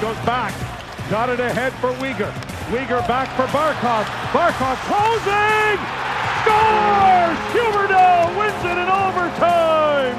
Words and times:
goes 0.00 0.16
back. 0.24 0.54
Got 1.10 1.28
it 1.30 1.40
ahead 1.40 1.72
for 1.74 1.92
Weegar. 1.94 2.32
Weegar 2.70 3.06
back 3.08 3.28
for 3.36 3.46
Barkov. 3.46 4.04
Barkov 4.32 4.76
closing! 4.86 5.78
Scores! 6.42 7.38
Huberdeau 7.52 8.38
wins 8.38 8.64
it 8.64 8.78
in 8.78 8.88
overtime! 8.88 10.18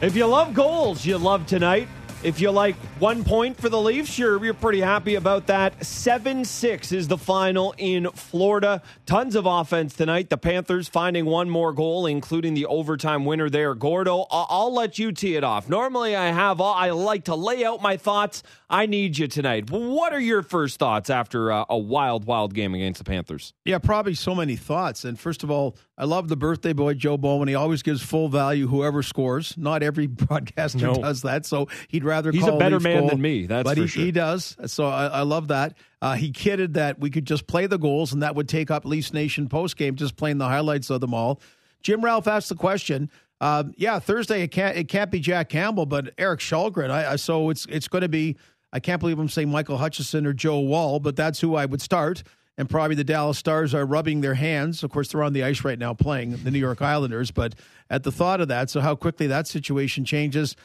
If 0.00 0.16
you 0.16 0.26
love 0.26 0.54
goals, 0.54 1.04
you 1.04 1.18
love 1.18 1.46
tonight. 1.46 1.88
If 2.24 2.40
you 2.40 2.50
like 2.50 2.74
one 2.98 3.22
point 3.22 3.60
for 3.60 3.68
the 3.68 3.80
Leafs, 3.80 4.18
you're, 4.18 4.44
you're 4.44 4.52
pretty 4.52 4.80
happy 4.80 5.14
about 5.14 5.46
that. 5.46 5.86
7 5.86 6.44
6 6.44 6.90
is 6.90 7.06
the 7.06 7.16
final 7.16 7.76
in 7.78 8.10
Florida. 8.10 8.82
Tons 9.06 9.36
of 9.36 9.46
offense 9.46 9.94
tonight. 9.94 10.28
The 10.28 10.36
Panthers 10.36 10.88
finding 10.88 11.26
one 11.26 11.48
more 11.48 11.72
goal, 11.72 12.06
including 12.06 12.54
the 12.54 12.66
overtime 12.66 13.24
winner 13.24 13.48
there. 13.48 13.72
Gordo, 13.76 14.26
I'll, 14.32 14.46
I'll 14.50 14.74
let 14.74 14.98
you 14.98 15.12
tee 15.12 15.36
it 15.36 15.44
off. 15.44 15.68
Normally, 15.68 16.16
I 16.16 16.32
have 16.32 16.60
all, 16.60 16.74
I 16.74 16.90
like 16.90 17.26
to 17.26 17.36
lay 17.36 17.64
out 17.64 17.80
my 17.82 17.96
thoughts. 17.96 18.42
I 18.68 18.86
need 18.86 19.16
you 19.16 19.28
tonight. 19.28 19.70
What 19.70 20.12
are 20.12 20.20
your 20.20 20.42
first 20.42 20.80
thoughts 20.80 21.10
after 21.10 21.52
uh, 21.52 21.66
a 21.70 21.78
wild, 21.78 22.24
wild 22.24 22.52
game 22.52 22.74
against 22.74 22.98
the 22.98 23.04
Panthers? 23.04 23.54
Yeah, 23.64 23.78
probably 23.78 24.14
so 24.14 24.34
many 24.34 24.56
thoughts. 24.56 25.04
And 25.04 25.20
first 25.20 25.44
of 25.44 25.52
all, 25.52 25.76
I 26.00 26.04
love 26.04 26.28
the 26.28 26.36
birthday 26.36 26.72
boy, 26.72 26.94
Joe 26.94 27.16
Bowen. 27.16 27.48
He 27.48 27.56
always 27.56 27.82
gives 27.82 28.00
full 28.00 28.28
value 28.28 28.68
whoever 28.68 29.02
scores. 29.02 29.54
Not 29.58 29.82
every 29.82 30.06
broadcaster 30.06 30.78
no. 30.78 30.94
does 30.94 31.22
that. 31.22 31.44
So 31.44 31.66
he'd 31.88 32.04
rather 32.04 32.30
He's 32.30 32.46
a 32.46 32.56
better 32.56 32.78
man 32.78 33.08
than 33.08 33.20
me. 33.20 33.46
That's 33.46 33.64
but 33.64 33.76
he, 33.76 33.88
sure. 33.88 34.04
he, 34.04 34.12
does. 34.12 34.56
So 34.66 34.86
I, 34.86 35.06
I 35.06 35.22
love 35.22 35.48
that. 35.48 35.76
Uh, 36.00 36.14
he 36.14 36.30
kidded 36.30 36.74
that 36.74 37.00
we 37.00 37.10
could 37.10 37.24
just 37.24 37.48
play 37.48 37.66
the 37.66 37.78
goals 37.78 38.12
and 38.12 38.22
that 38.22 38.36
would 38.36 38.48
take 38.48 38.70
up 38.70 38.84
Leafs 38.84 39.12
Nation 39.12 39.48
post 39.48 39.76
game, 39.76 39.96
just 39.96 40.16
playing 40.16 40.38
the 40.38 40.46
highlights 40.46 40.88
of 40.88 41.00
them 41.00 41.12
all. 41.12 41.40
Jim 41.82 42.04
Ralph 42.04 42.28
asked 42.28 42.48
the 42.48 42.54
question. 42.54 43.10
Uh, 43.40 43.64
yeah, 43.76 43.98
Thursday 43.98 44.42
it 44.42 44.48
can't 44.48 44.76
it 44.76 44.88
can't 44.88 45.10
be 45.10 45.18
Jack 45.18 45.48
Campbell, 45.48 45.86
but 45.86 46.12
Erik 46.16 46.40
Källgren. 46.40 46.90
I, 46.90 47.12
I 47.12 47.16
so 47.16 47.50
it's 47.50 47.66
it's 47.66 47.88
going 47.88 48.02
to 48.02 48.08
be 48.08 48.36
I 48.72 48.80
can't 48.80 49.00
believe 49.00 49.18
I'm 49.18 49.28
saying 49.28 49.50
Michael 49.50 49.78
Hutchinson 49.78 50.26
or 50.26 50.32
Joe 50.32 50.60
Woll, 50.60 51.00
but 51.00 51.16
that's 51.16 51.40
who 51.40 51.54
I 51.56 51.66
would 51.66 51.80
start. 51.80 52.22
And 52.58 52.68
probably 52.68 52.96
the 52.96 53.04
Dallas 53.04 53.38
Stars 53.38 53.72
are 53.72 53.86
rubbing 53.86 54.20
their 54.20 54.34
hands. 54.34 54.82
Of 54.82 54.90
course, 54.90 55.08
they're 55.08 55.22
on 55.22 55.32
the 55.32 55.44
ice 55.44 55.64
right 55.64 55.78
now 55.78 55.94
playing 55.94 56.32
the 56.42 56.50
New 56.50 56.58
York 56.58 56.82
Islanders. 56.82 57.30
But 57.30 57.54
at 57.88 58.02
the 58.02 58.12
thought 58.12 58.40
of 58.40 58.48
that, 58.48 58.68
so 58.68 58.80
how 58.80 58.96
quickly 58.96 59.28
that 59.28 59.46
situation 59.46 60.04
changes. 60.04 60.56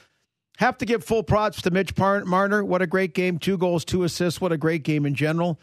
Have 0.57 0.77
to 0.79 0.85
give 0.85 1.03
full 1.03 1.23
props 1.23 1.61
to 1.61 1.71
Mitch 1.71 1.95
Marner. 1.97 2.65
What 2.65 2.81
a 2.81 2.87
great 2.87 3.13
game. 3.13 3.37
Two 3.37 3.57
goals, 3.57 3.85
two 3.85 4.03
assists. 4.03 4.41
What 4.41 4.51
a 4.51 4.57
great 4.57 4.83
game 4.83 5.05
in 5.05 5.13
general. 5.13 5.59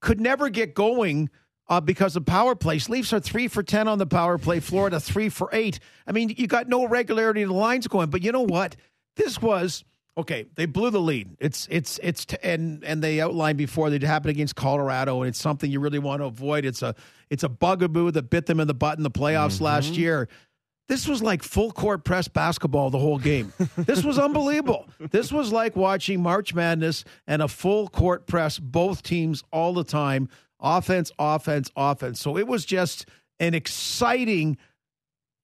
Could 0.00 0.20
never 0.20 0.48
get 0.48 0.74
going 0.74 1.30
uh, 1.68 1.80
because 1.80 2.16
of 2.16 2.26
power 2.26 2.56
plays. 2.56 2.88
Leafs 2.88 3.12
are 3.12 3.20
three 3.20 3.46
for 3.46 3.62
10 3.62 3.86
on 3.86 3.98
the 3.98 4.06
power 4.06 4.38
play. 4.38 4.58
Florida, 4.58 4.98
three 4.98 5.28
for 5.28 5.48
eight. 5.52 5.78
I 6.06 6.12
mean, 6.12 6.34
you 6.36 6.48
got 6.48 6.68
no 6.68 6.86
regularity 6.86 7.42
in 7.42 7.48
the 7.48 7.54
lines 7.54 7.86
going. 7.86 8.10
But 8.10 8.22
you 8.22 8.32
know 8.32 8.42
what? 8.42 8.74
This 9.16 9.40
was 9.40 9.84
okay, 10.18 10.46
they 10.54 10.66
blew 10.66 10.90
the 10.90 11.00
lead. 11.00 11.36
It's 11.40 11.66
it's 11.70 11.98
it's 12.02 12.24
t- 12.24 12.36
and 12.42 12.84
and 12.84 13.02
they 13.02 13.20
outlined 13.20 13.58
before 13.58 13.90
that 13.90 14.02
it 14.02 14.06
happened 14.06 14.30
against 14.30 14.56
Colorado, 14.56 15.22
and 15.22 15.28
it's 15.28 15.40
something 15.40 15.70
you 15.70 15.80
really 15.80 15.98
want 15.98 16.20
to 16.20 16.26
avoid. 16.26 16.64
It's 16.64 16.82
a 16.82 16.94
it's 17.30 17.42
a 17.42 17.48
bugaboo 17.48 18.10
that 18.12 18.30
bit 18.30 18.46
them 18.46 18.60
in 18.60 18.68
the 18.68 18.74
butt 18.74 18.98
in 18.98 19.04
the 19.04 19.10
playoffs 19.10 19.54
mm-hmm. 19.54 19.64
last 19.64 19.92
year. 19.92 20.28
This 20.88 21.06
was 21.06 21.22
like 21.22 21.44
full 21.44 21.70
court 21.70 22.04
press 22.04 22.26
basketball 22.26 22.90
the 22.90 22.98
whole 22.98 23.18
game. 23.18 23.52
this 23.76 24.02
was 24.02 24.18
unbelievable. 24.18 24.88
This 25.10 25.30
was 25.30 25.52
like 25.52 25.76
watching 25.76 26.20
March 26.20 26.52
Madness 26.52 27.04
and 27.26 27.42
a 27.42 27.48
full 27.48 27.88
court 27.88 28.26
press, 28.26 28.58
both 28.58 29.02
teams 29.02 29.44
all 29.52 29.72
the 29.72 29.84
time, 29.84 30.28
offense, 30.58 31.12
offense, 31.18 31.70
offense. 31.76 32.20
So 32.20 32.36
it 32.36 32.46
was 32.46 32.64
just 32.64 33.06
an 33.38 33.54
exciting, 33.54 34.58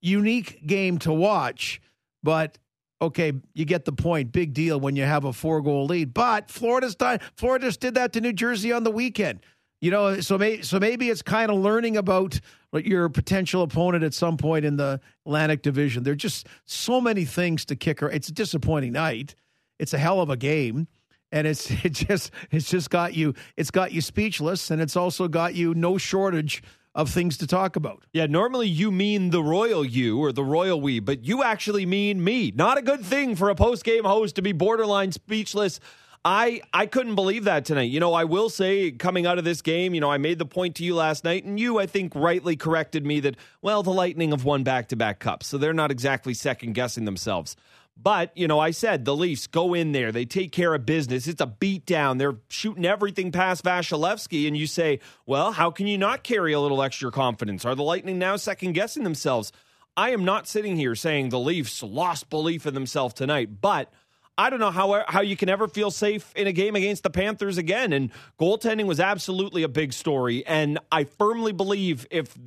unique 0.01 0.65
game 0.67 0.99
to 0.99 1.13
watch. 1.13 1.81
But 2.23 2.57
okay, 3.01 3.33
you 3.53 3.65
get 3.65 3.85
the 3.85 3.91
point. 3.91 4.31
Big 4.31 4.53
deal 4.53 4.79
when 4.79 4.95
you 4.95 5.03
have 5.03 5.25
a 5.25 5.33
four 5.33 5.61
goal 5.61 5.85
lead. 5.85 6.13
But 6.13 6.49
Florida's 6.49 6.95
done. 6.95 7.19
Florida 7.35 7.67
just 7.67 7.79
did 7.79 7.95
that 7.95 8.13
to 8.13 8.21
New 8.21 8.33
Jersey 8.33 8.71
on 8.71 8.83
the 8.83 8.91
weekend. 8.91 9.41
You 9.79 9.91
know, 9.91 10.19
so 10.21 10.61
so 10.61 10.79
maybe 10.79 11.09
it's 11.09 11.21
kind 11.21 11.51
of 11.51 11.59
learning 11.59 11.97
about 11.97 12.39
your 12.73 13.09
potential 13.09 13.61
opponent 13.61 14.03
at 14.03 14.13
some 14.13 14.37
point 14.37 14.65
in 14.65 14.77
the 14.77 14.99
Atlantic 15.25 15.61
Division. 15.61 16.03
There's 16.03 16.17
just 16.17 16.47
so 16.65 16.99
many 16.99 17.25
things 17.25 17.63
to 17.65 17.75
kick 17.75 17.99
her. 17.99 18.09
It's 18.09 18.29
a 18.29 18.33
disappointing 18.33 18.93
night. 18.93 19.35
It's 19.77 19.93
a 19.93 19.99
hell 19.99 20.19
of 20.19 20.31
a 20.31 20.37
game. 20.37 20.87
And 21.31 21.45
it's 21.45 21.69
it 21.85 21.93
just 21.93 22.31
it's 22.49 22.69
just 22.69 22.89
got 22.89 23.13
you 23.13 23.35
it's 23.55 23.69
got 23.69 23.91
you 23.91 24.01
speechless 24.01 24.71
and 24.71 24.81
it's 24.81 24.95
also 24.95 25.27
got 25.27 25.53
you 25.53 25.75
no 25.75 25.97
shortage 25.99 26.63
of 26.97 27.11
things 27.11 27.37
to 27.37 27.47
talk 27.47 27.75
about. 27.75 28.03
Yeah, 28.11 28.25
normally 28.25 28.67
you 28.67 28.91
mean 28.91 29.29
the 29.29 29.43
royal 29.43 29.85
you 29.85 30.19
or 30.19 30.33
the 30.33 30.43
royal 30.43 30.81
we, 30.81 30.99
but 30.99 31.23
you 31.23 31.43
actually 31.43 31.85
mean 31.85 32.21
me. 32.21 32.51
Not 32.53 32.79
a 32.79 32.81
good 32.81 33.05
thing 33.05 33.35
for 33.35 33.49
a 33.49 33.55
post 33.55 33.83
game 33.83 34.03
host 34.03 34.35
to 34.35 34.41
be 34.41 34.51
borderline 34.51 35.11
speechless. 35.11 35.79
I 36.25 36.61
I 36.73 36.87
couldn't 36.87 37.13
believe 37.13 37.43
that 37.43 37.65
tonight. 37.65 37.91
You 37.91 37.99
know, 37.99 38.13
I 38.13 38.23
will 38.23 38.49
say 38.49 38.91
coming 38.91 39.27
out 39.27 39.37
of 39.37 39.43
this 39.43 39.61
game, 39.61 39.93
you 39.93 40.01
know, 40.01 40.11
I 40.11 40.17
made 40.17 40.39
the 40.39 40.45
point 40.45 40.75
to 40.77 40.83
you 40.83 40.95
last 40.95 41.23
night 41.23 41.45
and 41.45 41.59
you 41.59 41.79
I 41.79 41.85
think 41.85 42.15
rightly 42.15 42.55
corrected 42.55 43.05
me 43.05 43.19
that 43.21 43.35
well, 43.61 43.83
the 43.83 43.91
Lightning 43.91 44.31
have 44.31 44.43
won 44.43 44.63
back-to-back 44.63 45.19
cups, 45.19 45.45
so 45.45 45.59
they're 45.59 45.73
not 45.73 45.91
exactly 45.91 46.33
second 46.33 46.73
guessing 46.73 47.05
themselves. 47.05 47.55
But, 47.99 48.31
you 48.37 48.47
know, 48.47 48.59
I 48.59 48.71
said 48.71 49.05
the 49.05 49.15
Leafs 49.15 49.47
go 49.47 49.73
in 49.73 49.91
there. 49.91 50.11
They 50.11 50.25
take 50.25 50.51
care 50.51 50.73
of 50.73 50.85
business. 50.85 51.27
It's 51.27 51.41
a 51.41 51.47
beatdown. 51.47 52.19
They're 52.19 52.37
shooting 52.47 52.85
everything 52.85 53.31
past 53.31 53.63
Vasilevskiy. 53.63 54.47
And 54.47 54.55
you 54.55 54.67
say, 54.67 54.99
well, 55.25 55.51
how 55.51 55.71
can 55.71 55.87
you 55.87 55.97
not 55.97 56.23
carry 56.23 56.53
a 56.53 56.59
little 56.59 56.83
extra 56.83 57.11
confidence? 57.11 57.65
Are 57.65 57.75
the 57.75 57.83
Lightning 57.83 58.19
now 58.19 58.35
second 58.35 58.73
guessing 58.73 59.03
themselves? 59.03 59.51
I 59.97 60.11
am 60.11 60.23
not 60.23 60.47
sitting 60.47 60.75
here 60.75 60.93
saying 60.93 61.29
the 61.29 61.39
Leafs 61.39 61.81
lost 61.81 62.29
belief 62.29 62.67
in 62.67 62.75
themselves 62.75 63.15
tonight, 63.15 63.61
but 63.61 63.91
I 64.37 64.51
don't 64.51 64.59
know 64.59 64.69
how 64.69 65.03
how 65.07 65.21
you 65.21 65.35
can 65.35 65.49
ever 65.49 65.67
feel 65.67 65.89
safe 65.89 66.31
in 66.35 66.45
a 66.45 66.51
game 66.51 66.75
against 66.75 67.01
the 67.01 67.09
Panthers 67.09 67.57
again. 67.57 67.91
And 67.91 68.11
goaltending 68.39 68.85
was 68.85 68.99
absolutely 68.99 69.63
a 69.63 69.67
big 69.67 69.93
story. 69.93 70.45
And 70.45 70.77
I 70.91 71.05
firmly 71.05 71.51
believe 71.51 72.05
if 72.11 72.37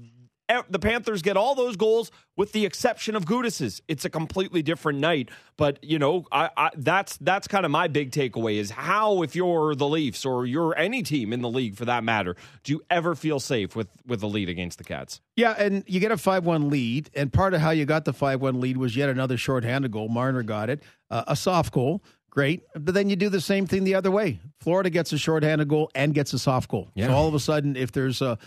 the 0.68 0.78
Panthers 0.78 1.22
get 1.22 1.36
all 1.36 1.54
those 1.54 1.76
goals 1.76 2.10
with 2.36 2.52
the 2.52 2.64
exception 2.64 3.14
of 3.16 3.26
Gudas's. 3.26 3.82
It's 3.88 4.04
a 4.04 4.10
completely 4.10 4.62
different 4.62 4.98
night. 4.98 5.30
But 5.56 5.82
you 5.82 5.98
know, 5.98 6.26
I, 6.32 6.50
I, 6.56 6.70
that's 6.76 7.16
that's 7.18 7.46
kind 7.46 7.64
of 7.64 7.70
my 7.70 7.88
big 7.88 8.10
takeaway 8.10 8.56
is 8.56 8.70
how 8.70 9.22
if 9.22 9.36
you're 9.36 9.74
the 9.74 9.88
Leafs 9.88 10.24
or 10.24 10.46
you're 10.46 10.76
any 10.76 11.02
team 11.02 11.32
in 11.32 11.42
the 11.42 11.50
league 11.50 11.76
for 11.76 11.84
that 11.84 12.04
matter, 12.04 12.36
do 12.64 12.72
you 12.72 12.82
ever 12.90 13.14
feel 13.14 13.40
safe 13.40 13.76
with 13.76 13.88
with 14.06 14.20
the 14.20 14.28
lead 14.28 14.48
against 14.48 14.78
the 14.78 14.84
Cats? 14.84 15.20
Yeah, 15.36 15.54
and 15.58 15.84
you 15.86 16.00
get 16.00 16.12
a 16.12 16.16
five 16.16 16.44
one 16.44 16.70
lead, 16.70 17.10
and 17.14 17.32
part 17.32 17.54
of 17.54 17.60
how 17.60 17.70
you 17.70 17.84
got 17.84 18.04
the 18.04 18.12
five 18.12 18.40
one 18.40 18.60
lead 18.60 18.76
was 18.76 18.96
yet 18.96 19.08
another 19.08 19.36
shorthanded 19.36 19.90
goal. 19.90 20.08
Marner 20.08 20.42
got 20.42 20.70
it, 20.70 20.82
uh, 21.10 21.24
a 21.26 21.36
soft 21.36 21.72
goal 21.72 22.02
great. 22.30 22.62
But 22.74 22.94
then 22.94 23.10
you 23.10 23.16
do 23.16 23.28
the 23.28 23.40
same 23.40 23.66
thing 23.66 23.84
the 23.84 23.94
other 23.94 24.10
way. 24.10 24.40
Florida 24.60 24.90
gets 24.90 25.12
a 25.12 25.18
shorthanded 25.18 25.68
goal 25.68 25.90
and 25.94 26.14
gets 26.14 26.32
a 26.32 26.38
soft 26.38 26.70
goal. 26.70 26.90
Yeah. 26.94 27.08
So 27.08 27.12
all 27.14 27.28
of 27.28 27.34
a 27.34 27.40
sudden, 27.40 27.76
if 27.76 27.92
there's 27.92 28.22
a, 28.22 28.38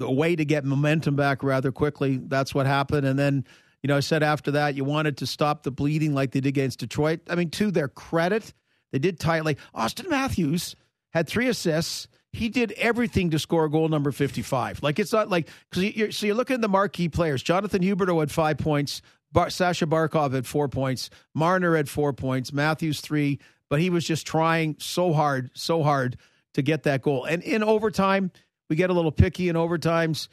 a 0.00 0.12
way 0.12 0.36
to 0.36 0.44
get 0.44 0.64
momentum 0.64 1.16
back 1.16 1.42
rather 1.42 1.72
quickly, 1.72 2.18
that's 2.18 2.54
what 2.54 2.66
happened. 2.66 3.06
And 3.06 3.18
then, 3.18 3.44
you 3.82 3.88
know, 3.88 3.96
I 3.96 4.00
said 4.00 4.22
after 4.22 4.52
that, 4.52 4.74
you 4.74 4.84
wanted 4.84 5.18
to 5.18 5.26
stop 5.26 5.62
the 5.62 5.70
bleeding 5.70 6.14
like 6.14 6.32
they 6.32 6.40
did 6.40 6.48
against 6.48 6.78
Detroit. 6.80 7.20
I 7.28 7.34
mean, 7.34 7.50
to 7.50 7.70
their 7.70 7.88
credit, 7.88 8.52
they 8.92 8.98
did 8.98 9.18
tightly. 9.18 9.56
Auston 9.74 10.08
Matthews 10.10 10.76
had 11.10 11.26
three 11.26 11.48
assists. 11.48 12.08
He 12.32 12.48
did 12.48 12.72
everything 12.72 13.30
to 13.30 13.38
score 13.38 13.68
goal 13.68 13.88
number 13.88 14.12
55. 14.12 14.82
Like, 14.82 14.98
it's 14.98 15.12
not 15.12 15.28
like, 15.28 15.48
because 15.70 15.94
you're, 15.94 16.12
so 16.12 16.26
you're 16.26 16.34
looking 16.34 16.54
at 16.54 16.60
the 16.62 16.68
marquee 16.68 17.08
players. 17.08 17.42
Jonathan 17.42 17.82
Huberdeau 17.82 18.20
had 18.20 18.30
five 18.30 18.58
points. 18.58 19.02
Bar- 19.32 19.50
Sasha 19.50 19.86
Barkov 19.86 20.34
had 20.34 20.46
four 20.46 20.68
points. 20.68 21.10
Marner 21.34 21.76
had 21.76 21.88
four 21.88 22.12
points. 22.12 22.52
Matthews 22.52 23.00
three. 23.00 23.38
But 23.68 23.80
he 23.80 23.88
was 23.88 24.06
just 24.06 24.26
trying 24.26 24.76
so 24.78 25.14
hard, 25.14 25.50
so 25.54 25.82
hard 25.82 26.18
to 26.52 26.60
get 26.60 26.82
that 26.82 27.00
goal. 27.00 27.24
And 27.24 27.42
in 27.42 27.62
overtime, 27.62 28.30
we 28.68 28.76
get 28.76 28.90
a 28.90 28.92
little 28.92 29.12
picky 29.12 29.48
in 29.48 29.56
overtimes. 29.56 30.28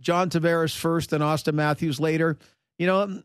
John 0.00 0.28
Tavares 0.28 0.76
first, 0.76 1.12
and 1.12 1.22
Auston 1.22 1.54
Matthews 1.54 1.98
later. 1.98 2.36
You 2.78 2.86
know, 2.86 3.22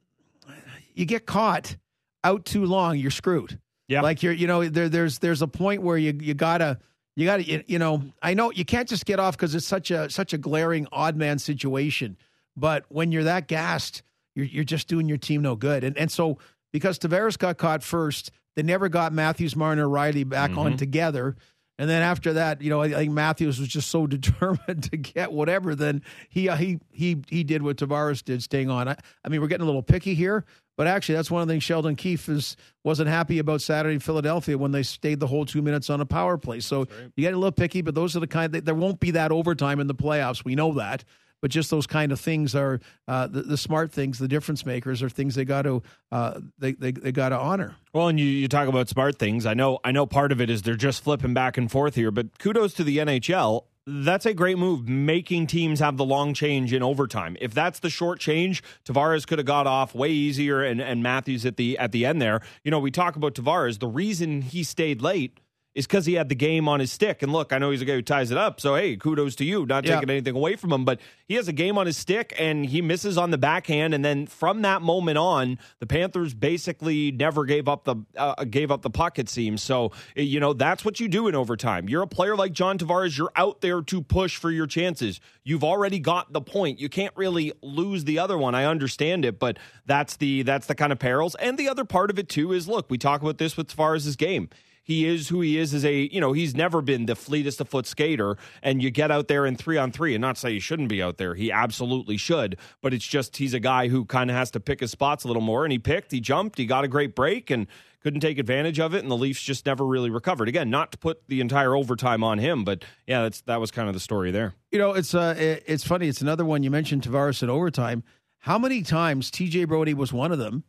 you 0.94 1.06
get 1.06 1.26
caught 1.26 1.76
out 2.24 2.46
too 2.46 2.66
long, 2.66 2.98
you're 2.98 3.12
screwed. 3.12 3.60
Yeah, 3.88 4.02
like 4.02 4.22
you're, 4.22 4.34
you 4.34 4.48
know, 4.48 4.68
there, 4.70 4.88
there's 4.88 5.20
there's 5.20 5.42
a 5.42 5.48
point 5.48 5.82
where 5.82 5.98
you 5.98 6.18
you 6.22 6.34
gotta 6.36 6.80
you 7.16 7.26
gotta 7.26 7.44
you, 7.44 7.64
you 7.68 7.80
know 7.80 8.04
I 8.22 8.36
know 8.36 8.52
you 8.52 8.64
can't 8.64 8.88
just 8.88 9.06
get 9.06 9.20
off 9.20 9.36
because 9.36 9.56
it's 9.56 9.66
such 9.66 9.92
a 9.92 10.10
such 10.10 10.32
a 10.32 10.38
glaring 10.38 10.88
odd 10.92 11.16
man 11.16 11.40
situation. 11.40 12.18
But 12.56 12.86
when 12.90 13.12
you're 13.12 13.24
that 13.24 13.48
gassed, 13.48 14.04
you're, 14.40 14.48
you're 14.48 14.64
just 14.64 14.88
doing 14.88 15.08
your 15.08 15.18
team 15.18 15.42
no 15.42 15.56
good. 15.56 15.84
And, 15.84 15.98
and 15.98 16.12
so 16.12 16.38
because 16.72 16.98
Tavares 16.98 17.38
got 17.38 17.58
caught 17.58 17.84
first, 17.84 18.32
they 18.56 18.64
never 18.64 18.90
got 18.90 19.14
Matthews, 19.14 19.56
Marner, 19.56 19.86
Rielly 19.86 20.28
back 20.28 20.52
mm-hmm. 20.52 20.60
on 20.60 20.78
together. 20.78 21.36
And 21.78 21.90
then 21.90 22.02
after 22.02 22.34
that, 22.34 22.62
you 22.62 22.70
know, 22.70 22.82
I, 22.82 22.90
think 22.90 23.14
Matthews 23.14 23.58
was 23.60 23.70
just 23.70 23.90
so 23.90 24.06
determined 24.08 24.84
to 24.92 24.98
get 24.98 25.32
whatever. 25.32 25.76
Then 25.76 26.04
he 26.30 26.50
uh, 26.50 26.56
he 26.56 26.80
he 26.92 27.22
he 27.28 27.44
did 27.44 27.64
what 27.64 27.78
Tavares 27.78 28.24
did, 28.24 28.44
staying 28.44 28.70
on. 28.70 28.88
I, 28.88 28.98
I, 29.24 29.30
mean, 29.30 29.42
we're 29.42 29.48
getting 29.48 29.64
a 29.64 29.66
little 29.66 29.82
picky 29.82 30.14
here, 30.14 30.46
but 30.76 30.88
actually, 30.88 31.16
that's 31.16 31.32
one 31.32 31.42
of 31.42 31.48
the 31.48 31.54
things 31.54 31.64
Sheldon 31.64 31.96
Keefe 31.96 32.28
is 32.28 32.58
wasn't 32.84 33.10
happy 33.10 33.40
about 33.40 33.62
Saturday 33.62 33.94
in 33.94 34.02
Philadelphia 34.02 34.58
when 34.58 34.74
they 34.74 34.84
stayed 34.84 35.22
the 35.22 35.28
whole 35.28 35.46
two 35.46 35.62
minutes 35.62 35.90
on 35.90 36.02
a 36.02 36.06
power 36.06 36.38
play. 36.38 36.60
So 36.60 36.80
right. 36.80 36.90
you 37.16 37.22
get 37.22 37.34
a 37.34 37.38
little 37.38 37.54
picky, 37.54 37.82
but 37.82 37.96
those 37.96 38.16
are 38.16 38.20
the 38.20 38.28
kind 38.28 38.52
that 38.54 38.66
there 38.66 38.76
won't 38.76 39.00
be 39.00 39.12
that 39.12 39.32
overtime 39.32 39.80
in 39.80 39.88
the 39.88 39.96
playoffs. 39.96 40.44
We 40.44 40.56
know 40.56 40.74
that. 40.74 41.06
But 41.42 41.52
just 41.52 41.70
those 41.70 41.88
kind 41.88 42.12
of 42.12 42.20
things 42.20 42.56
are 42.56 42.80
uh, 43.08 43.28
the, 43.28 43.42
the, 43.42 43.58
smart 43.58 43.92
things, 43.92 44.20
the 44.20 44.28
difference 44.28 44.66
makers, 44.66 45.02
are 45.02 45.10
things 45.10 45.36
they 45.36 45.46
got 45.46 45.64
to 45.64 45.82
uh, 46.12 46.40
they 46.58 46.74
they, 46.74 46.92
they 46.92 47.12
got 47.12 47.30
to 47.30 47.38
honor. 47.38 47.76
Well, 47.94 48.08
and 48.08 48.20
you, 48.20 48.26
you 48.26 48.48
talk 48.48 48.68
about 48.68 48.90
smart 48.90 49.18
things. 49.18 49.46
I 49.46 49.54
know 49.54 49.80
I 49.84 49.92
know 49.92 50.06
part 50.06 50.32
of 50.32 50.42
it 50.42 50.50
is 50.50 50.62
they're 50.62 50.76
just 50.76 51.04
flipping 51.04 51.34
back 51.34 51.58
and 51.58 51.72
forth 51.72 51.96
here, 51.96 52.12
but 52.12 52.40
kudos 52.40 52.74
to 52.76 52.84
the 52.84 52.98
NHL 52.98 53.64
that's 53.90 54.26
a 54.26 54.34
great 54.34 54.58
move, 54.58 54.88
making 54.88 55.48
teams 55.48 55.80
have 55.80 55.98
the 55.98 56.06
long 56.06 56.34
change 56.34 56.74
in 56.74 56.84
overtime. 56.84 57.36
If 57.42 57.54
that's 57.54 57.80
the 57.80 57.90
short 57.90 58.20
change, 58.20 58.62
Tavares 58.86 59.26
could 59.26 59.40
have 59.40 59.48
got 59.48 59.68
off 59.68 59.96
way 59.96 60.10
easier, 60.10 60.62
and, 60.64 60.80
and 60.80 61.02
Matthews 61.02 61.46
at 61.46 61.58
the 61.58 61.78
at 61.78 61.92
the 61.92 62.06
end 62.06 62.22
there. 62.22 62.42
You 62.64 62.72
know, 62.72 62.80
we 62.80 62.92
talk 62.92 63.16
about 63.16 63.34
Tavares. 63.34 63.80
The 63.80 63.88
reason 63.88 64.42
he 64.42 64.64
stayed 64.64 65.02
late 65.02 65.40
is 65.80 65.88
because 65.88 66.06
he 66.06 66.16
had 66.16 66.28
the 66.28 66.36
game 66.36 66.68
on 66.68 66.82
his 66.82 66.92
stick. 66.92 67.24
And 67.24 67.32
look, 67.32 67.54
I 67.54 67.58
know 67.58 67.72
he's 67.72 67.82
a 67.82 67.86
guy 67.86 67.94
who 67.94 68.02
ties 68.02 68.32
it 68.32 68.38
up. 68.38 68.60
So, 68.60 68.76
hey, 68.76 68.98
kudos 68.98 69.36
to 69.36 69.46
you, 69.46 69.66
not 69.66 69.86
taking 69.86 70.10
anything 70.10 70.36
away 70.36 70.58
from 70.58 70.74
him. 70.74 70.84
But 70.84 71.00
he 71.26 71.36
has 71.36 71.48
a 71.48 71.54
game 71.54 71.78
on 71.78 71.86
his 71.86 71.96
stick 71.96 72.36
and 72.38 72.66
he 72.66 72.82
misses 72.82 73.18
on 73.18 73.32
the 73.32 73.38
backhand. 73.38 73.94
And 73.94 74.04
then 74.04 74.28
from 74.28 74.64
that 74.64 74.82
moment 74.82 75.18
on, 75.18 75.58
the 75.80 75.86
Panthers 75.88 76.34
basically 76.34 77.14
never 77.14 77.46
gave 77.46 77.70
up 77.70 77.86
the 77.86 77.96
uh, 78.18 78.44
gave 78.44 78.72
up 78.72 78.82
the 78.82 78.90
puck, 78.90 79.20
it 79.20 79.30
seems. 79.30 79.62
So, 79.64 79.94
you 80.18 80.42
know, 80.42 80.52
that's 80.52 80.84
what 80.84 81.00
you 81.00 81.08
do 81.08 81.30
in 81.30 81.36
overtime. 81.36 81.88
You're 81.88 82.04
a 82.04 82.08
player 82.08 82.36
like 82.36 82.52
John 82.52 82.78
Tavares. 82.78 83.18
You're 83.18 83.32
out 83.38 83.62
there 83.62 83.82
to 83.82 84.02
push 84.02 84.36
for 84.36 84.52
your 84.52 84.68
chances. 84.68 85.22
You've 85.46 85.64
already 85.64 86.00
got 86.00 86.34
the 86.34 86.42
point. 86.42 86.82
You 86.82 86.90
can't 86.90 87.16
really 87.16 87.54
lose 87.62 88.04
the 88.04 88.20
other 88.20 88.38
one. 88.38 88.54
I 88.54 88.66
understand 88.66 89.24
it, 89.24 89.40
but 89.40 89.58
that's 89.86 90.18
the 90.18 90.42
that's 90.42 90.68
the 90.68 90.76
kind 90.76 90.92
of 90.92 91.00
perils. 91.00 91.36
And 91.36 91.58
the 91.58 91.70
other 91.70 91.86
part 91.86 92.10
of 92.10 92.20
it 92.20 92.28
too 92.28 92.52
is 92.52 92.68
look, 92.68 92.90
we 92.90 92.98
talk 92.98 93.22
about 93.22 93.38
this 93.38 93.56
with 93.56 93.74
Tavares' 93.74 94.18
game 94.18 94.50
he 94.90 95.06
is 95.06 95.30
who 95.30 95.40
he 95.42 95.60
is 95.60 95.76
as 95.76 95.86
a 95.86 96.12
you 96.12 96.20
know 96.20 96.34
he's 96.34 96.56
never 96.56 96.82
been 96.82 97.06
the 97.06 97.16
fleetest 97.16 97.62
of 97.62 97.70
foot 97.70 97.86
skater 97.86 98.36
and 98.64 98.82
you 98.82 98.90
get 98.90 99.12
out 99.12 99.28
there 99.28 99.46
in 99.46 99.56
three 99.56 99.78
on 99.78 99.92
three 99.92 100.16
and 100.16 100.22
not 100.22 100.36
say 100.36 100.54
he 100.54 100.60
shouldn't 100.60 100.90
be 100.90 101.02
out 101.02 101.18
there 101.18 101.36
he 101.36 101.52
absolutely 101.52 102.18
should 102.18 102.58
but 102.82 102.92
it's 102.92 103.06
just 103.06 103.38
he's 103.38 103.54
a 103.54 103.60
guy 103.60 103.88
who 103.88 104.04
kind 104.04 104.32
of 104.32 104.36
has 104.36 104.50
to 104.50 104.60
pick 104.60 104.80
his 104.80 104.90
spots 104.90 105.24
a 105.24 105.28
little 105.28 105.44
more 105.44 105.64
and 105.64 105.72
he 105.72 105.78
picked 105.78 106.12
he 106.12 106.20
jumped 106.20 106.58
he 106.58 106.66
got 106.66 106.84
a 106.84 106.88
great 106.88 107.16
break 107.16 107.52
and 107.52 107.68
couldn't 108.02 108.22
take 108.22 108.40
advantage 108.40 108.80
of 108.80 108.96
it 108.96 109.04
and 109.04 109.12
the 109.12 109.18
Leafs 109.18 109.42
just 109.42 109.66
never 109.66 109.86
really 109.86 110.10
recovered. 110.10 110.48
Again 110.50 110.72
not 110.72 110.92
to 110.94 110.98
put 110.98 111.28
the 111.28 111.40
entire 111.40 111.76
overtime 111.76 112.24
on 112.24 112.40
him 112.40 112.64
but 112.64 112.84
yeah 113.06 113.22
that's 113.22 113.42
that 113.42 113.62
was 113.62 113.70
kind 113.70 113.88
of 113.88 113.94
the 113.94 114.00
story 114.00 114.32
there. 114.32 114.56
You 114.72 114.80
know 114.80 114.94
it's 114.94 115.14
uh 115.14 115.36
it's 115.38 115.86
funny 115.86 116.08
it's 116.08 116.22
another 116.22 116.46
one 116.46 116.64
you 116.64 116.72
mentioned 116.72 117.04
Tavares 117.04 117.44
in 117.44 117.50
overtime. 117.50 118.04
How 118.40 118.58
many 118.58 118.82
times 118.82 119.30
TJ 119.30 119.68
Brodie 119.68 119.94
was 119.94 120.12
one 120.12 120.32
of 120.32 120.40
them? 120.40 120.64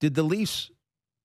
Did 0.00 0.14
the 0.14 0.22
Leafs 0.22 0.70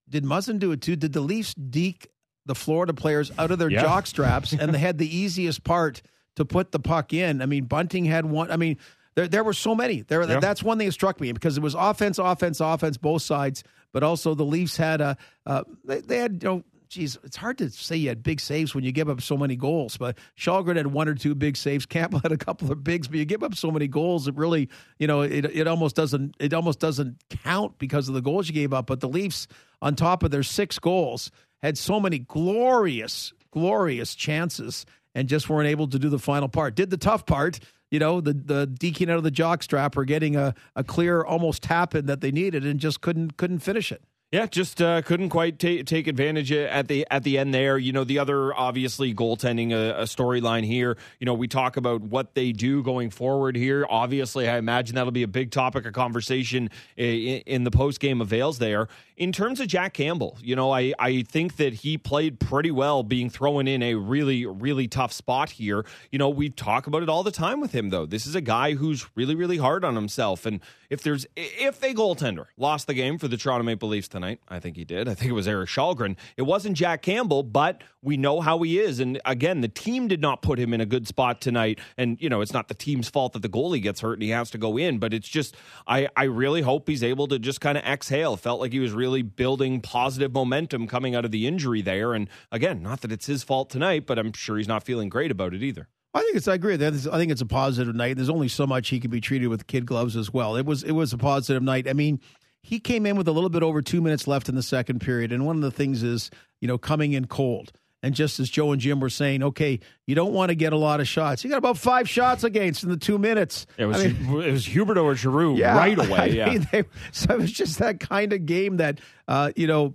did 0.06 0.24
Muzzin 0.24 0.58
do 0.58 0.72
it 0.72 0.82
too? 0.82 0.96
Did 0.96 1.14
the 1.14 1.22
Leafs 1.22 1.54
deke 1.54 2.11
the 2.46 2.54
Florida 2.54 2.92
players 2.92 3.30
out 3.38 3.50
of 3.50 3.58
their 3.58 3.70
yeah. 3.70 3.82
jock 3.82 4.06
straps, 4.06 4.52
and 4.52 4.74
they 4.74 4.78
had 4.80 4.98
the 4.98 5.16
easiest 5.16 5.64
part 5.64 6.02
to 6.36 6.44
put 6.44 6.72
the 6.72 6.80
puck 6.80 7.12
in. 7.12 7.42
I 7.42 7.46
mean, 7.46 7.64
Bunting 7.64 8.04
had 8.04 8.24
one. 8.24 8.50
I 8.50 8.56
mean, 8.56 8.78
there 9.14 9.28
there 9.28 9.44
were 9.44 9.52
so 9.52 9.74
many. 9.74 10.02
There, 10.02 10.28
yeah. 10.28 10.40
that's 10.40 10.62
one 10.62 10.78
thing 10.78 10.86
that 10.86 10.92
struck 10.92 11.20
me 11.20 11.32
because 11.32 11.56
it 11.56 11.62
was 11.62 11.74
offense, 11.74 12.18
offense, 12.18 12.60
offense, 12.60 12.96
both 12.96 13.22
sides. 13.22 13.62
But 13.92 14.02
also 14.02 14.34
the 14.34 14.44
Leafs 14.44 14.76
had 14.76 15.00
a 15.00 15.16
uh, 15.46 15.64
they, 15.84 16.00
they 16.00 16.18
had 16.18 16.42
you 16.42 16.48
know. 16.48 16.64
Geez, 16.88 17.16
it's 17.24 17.38
hard 17.38 17.56
to 17.56 17.70
say 17.70 17.96
you 17.96 18.10
had 18.10 18.22
big 18.22 18.38
saves 18.38 18.74
when 18.74 18.84
you 18.84 18.92
give 18.92 19.08
up 19.08 19.22
so 19.22 19.34
many 19.34 19.56
goals. 19.56 19.96
But 19.96 20.18
Källgren 20.38 20.76
had 20.76 20.88
one 20.88 21.08
or 21.08 21.14
two 21.14 21.34
big 21.34 21.56
saves. 21.56 21.86
Campbell 21.86 22.18
had 22.18 22.32
a 22.32 22.36
couple 22.36 22.70
of 22.70 22.84
bigs, 22.84 23.08
but 23.08 23.16
you 23.16 23.24
give 23.24 23.42
up 23.42 23.54
so 23.54 23.70
many 23.70 23.88
goals, 23.88 24.28
it 24.28 24.36
really, 24.36 24.68
you 24.98 25.06
know, 25.06 25.22
it 25.22 25.46
it 25.46 25.66
almost 25.66 25.96
doesn't 25.96 26.36
it 26.38 26.52
almost 26.52 26.80
doesn't 26.80 27.16
count 27.44 27.78
because 27.78 28.08
of 28.08 28.14
the 28.14 28.20
goals 28.20 28.46
you 28.46 28.52
gave 28.52 28.74
up. 28.74 28.88
But 28.88 29.00
the 29.00 29.08
Leafs, 29.08 29.48
on 29.80 29.96
top 29.96 30.22
of 30.22 30.30
their 30.30 30.42
six 30.42 30.78
goals, 30.78 31.30
had 31.62 31.78
so 31.78 32.00
many 32.00 32.18
glorious, 32.18 33.32
glorious 33.50 34.14
chances 34.14 34.84
and 35.14 35.28
just 35.28 35.48
weren't 35.48 35.68
able 35.68 35.88
to 35.88 35.98
do 35.98 36.08
the 36.08 36.18
final 36.18 36.48
part. 36.48 36.74
Did 36.74 36.90
the 36.90 36.96
tough 36.96 37.26
part, 37.26 37.60
you 37.90 37.98
know, 37.98 38.20
the 38.20 38.32
the 38.32 38.66
deking 38.66 39.10
out 39.10 39.18
of 39.18 39.24
the 39.24 39.30
jock 39.30 39.62
strap 39.62 39.96
or 39.96 40.04
getting 40.04 40.36
a, 40.36 40.54
a 40.74 40.82
clear 40.82 41.22
almost 41.22 41.62
tap 41.62 41.94
in 41.94 42.06
that 42.06 42.20
they 42.20 42.32
needed 42.32 42.64
and 42.64 42.80
just 42.80 43.00
couldn't 43.00 43.36
couldn't 43.36 43.60
finish 43.60 43.92
it. 43.92 44.02
Yeah, 44.32 44.46
just 44.46 44.80
uh, 44.80 45.02
couldn't 45.02 45.28
quite 45.28 45.58
ta- 45.58 45.82
take 45.84 46.06
advantage 46.06 46.50
at 46.52 46.88
the 46.88 47.06
at 47.10 47.22
the 47.22 47.36
end 47.36 47.52
there. 47.52 47.76
You 47.76 47.92
know, 47.92 48.02
the 48.02 48.18
other 48.18 48.54
obviously 48.54 49.12
goaltending 49.12 49.72
a, 49.72 50.00
a 50.00 50.04
storyline 50.04 50.64
here. 50.64 50.96
You 51.20 51.26
know, 51.26 51.34
we 51.34 51.48
talk 51.48 51.76
about 51.76 52.00
what 52.00 52.34
they 52.34 52.50
do 52.52 52.82
going 52.82 53.10
forward 53.10 53.56
here. 53.56 53.84
Obviously, 53.90 54.48
I 54.48 54.56
imagine 54.56 54.94
that'll 54.94 55.10
be 55.10 55.22
a 55.22 55.28
big 55.28 55.50
topic 55.50 55.84
of 55.84 55.92
conversation 55.92 56.70
in, 56.96 57.42
in 57.44 57.64
the 57.64 57.70
post 57.70 58.00
game 58.00 58.22
avails 58.22 58.58
there. 58.58 58.88
In 59.18 59.32
terms 59.32 59.60
of 59.60 59.68
Jack 59.68 59.92
Campbell, 59.92 60.38
you 60.42 60.56
know, 60.56 60.72
I 60.72 60.94
I 60.98 61.24
think 61.24 61.56
that 61.56 61.74
he 61.74 61.98
played 61.98 62.40
pretty 62.40 62.70
well, 62.70 63.02
being 63.02 63.28
thrown 63.28 63.68
in 63.68 63.82
a 63.82 63.96
really 63.96 64.46
really 64.46 64.88
tough 64.88 65.12
spot 65.12 65.50
here. 65.50 65.84
You 66.10 66.18
know, 66.18 66.30
we 66.30 66.48
talk 66.48 66.86
about 66.86 67.02
it 67.02 67.10
all 67.10 67.22
the 67.22 67.30
time 67.30 67.60
with 67.60 67.72
him 67.72 67.90
though. 67.90 68.06
This 68.06 68.26
is 68.26 68.34
a 68.34 68.40
guy 68.40 68.72
who's 68.72 69.14
really 69.14 69.34
really 69.34 69.58
hard 69.58 69.84
on 69.84 69.94
himself, 69.94 70.46
and 70.46 70.60
if 70.88 71.02
there's 71.02 71.26
if 71.36 71.82
a 71.82 71.92
goaltender 71.92 72.46
lost 72.56 72.86
the 72.86 72.94
game 72.94 73.18
for 73.18 73.28
the 73.28 73.36
Toronto 73.36 73.64
Maple 73.64 73.90
Leafs 73.90 74.08
tonight 74.08 74.21
tonight. 74.22 74.40
I 74.48 74.60
think 74.60 74.76
he 74.76 74.84
did. 74.84 75.08
I 75.08 75.14
think 75.14 75.30
it 75.30 75.34
was 75.34 75.48
Erik 75.48 75.68
Källgren. 75.68 76.16
It 76.36 76.42
wasn't 76.42 76.76
Jack 76.76 77.02
Campbell, 77.02 77.42
but 77.42 77.82
we 78.02 78.16
know 78.16 78.40
how 78.40 78.58
he 78.60 78.78
is. 78.78 79.00
And 79.00 79.20
again, 79.24 79.60
the 79.60 79.68
team 79.68 80.06
did 80.06 80.20
not 80.20 80.42
put 80.42 80.58
him 80.58 80.72
in 80.72 80.80
a 80.80 80.86
good 80.86 81.08
spot 81.08 81.40
tonight. 81.40 81.80
And, 81.98 82.20
you 82.20 82.28
know, 82.28 82.40
it's 82.40 82.52
not 82.52 82.68
the 82.68 82.74
team's 82.74 83.08
fault 83.08 83.32
that 83.32 83.42
the 83.42 83.48
goalie 83.48 83.82
gets 83.82 84.00
hurt 84.00 84.14
and 84.14 84.22
he 84.22 84.30
has 84.30 84.50
to 84.50 84.58
go 84.58 84.76
in, 84.76 84.98
but 84.98 85.12
it's 85.12 85.28
just, 85.28 85.56
I, 85.86 86.08
I 86.16 86.24
really 86.24 86.62
hope 86.62 86.88
he's 86.88 87.02
able 87.02 87.26
to 87.28 87.38
just 87.38 87.60
kind 87.60 87.76
of 87.76 87.84
exhale. 87.84 88.36
Felt 88.36 88.60
like 88.60 88.72
he 88.72 88.80
was 88.80 88.92
really 88.92 89.22
building 89.22 89.80
positive 89.80 90.32
momentum 90.32 90.86
coming 90.86 91.16
out 91.16 91.24
of 91.24 91.32
the 91.32 91.46
injury 91.46 91.82
there. 91.82 92.14
And 92.14 92.28
again, 92.52 92.82
not 92.82 93.00
that 93.00 93.10
it's 93.10 93.26
his 93.26 93.42
fault 93.42 93.70
tonight, 93.70 94.06
but 94.06 94.18
I'm 94.18 94.32
sure 94.32 94.56
he's 94.56 94.68
not 94.68 94.84
feeling 94.84 95.08
great 95.08 95.32
about 95.32 95.52
it 95.52 95.62
either. 95.62 95.88
I 96.14 96.20
think 96.20 96.36
it's. 96.36 96.46
I 96.46 96.54
agree. 96.54 96.74
I 96.74 96.90
think 96.90 97.32
it's 97.32 97.40
a 97.40 97.46
positive 97.46 97.94
night. 97.94 98.16
There's 98.16 98.28
only 98.28 98.48
so 98.48 98.66
much 98.66 98.90
he 98.90 99.00
can 99.00 99.10
be 99.10 99.20
treated 99.20 99.46
with 99.46 99.66
kid 99.66 99.86
gloves 99.86 100.14
as 100.14 100.30
well. 100.30 100.56
It 100.56 100.66
was. 100.66 100.82
It 100.82 100.92
was 100.92 101.14
a 101.14 101.16
positive 101.16 101.62
night. 101.62 101.88
I 101.88 101.94
mean, 101.94 102.20
he 102.62 102.78
came 102.78 103.06
in 103.06 103.16
with 103.16 103.28
a 103.28 103.32
little 103.32 103.50
bit 103.50 103.62
over 103.62 103.82
two 103.82 104.00
minutes 104.00 104.26
left 104.26 104.48
in 104.48 104.54
the 104.54 104.62
second 104.62 105.00
period. 105.00 105.32
And 105.32 105.44
one 105.44 105.56
of 105.56 105.62
the 105.62 105.70
things 105.70 106.02
is, 106.02 106.30
you 106.60 106.68
know, 106.68 106.78
coming 106.78 107.12
in 107.12 107.26
cold. 107.26 107.72
And 108.04 108.14
just 108.14 108.40
as 108.40 108.50
Joe 108.50 108.72
and 108.72 108.80
Jim 108.80 108.98
were 108.98 109.10
saying, 109.10 109.42
okay, 109.42 109.78
you 110.06 110.14
don't 110.16 110.32
want 110.32 110.48
to 110.48 110.56
get 110.56 110.72
a 110.72 110.76
lot 110.76 111.00
of 111.00 111.06
shots. 111.06 111.44
You 111.44 111.50
got 111.50 111.58
about 111.58 111.78
five 111.78 112.08
shots 112.08 112.42
against 112.42 112.82
in 112.82 112.90
the 112.90 112.96
two 112.96 113.16
minutes. 113.16 113.66
It 113.76 113.86
was 113.86 113.98
I 114.04 114.08
mean, 114.08 114.42
it 114.42 114.50
was 114.50 114.66
Huberdeau 114.66 115.04
or 115.04 115.14
Giroux 115.14 115.56
yeah, 115.58 115.76
right 115.76 115.96
away. 115.96 116.18
I 116.18 116.24
yeah. 116.26 116.50
Mean, 116.50 116.66
they, 116.72 116.84
so 117.12 117.34
it 117.34 117.38
was 117.38 117.52
just 117.52 117.78
that 117.78 118.00
kind 118.00 118.32
of 118.32 118.44
game 118.44 118.78
that, 118.78 119.00
uh, 119.28 119.52
you 119.54 119.68
know, 119.68 119.94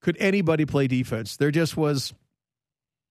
could 0.00 0.16
anybody 0.18 0.64
play 0.64 0.86
defense? 0.86 1.36
There 1.36 1.50
just 1.50 1.76
was. 1.76 2.14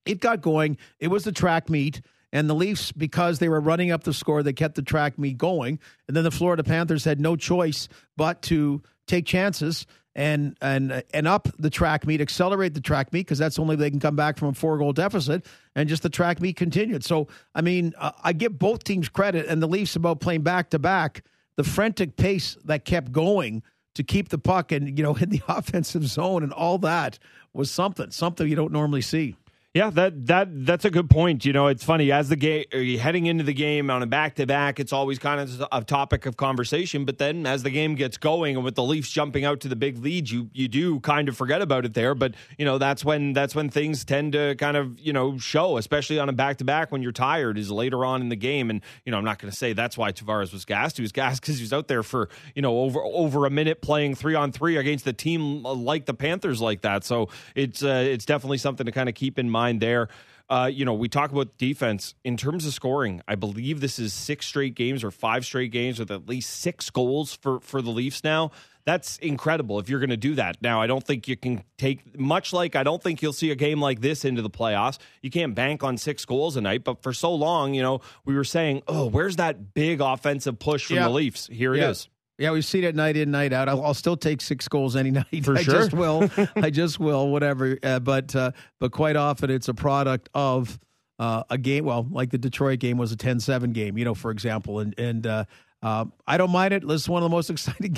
It 0.04 0.20
got 0.20 0.40
going. 0.40 0.78
It 0.98 1.08
was 1.08 1.24
the 1.24 1.32
track 1.32 1.68
meet. 1.68 2.00
And 2.36 2.50
the 2.50 2.54
Leafs, 2.54 2.92
because 2.92 3.38
they 3.38 3.48
were 3.48 3.60
running 3.60 3.90
up 3.90 4.04
the 4.04 4.12
score, 4.12 4.42
they 4.42 4.52
kept 4.52 4.74
the 4.74 4.82
track 4.82 5.18
meet 5.18 5.38
going. 5.38 5.78
And 6.06 6.14
then 6.14 6.22
the 6.22 6.30
Florida 6.30 6.62
Panthers 6.62 7.02
had 7.02 7.18
no 7.18 7.34
choice 7.34 7.88
but 8.14 8.42
to 8.42 8.82
take 9.06 9.24
chances 9.24 9.86
and 10.14 10.54
and 10.60 11.02
and 11.14 11.26
up 11.26 11.48
the 11.58 11.70
track 11.70 12.06
meet, 12.06 12.20
accelerate 12.20 12.74
the 12.74 12.80
track 12.82 13.10
meet 13.10 13.20
because 13.20 13.38
that's 13.38 13.58
only 13.58 13.74
they 13.74 13.88
can 13.88 14.00
come 14.00 14.16
back 14.16 14.36
from 14.36 14.48
a 14.48 14.52
four 14.52 14.76
goal 14.76 14.92
deficit, 14.92 15.46
and 15.74 15.88
just 15.88 16.02
the 16.02 16.10
track 16.10 16.40
meet 16.40 16.56
continued. 16.56 17.04
So 17.04 17.28
I 17.54 17.62
mean, 17.62 17.94
uh, 17.98 18.12
I 18.22 18.34
give 18.34 18.58
both 18.58 18.84
teams 18.84 19.08
credit, 19.08 19.46
and 19.46 19.62
the 19.62 19.66
Leafs 19.66 19.96
about 19.96 20.20
playing 20.20 20.42
back 20.42 20.70
to 20.70 20.78
back, 20.78 21.24
the 21.56 21.64
frantic 21.64 22.16
pace 22.16 22.58
that 22.64 22.84
kept 22.84 23.12
going 23.12 23.62
to 23.94 24.02
keep 24.02 24.28
the 24.28 24.38
puck 24.38 24.72
and 24.72 24.98
you 24.98 25.02
know 25.02 25.14
in 25.20 25.30
the 25.30 25.42
offensive 25.48 26.06
zone 26.06 26.42
and 26.42 26.52
all 26.52 26.76
that 26.78 27.18
was 27.54 27.70
something, 27.70 28.10
something 28.10 28.46
you 28.46 28.56
don't 28.56 28.72
normally 28.72 29.02
see. 29.02 29.36
Yeah, 29.76 29.90
that 29.90 30.26
that 30.28 30.64
that's 30.64 30.86
a 30.86 30.90
good 30.90 31.10
point. 31.10 31.44
You 31.44 31.52
know, 31.52 31.66
it's 31.66 31.84
funny 31.84 32.10
as 32.10 32.30
the 32.30 32.36
game 32.36 32.64
heading 32.98 33.26
into 33.26 33.44
the 33.44 33.52
game 33.52 33.90
on 33.90 34.02
a 34.02 34.06
back 34.06 34.36
to 34.36 34.46
back, 34.46 34.80
it's 34.80 34.90
always 34.90 35.18
kind 35.18 35.38
of 35.38 35.68
a 35.70 35.84
topic 35.84 36.24
of 36.24 36.38
conversation. 36.38 37.04
But 37.04 37.18
then 37.18 37.44
as 37.44 37.62
the 37.62 37.68
game 37.68 37.94
gets 37.94 38.16
going 38.16 38.56
and 38.56 38.64
with 38.64 38.74
the 38.74 38.82
Leafs 38.82 39.10
jumping 39.10 39.44
out 39.44 39.60
to 39.60 39.68
the 39.68 39.76
big 39.76 39.98
lead, 39.98 40.30
you 40.30 40.48
you 40.54 40.66
do 40.66 40.98
kind 41.00 41.28
of 41.28 41.36
forget 41.36 41.60
about 41.60 41.84
it 41.84 41.92
there. 41.92 42.14
But 42.14 42.36
you 42.56 42.64
know, 42.64 42.78
that's 42.78 43.04
when 43.04 43.34
that's 43.34 43.54
when 43.54 43.68
things 43.68 44.02
tend 44.06 44.32
to 44.32 44.54
kind 44.54 44.78
of 44.78 44.98
you 44.98 45.12
know 45.12 45.36
show, 45.36 45.76
especially 45.76 46.18
on 46.18 46.30
a 46.30 46.32
back 46.32 46.56
to 46.56 46.64
back 46.64 46.90
when 46.90 47.02
you're 47.02 47.12
tired, 47.12 47.58
is 47.58 47.70
later 47.70 48.02
on 48.02 48.22
in 48.22 48.30
the 48.30 48.36
game. 48.36 48.70
And 48.70 48.80
you 49.04 49.12
know, 49.12 49.18
I'm 49.18 49.26
not 49.26 49.38
going 49.38 49.50
to 49.50 49.56
say 49.58 49.74
that's 49.74 49.98
why 49.98 50.10
Tavares 50.10 50.54
was 50.54 50.64
gassed. 50.64 50.96
He 50.96 51.02
was 51.02 51.12
gassed 51.12 51.42
because 51.42 51.58
he 51.58 51.64
was 51.64 51.74
out 51.74 51.86
there 51.86 52.02
for 52.02 52.30
you 52.54 52.62
know 52.62 52.78
over 52.78 53.00
over 53.04 53.44
a 53.44 53.50
minute 53.50 53.82
playing 53.82 54.14
three 54.14 54.36
on 54.36 54.52
three 54.52 54.78
against 54.78 55.06
a 55.06 55.12
team 55.12 55.64
like 55.64 56.06
the 56.06 56.14
Panthers 56.14 56.62
like 56.62 56.80
that. 56.80 57.04
So 57.04 57.28
it's 57.54 57.82
uh, 57.82 58.06
it's 58.08 58.24
definitely 58.24 58.56
something 58.56 58.86
to 58.86 58.92
kind 58.92 59.10
of 59.10 59.14
keep 59.14 59.38
in 59.38 59.50
mind 59.50 59.65
mind 59.66 59.80
there. 59.80 60.08
Uh, 60.48 60.70
you 60.72 60.84
know, 60.84 60.94
we 60.94 61.08
talk 61.08 61.32
about 61.32 61.58
defense 61.58 62.14
in 62.22 62.36
terms 62.36 62.66
of 62.66 62.72
scoring. 62.72 63.20
I 63.26 63.34
believe 63.34 63.80
this 63.80 63.98
is 63.98 64.12
six 64.12 64.46
straight 64.46 64.76
games 64.76 65.02
or 65.02 65.10
five 65.10 65.44
straight 65.44 65.72
games 65.72 65.98
with 65.98 66.12
at 66.12 66.28
least 66.28 66.60
six 66.60 66.88
goals 66.88 67.34
for 67.34 67.58
for 67.60 67.82
the 67.82 67.90
Leafs 67.90 68.22
now. 68.22 68.52
That's 68.84 69.18
incredible 69.18 69.80
if 69.80 69.88
you're 69.88 69.98
going 69.98 70.10
to 70.10 70.16
do 70.16 70.36
that. 70.36 70.62
Now, 70.62 70.80
I 70.80 70.86
don't 70.86 71.02
think 71.02 71.26
you 71.26 71.36
can 71.36 71.64
take 71.76 72.16
much 72.16 72.52
like 72.52 72.76
I 72.76 72.84
don't 72.84 73.02
think 73.02 73.22
you'll 73.22 73.32
see 73.32 73.50
a 73.50 73.56
game 73.56 73.80
like 73.80 74.00
this 74.00 74.24
into 74.24 74.40
the 74.40 74.50
playoffs. 74.50 74.98
You 75.20 75.30
can't 75.30 75.56
bank 75.56 75.82
on 75.82 75.98
six 75.98 76.24
goals 76.24 76.56
a 76.56 76.60
night, 76.60 76.84
but 76.84 77.02
for 77.02 77.12
so 77.12 77.34
long, 77.34 77.74
you 77.74 77.82
know, 77.82 78.00
we 78.24 78.36
were 78.36 78.44
saying, 78.44 78.82
"Oh, 78.86 79.06
where's 79.06 79.36
that 79.36 79.74
big 79.74 80.00
offensive 80.00 80.60
push 80.60 80.86
from 80.86 80.96
yeah. 80.96 81.08
the 81.08 81.10
Leafs?" 81.10 81.48
Here 81.48 81.74
it 81.74 81.80
yeah. 81.80 81.90
is. 81.90 82.08
Yeah, 82.38 82.50
we've 82.50 82.64
seen 82.64 82.84
it 82.84 82.94
night 82.94 83.16
in, 83.16 83.30
night 83.30 83.52
out. 83.52 83.68
I'll, 83.68 83.82
I'll, 83.82 83.94
still 83.94 84.16
take 84.16 84.42
six 84.42 84.68
goals 84.68 84.94
any 84.94 85.10
night. 85.12 85.44
For 85.44 85.56
I 85.56 85.62
sure. 85.62 85.74
just 85.74 85.92
will. 85.92 86.30
I 86.56 86.70
just 86.70 87.00
will. 87.00 87.28
Whatever. 87.28 87.78
Uh, 87.82 88.00
but 88.00 88.34
uh, 88.36 88.52
but 88.78 88.92
quite 88.92 89.16
often 89.16 89.50
it's 89.50 89.68
a 89.68 89.74
product 89.74 90.28
of 90.34 90.78
uh, 91.18 91.44
a 91.48 91.56
game. 91.56 91.84
Well, 91.84 92.06
like 92.10 92.30
the 92.30 92.38
Detroit 92.38 92.78
game 92.78 92.98
was 92.98 93.12
a 93.12 93.16
10-7 93.16 93.72
game, 93.72 93.96
you 93.96 94.04
know, 94.04 94.14
for 94.14 94.30
example, 94.30 94.80
and 94.80 94.98
and. 94.98 95.26
Uh, 95.26 95.44
uh, 95.82 96.06
I 96.26 96.38
don't 96.38 96.50
mind 96.50 96.72
it. 96.72 96.88
This 96.88 97.02
is 97.02 97.08
one 97.08 97.22
of 97.22 97.30
the 97.30 97.36
most 97.36 97.50
exciting. 97.50 97.96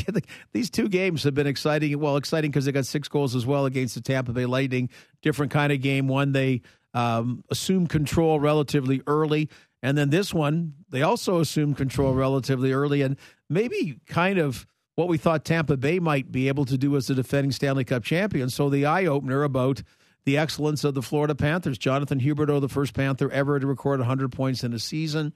These 0.52 0.68
two 0.68 0.88
games 0.88 1.23
have 1.23 1.35
been 1.35 1.47
exciting. 1.47 1.99
Well, 1.99 2.16
exciting 2.16 2.50
because 2.50 2.64
they 2.64 2.73
got 2.73 2.87
six 2.87 3.09
goals 3.09 3.35
as 3.35 3.47
well 3.47 3.66
against 3.66 3.95
the 3.95 4.00
Tampa 4.00 4.33
Bay 4.33 4.47
Lightning. 4.47 4.90
Different 5.23 5.52
kind 5.52 5.73
of 5.73 5.80
game. 5.80 6.09
One 6.09 6.33
they 6.33 6.61
um, 6.92 7.45
assumed 7.50 7.88
control 7.88 8.40
relatively 8.40 9.00
early, 9.07 9.49
and 9.83 9.97
then 9.97 10.11
this 10.11 10.35
one 10.35 10.75
they 10.90 11.02
also 11.02 11.40
assumed 11.40 11.76
control 11.76 12.14
relatively 12.14 12.73
early, 12.73 13.00
and 13.02 13.16
maybe 13.49 14.00
kind 14.07 14.38
of 14.38 14.67
what 14.95 15.09
we 15.09 15.17
thought 15.17 15.45
Tampa 15.45 15.76
Bay 15.76 16.00
might 16.00 16.33
be 16.33 16.49
able 16.49 16.64
to 16.64 16.76
do 16.76 16.97
as 16.97 17.07
the 17.07 17.14
defending 17.14 17.52
Stanley 17.52 17.85
Cup 17.85 18.02
champion. 18.02 18.50
So 18.50 18.69
the 18.69 18.87
eye 18.87 19.07
opener 19.07 19.45
about 19.45 19.83
the 20.25 20.37
excellence 20.37 20.85
of 20.85 20.95
the 20.95 21.02
Florida 21.02 21.35
Panthers. 21.35 21.78
Jonathan 21.78 22.21
Huberdeau, 22.21 22.61
the 22.61 22.69
first 22.69 22.95
Panther 22.95 23.31
ever 23.31 23.59
to 23.59 23.67
record 23.67 24.00
100 24.00 24.33
points 24.33 24.64
in 24.64 24.73
a 24.73 24.78
season. 24.78 25.33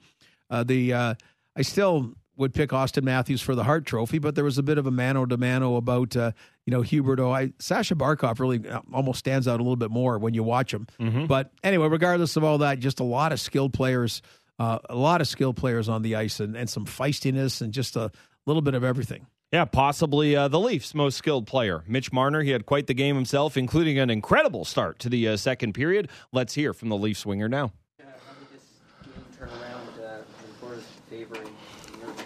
Uh, 0.49 0.63
the 0.63 0.93
uh, 0.93 1.13
I 1.55 1.61
still 1.61 2.13
would 2.35 2.53
pick 2.53 2.71
Auston 2.71 3.03
Matthews 3.03 3.41
for 3.41 3.55
the 3.55 3.63
Hart 3.63 3.85
Trophy, 3.85 4.19
but 4.19 4.35
there 4.35 4.43
was 4.43 4.57
a 4.57 4.63
bit 4.63 4.77
of 4.77 4.87
a 4.87 4.91
mano 4.91 5.25
to 5.25 5.37
mano 5.37 5.75
about 5.75 6.15
uh, 6.15 6.31
you 6.65 6.71
know 6.71 6.81
Huberdeau. 6.81 7.33
I 7.33 7.53
Sasha 7.59 7.95
Barkov 7.95 8.39
really 8.39 8.67
uh, 8.67 8.81
almost 8.93 9.19
stands 9.19 9.47
out 9.47 9.59
a 9.59 9.63
little 9.63 9.75
bit 9.75 9.91
more 9.91 10.17
when 10.17 10.33
you 10.33 10.43
watch 10.43 10.73
him. 10.73 10.87
Mm-hmm. 10.99 11.25
But 11.25 11.51
anyway, 11.63 11.87
regardless 11.87 12.35
of 12.35 12.43
all 12.43 12.59
that, 12.59 12.79
just 12.79 12.99
a 12.99 13.03
lot 13.03 13.31
of 13.31 13.39
skilled 13.39 13.73
players, 13.73 14.21
uh, 14.59 14.79
a 14.89 14.95
lot 14.95 15.21
of 15.21 15.27
skilled 15.27 15.57
players 15.57 15.89
on 15.89 16.01
the 16.01 16.15
ice, 16.15 16.39
and, 16.39 16.55
and 16.55 16.69
some 16.69 16.85
feistiness 16.85 17.61
and 17.61 17.73
just 17.73 17.95
a 17.95 18.11
little 18.45 18.61
bit 18.61 18.73
of 18.73 18.83
everything. 18.83 19.27
Yeah, 19.51 19.65
possibly 19.65 20.35
uh, 20.35 20.47
the 20.47 20.59
Leafs' 20.59 20.95
most 20.95 21.15
skilled 21.15 21.45
player, 21.45 21.83
Mitch 21.87 22.11
Marner. 22.11 22.41
He 22.41 22.49
had 22.49 22.65
quite 22.65 22.87
the 22.87 22.95
game 22.95 23.15
himself, 23.15 23.55
including 23.55 23.99
an 23.99 24.09
incredible 24.09 24.65
start 24.65 24.97
to 24.99 25.09
the 25.09 25.27
uh, 25.27 25.37
second 25.37 25.73
period. 25.73 26.09
Let's 26.31 26.55
hear 26.55 26.73
from 26.73 26.89
the 26.89 26.97
Leafs 26.97 27.19
swinger 27.19 27.47
now. 27.47 27.71
how 27.99 28.05
did 28.39 28.51
this 28.51 28.67
game 29.03 29.23
turn 29.37 29.49
around 29.49 29.89
uh, 30.01 30.17
in 30.17 30.53
Florida's 30.59 30.85
favor 31.07 31.35
in 31.35 31.99
your 31.99 32.11
view? 32.13 32.25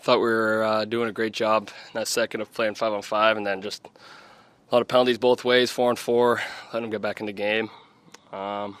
Thought 0.00 0.18
we 0.18 0.28
were 0.28 0.62
uh, 0.62 0.84
doing 0.84 1.08
a 1.08 1.12
great 1.12 1.32
job 1.32 1.68
in 1.68 2.00
that 2.00 2.06
second 2.06 2.42
of 2.42 2.52
playing 2.52 2.74
five 2.74 2.92
on 2.92 3.00
five, 3.00 3.38
and 3.38 3.46
then 3.46 3.62
just 3.62 3.86
a 3.86 4.74
lot 4.74 4.82
of 4.82 4.88
penalties 4.88 5.16
both 5.16 5.42
ways, 5.42 5.70
four 5.70 5.88
and 5.88 5.98
four, 5.98 6.42
letting 6.66 6.82
them 6.82 6.90
get 6.90 7.00
back 7.00 7.20
in 7.20 7.26
the 7.26 7.32
game. 7.32 7.70
Um, 8.30 8.76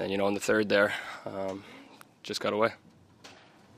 and 0.00 0.10
you 0.10 0.18
know, 0.18 0.28
in 0.28 0.34
the 0.34 0.40
third 0.40 0.68
there, 0.68 0.92
um, 1.26 1.62
just 2.22 2.40
got 2.40 2.52
away. 2.52 2.72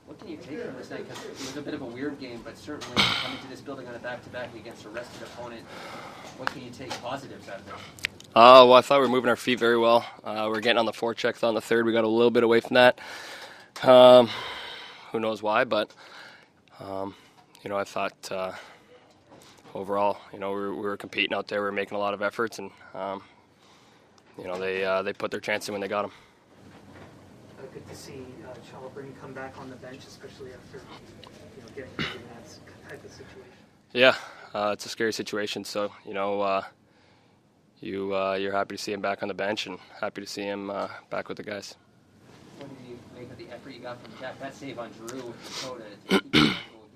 What 0.05 0.19
can 0.19 0.27
you 0.29 0.37
take 0.37 0.61
from 0.61 0.75
this 0.77 0.89
night? 0.89 1.07
Because 1.07 1.25
it 1.25 1.31
was 1.31 1.57
a 1.57 1.61
bit 1.61 1.73
of 1.73 1.81
a 1.81 1.85
weird 1.85 2.19
game, 2.19 2.41
but 2.43 2.57
certainly 2.57 2.95
coming 2.95 3.37
to 3.39 3.47
this 3.47 3.61
building 3.61 3.87
on 3.87 3.95
a 3.95 3.99
back-to-back 3.99 4.53
against 4.55 4.85
a 4.85 4.89
rested 4.89 5.23
opponent, 5.23 5.65
what 6.37 6.51
can 6.51 6.61
you 6.61 6.69
take 6.71 6.89
positives 7.01 7.47
out 7.47 7.59
of 7.59 7.65
this? 7.65 7.75
Uh, 8.35 8.65
well, 8.65 8.73
I 8.73 8.81
thought 8.81 8.99
we 8.99 9.05
were 9.05 9.11
moving 9.11 9.29
our 9.29 9.35
feet 9.35 9.59
very 9.59 9.77
well. 9.77 10.05
Uh, 10.23 10.49
we 10.51 10.57
are 10.57 10.61
getting 10.61 10.79
on 10.79 10.85
the 10.85 10.91
forecheck. 10.91 11.35
Thought 11.35 11.49
on 11.49 11.55
the 11.55 11.61
third 11.61 11.85
we 11.85 11.93
got 11.93 12.03
a 12.03 12.07
little 12.07 12.31
bit 12.31 12.43
away 12.43 12.59
from 12.59 12.73
that. 12.73 12.99
Um, 13.83 14.29
who 15.11 15.19
knows 15.19 15.41
why, 15.41 15.63
but 15.63 15.93
um, 16.79 17.15
you 17.63 17.69
know, 17.69 17.77
I 17.77 17.83
thought 17.83 18.31
uh, 18.31 18.51
overall, 19.73 20.17
you 20.33 20.39
know, 20.39 20.49
we 20.49 20.61
were, 20.61 20.75
we 20.75 20.81
were, 20.81 20.97
competing 20.97 21.33
out 21.33 21.47
there. 21.47 21.61
We 21.61 21.65
were 21.65 21.71
making 21.71 21.95
a 21.95 21.99
lot 21.99 22.13
of 22.13 22.21
efforts, 22.21 22.59
and 22.59 22.71
um, 22.93 23.21
you 24.37 24.45
know, 24.45 24.57
they 24.57 24.83
uh, 24.83 25.01
they 25.01 25.13
put 25.13 25.31
their 25.31 25.39
chance 25.39 25.67
in 25.67 25.73
when 25.73 25.81
they 25.81 25.87
got 25.87 26.05
him. 26.05 26.11
Uh, 27.59 27.63
good 27.73 27.87
to 27.87 27.95
see 27.95 28.25
uh, 28.45 28.53
Källgren 28.71 29.19
come 29.19 29.33
back 29.33 29.57
on 29.59 29.69
the 29.69 29.75
bench, 29.77 30.05
especially 30.05 30.51
after 30.53 30.77
you 30.77 31.61
know 31.61 31.69
getting 31.75 31.91
in 31.97 32.23
that 32.33 32.89
type 32.89 33.03
of 33.03 33.11
situation. 33.11 33.51
Yeah, 33.93 34.15
uh, 34.53 34.71
it's 34.73 34.85
a 34.85 34.89
scary 34.89 35.13
situation. 35.13 35.63
So 35.63 35.91
you 36.05 36.13
know, 36.13 36.41
uh, 36.41 36.63
you 37.79 38.15
uh, 38.15 38.33
you're 38.33 38.53
happy 38.53 38.75
to 38.75 38.81
see 38.81 38.93
him 38.93 39.01
back 39.01 39.21
on 39.21 39.27
the 39.27 39.33
bench, 39.33 39.67
and 39.67 39.77
happy 39.99 40.21
to 40.21 40.27
see 40.27 40.43
him 40.43 40.69
uh, 40.69 40.87
back 41.09 41.27
with 41.29 41.37
the 41.37 41.43
guys. 41.43 41.75
What 42.57 42.69
did 42.69 42.89
you 42.89 42.99
make 43.15 43.31
of 43.31 43.37
the 43.37 43.53
effort 43.53 43.71
you 43.71 43.81
got 43.81 44.01
from 44.01 44.11
Jack? 44.19 44.39
That 44.39 44.55
save 44.55 44.79
on 44.79 44.91
Drew 44.91 45.21
with 45.21 45.61
Dakota 45.61 45.83
to 46.09 46.19
keep 46.19 46.31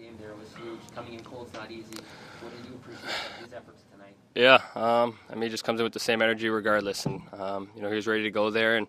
game 0.07 0.17
there 0.19 0.35
was 0.35 0.47
huge. 0.55 0.79
Coming 0.95 1.13
in 1.15 1.23
cold's 1.23 1.53
not 1.53 1.71
easy. 1.71 1.97
What 2.41 2.55
did 2.55 2.65
you 2.69 2.75
appreciate 2.75 3.09
of 3.09 3.43
his 3.43 3.53
efforts 3.53 3.83
tonight? 3.91 3.96
Yeah, 4.37 4.61
um, 4.75 5.17
I 5.31 5.33
mean, 5.33 5.41
he 5.41 5.49
just 5.49 5.63
comes 5.63 5.79
in 5.79 5.83
with 5.83 5.93
the 5.93 5.99
same 5.99 6.21
energy 6.21 6.47
regardless, 6.47 7.07
and 7.07 7.23
um, 7.33 7.69
you 7.75 7.81
know 7.81 7.89
he 7.89 7.95
was 7.95 8.05
ready 8.05 8.21
to 8.21 8.29
go 8.29 8.51
there 8.51 8.77
and 8.77 8.85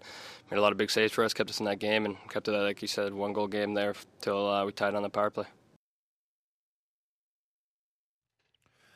made 0.50 0.58
a 0.58 0.60
lot 0.60 0.72
of 0.72 0.78
big 0.78 0.90
saves 0.90 1.10
for 1.10 1.24
us, 1.24 1.32
kept 1.32 1.48
us 1.48 1.58
in 1.58 1.64
that 1.64 1.78
game, 1.78 2.04
and 2.04 2.18
kept 2.28 2.48
it, 2.48 2.52
like 2.52 2.82
you 2.82 2.88
said, 2.88 3.14
one 3.14 3.32
goal 3.32 3.46
game 3.46 3.72
there 3.72 3.94
till 4.20 4.46
uh, 4.46 4.66
we 4.66 4.72
tied 4.72 4.94
on 4.94 5.02
the 5.02 5.08
power 5.08 5.30
play. 5.30 5.46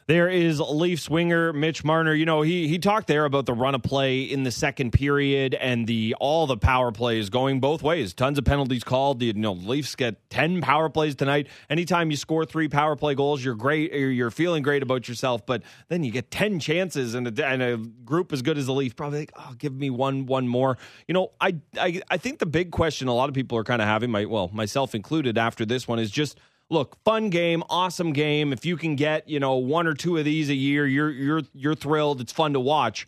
There 0.07 0.29
is 0.29 0.61
Leafs 0.61 1.09
winger 1.09 1.53
Mitch 1.53 1.85
Marner. 1.85 2.13
You 2.13 2.27
know, 2.27 2.43
he 2.43 2.67
he 2.67 2.79
talked 2.79 3.07
there 3.07 3.25
about 3.25 3.47
the 3.47 3.53
run 3.53 3.75
of 3.75 3.83
play 3.83 4.23
in 4.23 4.43
the 4.43 4.51
second 4.51 4.93
period 4.93 5.55
and 5.55 5.87
the 5.87 6.17
all 6.19 6.47
the 6.47 6.57
power 6.57 6.91
plays 6.91 7.31
going 7.31 7.61
both 7.61 7.83
ways. 7.83 8.13
Tons 8.13 8.39
of 8.39 8.45
penalties 8.45 8.83
called. 8.83 9.23
You 9.23 9.33
know, 9.35 9.53
Leafs 9.53 9.95
get 9.95 10.29
10 10.31 10.61
power 10.61 10.89
plays 10.89 11.15
tonight. 11.15 11.47
Anytime 11.71 12.11
you 12.11 12.17
score 12.17 12.45
3 12.45 12.69
power 12.69 12.97
play 12.97 13.15
goals, 13.15 13.45
you're 13.45 13.55
great 13.55 13.93
you're 13.93 14.31
feeling 14.31 14.63
great 14.63 14.83
about 14.83 15.09
yourself, 15.09 15.47
but 15.47 15.63
then 15.89 16.03
you 16.03 16.11
get 16.11 16.31
10 16.31 16.59
chances 16.59 17.15
and 17.15 17.39
a, 17.39 17.47
and 17.47 17.63
a 17.63 17.77
group 17.77 18.33
as 18.33 18.43
good 18.43 18.59
as 18.59 18.67
the 18.67 18.75
Leafs 18.75 18.95
probably 18.95 19.21
like, 19.21 19.33
"Oh, 19.37 19.55
give 19.57 19.73
me 19.73 19.91
one 19.91 20.27
one 20.27 20.49
more." 20.49 20.79
You 21.07 21.15
know, 21.15 21.31
I 21.41 21.57
I 21.79 22.03
I 22.11 22.17
think 22.17 22.41
the 22.41 22.47
big 22.47 22.73
question 22.73 23.07
a 23.09 23.15
lot 23.15 23.29
of 23.29 23.35
people 23.35 23.57
are 23.59 23.65
kind 23.65 23.81
of 23.81 23.87
having 23.87 24.11
my 24.11 24.25
well, 24.25 24.51
myself 24.53 24.95
included 24.95 25.39
after 25.39 25.65
this 25.65 25.87
one 25.87 25.99
is 25.99 26.11
just 26.11 26.39
look, 26.73 26.97
fun 27.05 27.31
game, 27.31 27.63
awesome 27.71 28.13
game. 28.13 28.53
If 28.53 28.65
you 28.65 28.77
can 28.77 28.97
get, 28.97 29.29
you 29.29 29.39
know, 29.39 29.55
one 29.57 29.87
or 29.87 29.95
two 29.95 30.17
of 30.17 30.25
these 30.25 30.49
a 30.49 30.55
year, 30.55 30.87
you're 30.87 31.11
you're 31.11 31.43
you're 31.53 31.75
thrilled. 31.75 32.21
It's 32.21 32.33
fun 32.33 32.55
to 32.55 32.61
watch. 32.61 33.07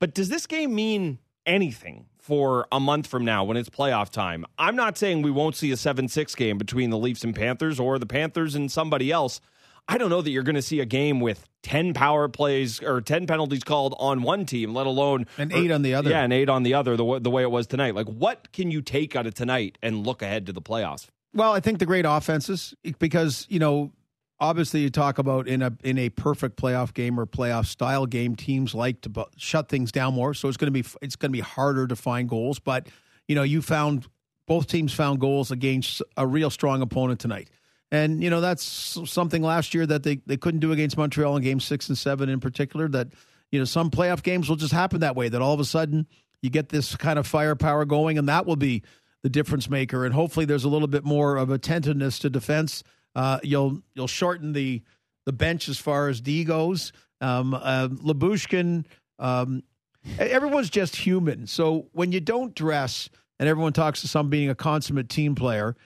But 0.00 0.14
does 0.14 0.28
this 0.28 0.46
game 0.46 0.74
mean 0.74 1.18
anything 1.46 2.06
for 2.18 2.66
a 2.72 2.80
month 2.80 3.06
from 3.06 3.24
now 3.24 3.44
when 3.44 3.56
it's 3.56 3.68
playoff 3.68 4.10
time? 4.10 4.44
I'm 4.58 4.74
not 4.74 4.98
saying 4.98 5.22
we 5.22 5.30
won't 5.30 5.54
see 5.54 5.70
a 5.70 5.76
7-6 5.76 6.36
game 6.36 6.58
between 6.58 6.90
the 6.90 6.98
Leafs 6.98 7.22
and 7.22 7.34
Panthers 7.34 7.78
or 7.78 8.00
the 8.00 8.06
Panthers 8.06 8.56
and 8.56 8.70
somebody 8.70 9.12
else. 9.12 9.40
I 9.86 9.98
don't 9.98 10.10
know 10.10 10.22
that 10.22 10.30
you're 10.30 10.42
going 10.42 10.56
to 10.56 10.62
see 10.62 10.80
a 10.80 10.84
game 10.84 11.20
with 11.20 11.48
10 11.62 11.94
power 11.94 12.28
plays 12.28 12.82
or 12.82 13.00
10 13.00 13.26
penalties 13.26 13.62
called 13.62 13.94
on 13.98 14.22
one 14.22 14.44
team, 14.46 14.74
let 14.74 14.86
alone 14.86 15.26
an 15.38 15.52
eight 15.52 15.70
or, 15.70 15.74
on 15.74 15.82
the 15.82 15.94
other. 15.94 16.10
Yeah, 16.10 16.22
an 16.22 16.32
eight 16.32 16.48
on 16.48 16.62
the 16.62 16.74
other, 16.74 16.96
the, 16.96 17.20
the 17.20 17.30
way 17.30 17.42
it 17.42 17.50
was 17.50 17.66
tonight. 17.68 17.94
Like, 17.94 18.06
what 18.06 18.52
can 18.52 18.70
you 18.70 18.82
take 18.82 19.14
out 19.14 19.26
of 19.26 19.34
tonight 19.34 19.78
and 19.82 20.04
look 20.06 20.22
ahead 20.22 20.46
to 20.46 20.52
the 20.52 20.62
playoffs? 20.62 21.08
Well, 21.34 21.52
I 21.52 21.60
think 21.60 21.78
the 21.78 21.86
great 21.86 22.04
offenses 22.06 22.74
because 22.98 23.46
you 23.48 23.58
know 23.58 23.92
obviously 24.38 24.80
you 24.80 24.90
talk 24.90 25.18
about 25.18 25.48
in 25.48 25.62
a 25.62 25.72
in 25.82 25.96
a 25.96 26.10
perfect 26.10 26.56
playoff 26.56 26.92
game 26.92 27.18
or 27.18 27.26
playoff 27.26 27.66
style 27.66 28.06
game, 28.06 28.36
teams 28.36 28.74
like 28.74 29.00
to 29.02 29.08
bu- 29.08 29.24
shut 29.36 29.68
things 29.68 29.92
down 29.92 30.14
more. 30.14 30.34
So 30.34 30.48
it's 30.48 30.56
going 30.56 30.72
to 30.72 30.82
be 30.82 30.86
it's 31.00 31.16
going 31.16 31.30
to 31.30 31.36
be 31.36 31.40
harder 31.40 31.86
to 31.86 31.96
find 31.96 32.28
goals. 32.28 32.58
But 32.58 32.88
you 33.28 33.34
know 33.34 33.42
you 33.42 33.62
found 33.62 34.06
both 34.46 34.66
teams 34.66 34.92
found 34.92 35.20
goals 35.20 35.50
against 35.50 36.02
a 36.16 36.26
real 36.26 36.50
strong 36.50 36.82
opponent 36.82 37.20
tonight. 37.20 37.48
And 37.90 38.22
you 38.22 38.30
know 38.30 38.40
that's 38.40 38.64
something 39.10 39.42
last 39.42 39.74
year 39.74 39.86
that 39.86 40.02
they, 40.02 40.16
they 40.26 40.36
couldn't 40.36 40.60
do 40.60 40.72
against 40.72 40.96
Montreal 40.96 41.36
in 41.36 41.42
Game 41.42 41.60
Six 41.60 41.88
and 41.88 41.96
Seven 41.96 42.28
in 42.28 42.40
particular. 42.40 42.88
That 42.88 43.08
you 43.50 43.58
know 43.58 43.64
some 43.64 43.90
playoff 43.90 44.22
games 44.22 44.48
will 44.48 44.56
just 44.56 44.72
happen 44.72 45.00
that 45.00 45.14
way. 45.14 45.28
That 45.28 45.40
all 45.40 45.54
of 45.54 45.60
a 45.60 45.64
sudden 45.64 46.06
you 46.40 46.50
get 46.50 46.70
this 46.70 46.96
kind 46.96 47.18
of 47.18 47.26
firepower 47.26 47.84
going, 47.84 48.18
and 48.18 48.28
that 48.28 48.46
will 48.46 48.56
be 48.56 48.82
the 49.22 49.28
difference 49.28 49.68
maker. 49.68 50.04
And 50.04 50.14
hopefully, 50.14 50.46
there's 50.46 50.64
a 50.64 50.68
little 50.68 50.88
bit 50.88 51.04
more 51.04 51.36
of 51.36 51.50
attentiveness 51.50 52.18
to 52.20 52.30
defense. 52.30 52.82
Uh, 53.14 53.38
you'll 53.42 53.82
you'll 53.94 54.06
shorten 54.06 54.52
the 54.52 54.82
the 55.26 55.32
bench 55.32 55.68
as 55.68 55.78
far 55.78 56.08
as 56.08 56.20
D 56.20 56.44
goes. 56.44 56.92
Um, 57.20 57.54
uh, 57.54 57.88
Lyubushkin, 57.88 58.84
um, 59.18 59.62
everyone's 60.18 60.70
just 60.70 60.96
human. 60.96 61.46
So 61.46 61.86
when 61.92 62.10
you 62.10 62.20
don't 62.20 62.52
dress, 62.54 63.08
and 63.38 63.48
everyone 63.48 63.72
talks 63.72 64.00
to 64.00 64.08
some 64.08 64.28
being 64.28 64.50
a 64.50 64.54
consummate 64.54 65.08
team 65.08 65.34
player, 65.34 65.76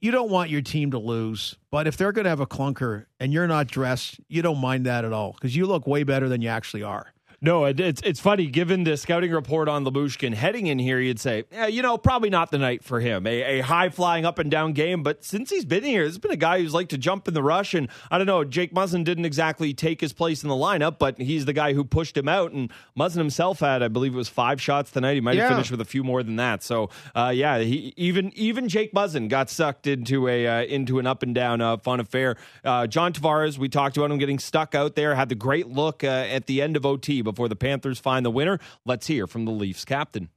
you 0.00 0.10
don't 0.10 0.30
want 0.30 0.50
your 0.50 0.60
team 0.60 0.90
to 0.90 0.98
lose. 0.98 1.56
But 1.70 1.86
if 1.86 1.96
they're 1.96 2.12
going 2.12 2.24
to 2.24 2.30
have 2.30 2.40
a 2.40 2.46
clunker 2.46 3.06
and 3.18 3.32
you're 3.32 3.46
not 3.46 3.68
dressed, 3.68 4.20
you 4.28 4.42
don't 4.42 4.58
mind 4.58 4.84
that 4.84 5.04
at 5.04 5.12
all 5.14 5.32
because 5.32 5.56
you 5.56 5.66
look 5.66 5.86
way 5.86 6.02
better 6.02 6.28
than 6.28 6.42
you 6.42 6.48
actually 6.48 6.82
are. 6.82 7.13
No, 7.44 7.66
it, 7.66 7.78
it's 7.78 8.00
it's 8.00 8.20
funny. 8.20 8.46
Given 8.46 8.84
the 8.84 8.96
scouting 8.96 9.30
report 9.30 9.68
on 9.68 9.84
Lyubushkin 9.84 10.32
heading 10.32 10.66
in 10.66 10.78
here, 10.78 10.98
you'd 10.98 11.20
say, 11.20 11.44
yeah, 11.52 11.66
you 11.66 11.82
know, 11.82 11.98
probably 11.98 12.30
not 12.30 12.50
the 12.50 12.56
night 12.56 12.82
for 12.82 13.00
him. 13.00 13.26
A, 13.26 13.58
a 13.58 13.60
high 13.60 13.90
flying 13.90 14.24
up 14.24 14.38
and 14.38 14.50
down 14.50 14.72
game, 14.72 15.02
but 15.02 15.22
since 15.22 15.50
he's 15.50 15.66
been 15.66 15.84
here, 15.84 16.04
there's 16.04 16.16
been 16.16 16.30
a 16.30 16.36
guy 16.36 16.62
who's 16.62 16.72
like 16.72 16.88
to 16.88 16.96
jump 16.96 17.28
in 17.28 17.34
the 17.34 17.42
rush. 17.42 17.74
And 17.74 17.88
I 18.10 18.16
don't 18.16 18.26
know, 18.26 18.44
Jake 18.44 18.72
Muzzin 18.72 19.04
didn't 19.04 19.26
exactly 19.26 19.74
take 19.74 20.00
his 20.00 20.14
place 20.14 20.42
in 20.42 20.48
the 20.48 20.54
lineup, 20.54 20.98
but 20.98 21.18
he's 21.18 21.44
the 21.44 21.52
guy 21.52 21.74
who 21.74 21.84
pushed 21.84 22.16
him 22.16 22.28
out. 22.28 22.52
And 22.52 22.72
Muzzin 22.98 23.18
himself 23.18 23.60
had, 23.60 23.82
I 23.82 23.88
believe, 23.88 24.14
it 24.14 24.16
was 24.16 24.30
five 24.30 24.58
shots 24.58 24.90
tonight. 24.90 25.12
He 25.12 25.20
might 25.20 25.36
have 25.36 25.50
finished 25.50 25.70
with 25.70 25.82
a 25.82 25.84
few 25.84 26.02
more 26.02 26.22
than 26.22 26.36
that. 26.36 26.62
So, 26.62 26.88
uh, 27.14 27.30
yeah, 27.34 27.58
he, 27.58 27.92
even 27.98 28.32
even 28.36 28.70
Jake 28.70 28.94
Muzzin 28.94 29.28
got 29.28 29.50
sucked 29.50 29.86
into 29.86 30.28
a 30.28 30.46
uh, 30.46 30.62
into 30.62 30.98
an 30.98 31.06
up 31.06 31.22
and 31.22 31.34
down 31.34 31.60
uh, 31.60 31.76
fun 31.76 32.00
affair. 32.00 32.36
Uh, 32.64 32.86
John 32.86 33.12
Tavares, 33.12 33.58
we 33.58 33.68
talked 33.68 33.98
about 33.98 34.10
him 34.10 34.16
getting 34.16 34.38
stuck 34.38 34.74
out 34.74 34.94
there, 34.94 35.14
had 35.14 35.28
the 35.28 35.34
great 35.34 35.68
look 35.68 36.02
uh, 36.02 36.06
at 36.06 36.46
the 36.46 36.62
end 36.62 36.78
of 36.78 36.86
OT 36.86 37.20
before 37.20 37.33
the 37.34 37.56
Panthers 37.56 37.98
find 37.98 38.24
the 38.24 38.30
winner. 38.30 38.58
Let's 38.84 39.06
hear 39.06 39.26
from 39.26 39.44
the 39.44 39.52
Leafs 39.52 39.84
captain. 39.84 40.30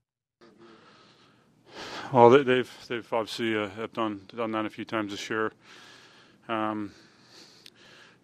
Well, 2.11 2.29
they, 2.29 2.57
have 2.57 2.71
they've 2.87 3.13
obviously 3.13 3.57
uh, 3.57 3.69
have 3.69 3.93
done 3.93 4.21
done 4.35 4.51
that 4.51 4.65
a 4.65 4.69
few 4.69 4.85
times 4.85 5.11
this 5.11 5.29
year. 5.29 5.51
Um, 6.47 6.91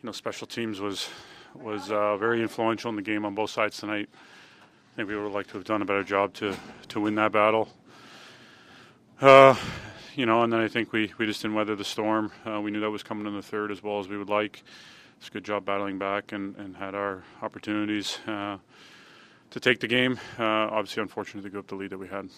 you 0.02 0.08
know, 0.08 0.12
special 0.12 0.48
teams 0.48 0.80
was 0.80 1.10
was 1.54 1.92
uh, 1.92 2.18
very 2.18 2.42
influential 2.42 2.90
in 2.90 2.96
the 2.96 3.02
game 3.02 3.26
on 3.26 3.36
both 3.36 3.50
sides 3.50 3.78
tonight. 3.78 4.10
I 4.14 4.96
think 4.96 5.10
we 5.10 5.18
would 5.18 5.34
like 5.34 5.48
to 5.48 5.54
have 5.54 5.66
done 5.66 5.82
a 5.82 5.86
better 5.86 6.04
job 6.04 6.34
to 6.36 6.56
to 6.90 7.00
win 7.00 7.16
that 7.16 7.32
battle. 7.32 7.70
Uh, 9.20 9.56
you 10.16 10.26
know, 10.26 10.44
and 10.44 10.54
then 10.54 10.60
I 10.60 10.68
think 10.68 10.92
we, 10.92 11.12
we 11.18 11.26
just 11.26 11.42
didn't 11.42 11.56
weather 11.56 11.76
the 11.76 11.84
storm. 11.84 12.32
Uh, 12.46 12.62
we 12.62 12.72
knew 12.72 12.80
that 12.82 12.90
was 12.90 13.04
coming 13.04 13.26
in 13.26 13.36
the 13.36 13.42
third 13.42 13.72
as 13.72 13.82
well 13.82 14.00
as 14.00 14.08
we 14.08 14.18
would 14.18 14.30
like. 14.30 14.64
A 15.26 15.32
good 15.32 15.46
job 15.46 15.64
battling 15.66 15.98
back 15.98 16.34
and, 16.34 16.56
and 16.58 16.76
had 16.76 16.94
our 16.94 17.24
opportunities 17.42 18.20
uh, 18.28 18.58
to 19.52 19.60
take 19.60 19.80
the 19.80 19.88
game. 19.88 20.20
Uh, 20.38 20.44
obviously, 20.44 21.02
unfortunate 21.02 21.44
to 21.44 21.50
give 21.50 21.60
up 21.60 21.68
the 21.68 21.76
lead 21.76 21.92
that 21.92 21.98
we 21.98 22.08
had. 22.08 22.30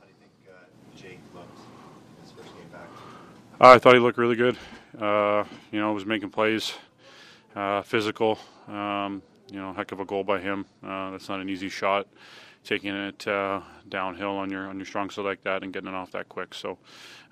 How 0.00 0.06
do 0.06 0.08
you 0.08 0.14
think 0.18 0.32
uh, 0.48 0.54
Jake 0.96 1.20
looked 1.34 1.58
his 2.22 2.32
first 2.32 2.48
game 2.56 2.66
back? 2.72 2.88
I 3.60 3.78
thought 3.78 3.92
he 3.94 4.00
looked 4.00 4.18
really 4.18 4.36
good. 4.36 4.56
Uh, 4.98 5.44
you 5.70 5.78
know, 5.78 5.92
was 5.92 6.06
making 6.06 6.30
plays, 6.30 6.72
uh, 7.54 7.82
physical. 7.82 8.38
Um, 8.66 9.22
you 9.52 9.60
know, 9.60 9.74
heck 9.74 9.92
of 9.92 10.00
a 10.00 10.04
goal 10.04 10.24
by 10.24 10.40
him. 10.40 10.64
Uh, 10.82 11.10
that's 11.10 11.28
not 11.28 11.40
an 11.40 11.48
easy 11.50 11.68
shot, 11.68 12.08
taking 12.64 12.94
it 12.94 13.28
uh, 13.28 13.60
downhill 13.88 14.30
on 14.36 14.50
your 14.50 14.66
on 14.68 14.76
your 14.76 14.86
strong 14.86 15.10
side 15.10 15.26
like 15.26 15.42
that 15.42 15.62
and 15.62 15.72
getting 15.72 15.88
it 15.88 15.94
off 15.94 16.10
that 16.12 16.28
quick. 16.28 16.54
So, 16.54 16.78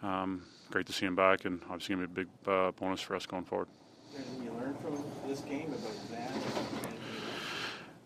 um, 0.02 0.42
great 0.70 0.86
to 0.86 0.92
see 0.92 1.06
him 1.06 1.16
back, 1.16 1.44
and 1.44 1.60
obviously 1.64 1.94
gonna 1.94 2.06
be 2.08 2.22
a 2.22 2.24
big 2.24 2.28
uh, 2.46 2.70
bonus 2.72 3.00
for 3.00 3.14
us 3.16 3.26
going 3.26 3.44
forward. 3.44 3.68
Anything 4.14 4.44
you 4.44 4.52
learned 4.52 4.78
from 4.80 5.04
this 5.26 5.40
game 5.40 5.72
about 5.72 6.10
that? 6.10 6.30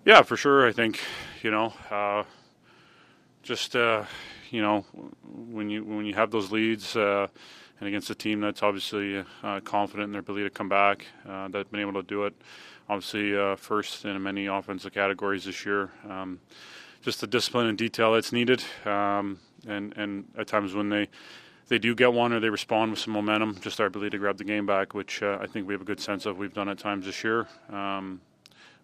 Yeah, 0.05 0.23
for 0.23 0.37
sure. 0.37 0.67
I 0.67 0.73
think 0.73 1.01
you 1.43 1.51
know, 1.51 1.73
uh, 1.91 2.25
just 3.43 3.77
uh, 3.77 4.05
you 4.51 4.63
know, 4.63 4.85
when 5.25 5.71
you 5.71 5.85
when 5.85 6.07
you 6.07 6.15
have 6.15 6.31
those 6.31 6.51
leads. 6.53 6.97
Uh, 6.97 7.29
and 7.81 7.89
against 7.89 8.11
a 8.11 8.15
team 8.15 8.41
that's 8.41 8.63
obviously 8.63 9.25
uh, 9.43 9.61
confident 9.61 10.05
in 10.05 10.13
their 10.13 10.21
ability 10.21 10.45
to 10.45 10.51
come 10.51 10.69
back, 10.69 11.07
uh, 11.27 11.49
that's 11.49 11.71
been 11.71 11.81
able 11.81 11.95
to 11.95 12.03
do 12.03 12.25
it. 12.25 12.35
Obviously, 12.91 13.37
uh, 13.37 13.57
first 13.57 14.05
in 14.05 14.23
many 14.23 14.47
offensive 14.47 14.93
categories 14.93 15.45
this 15.45 15.65
year. 15.65 15.91
Um, 16.09 16.41
just 17.03 17.23
the 17.23 17.27
discipline 17.27 17.67
and 17.67 17.79
detail 17.79 18.13
that's 18.13 18.33
needed, 18.33 18.63
um, 18.85 19.39
and 19.67 19.97
and 19.97 20.27
at 20.37 20.47
times 20.47 20.75
when 20.75 20.91
they 20.91 21.09
they 21.71 21.79
do 21.79 21.95
get 21.95 22.13
one 22.13 22.33
or 22.33 22.41
they 22.41 22.51
respond 22.51 22.91
with 22.91 22.99
some 22.99 23.15
momentum, 23.15 23.57
just 23.61 23.81
our 23.81 23.87
ability 23.87 24.11
to 24.11 24.19
grab 24.19 24.37
the 24.37 24.45
game 24.45 24.67
back, 24.67 24.93
which 24.93 25.23
uh, 25.23 25.39
I 25.41 25.47
think 25.47 25.69
we 25.69 25.73
have 25.73 25.81
a 25.81 25.85
good 25.85 26.01
sense 26.01 26.27
of. 26.27 26.37
We've 26.37 26.53
done 26.53 26.69
at 26.69 26.79
times 26.79 27.07
this 27.07 27.23
year, 27.23 27.47
um, 27.71 28.21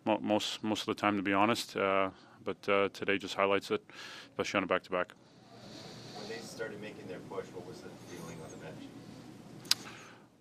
mo- 0.05 0.21
most 0.23 0.63
most 0.63 0.83
of 0.83 0.87
the 0.87 0.95
time, 0.95 1.17
to 1.17 1.23
be 1.23 1.33
honest. 1.33 1.77
Uh, 1.77 2.11
but 2.45 2.69
uh, 2.69 2.89
today 2.93 3.19
just 3.19 3.35
highlights 3.35 3.73
it, 3.73 3.83
especially 4.31 4.59
on 4.59 4.65
a 4.65 4.67
back-to-back. 4.69 5.13
When 6.15 6.29
they 6.29 6.39
started 6.39 6.81
making 6.81 7.09
their 7.09 7.19
push, 7.29 7.47
what 7.53 7.67
was 7.67 7.81
the 7.81 7.89
feeling 8.07 8.39
on 8.45 8.51
the 8.53 8.57
bench? 8.59 8.85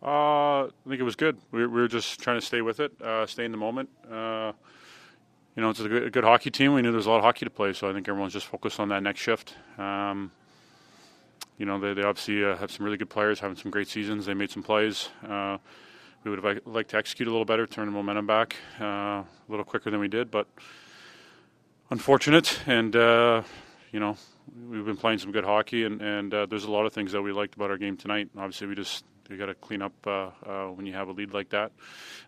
Uh, 0.03 0.65
I 0.65 0.87
think 0.87 1.01
it 1.01 1.03
was 1.03 1.15
good. 1.15 1.39
We, 1.51 1.65
we 1.65 1.81
were 1.81 1.87
just 1.87 2.19
trying 2.19 2.39
to 2.39 2.45
stay 2.45 2.61
with 2.61 2.79
it, 2.79 2.91
uh, 3.01 3.25
stay 3.25 3.43
in 3.43 3.51
the 3.51 3.57
moment. 3.57 3.89
Uh, 4.07 4.51
you 5.55 5.63
know, 5.63 5.71
it's 5.71 5.79
a 5.79 5.89
good, 5.89 6.03
a 6.03 6.09
good, 6.11 6.23
hockey 6.23 6.51
team. 6.51 6.75
We 6.75 6.83
knew 6.83 6.91
there 6.91 6.97
was 6.97 7.07
a 7.07 7.09
lot 7.09 7.17
of 7.17 7.23
hockey 7.23 7.45
to 7.45 7.49
play, 7.49 7.73
so 7.73 7.89
I 7.89 7.93
think 7.93 8.07
everyone's 8.07 8.33
just 8.33 8.45
focused 8.45 8.79
on 8.79 8.89
that 8.89 9.01
next 9.01 9.21
shift. 9.21 9.55
Um, 9.79 10.31
you 11.57 11.65
know, 11.65 11.79
they, 11.79 11.93
they 11.93 12.03
obviously 12.03 12.43
uh, 12.43 12.55
have 12.57 12.71
some 12.71 12.85
really 12.85 12.97
good 12.97 13.09
players, 13.09 13.39
having 13.39 13.57
some 13.57 13.71
great 13.71 13.87
seasons. 13.87 14.25
They 14.25 14.33
made 14.33 14.51
some 14.51 14.63
plays. 14.63 15.09
Uh, 15.27 15.57
we 16.23 16.31
would 16.31 16.43
have 16.43 16.59
liked 16.65 16.89
to 16.91 16.97
execute 16.97 17.27
a 17.27 17.31
little 17.31 17.45
better, 17.45 17.67
turn 17.67 17.85
the 17.85 17.91
momentum 17.91 18.25
back 18.25 18.55
uh, 18.81 18.85
a 18.85 19.25
little 19.47 19.65
quicker 19.65 19.91
than 19.91 19.99
we 19.99 20.07
did, 20.07 20.31
but 20.31 20.47
unfortunate. 21.91 22.59
And 22.65 22.95
you 22.95 23.99
know, 23.99 24.17
we've 24.69 24.85
been 24.85 24.97
playing 24.97 25.19
some 25.19 25.31
good 25.31 25.45
hockey, 25.45 25.85
and, 25.85 26.01
and 26.01 26.31
there's 26.31 26.63
a 26.65 26.71
lot 26.71 26.85
of 26.85 26.93
things 26.93 27.11
that 27.11 27.21
we 27.21 27.31
liked 27.31 27.55
about 27.55 27.69
our 27.69 27.77
game 27.77 27.95
tonight. 27.95 28.29
Obviously, 28.35 28.67
we 28.67 28.75
just 28.75 29.05
you 29.29 29.37
got 29.37 29.47
to 29.47 29.55
clean 29.55 29.81
up 29.81 29.93
uh, 30.05 30.29
uh, 30.45 30.67
when 30.67 30.85
you 30.85 30.93
have 30.93 31.07
a 31.07 31.11
lead 31.11 31.33
like 31.33 31.49
that, 31.49 31.71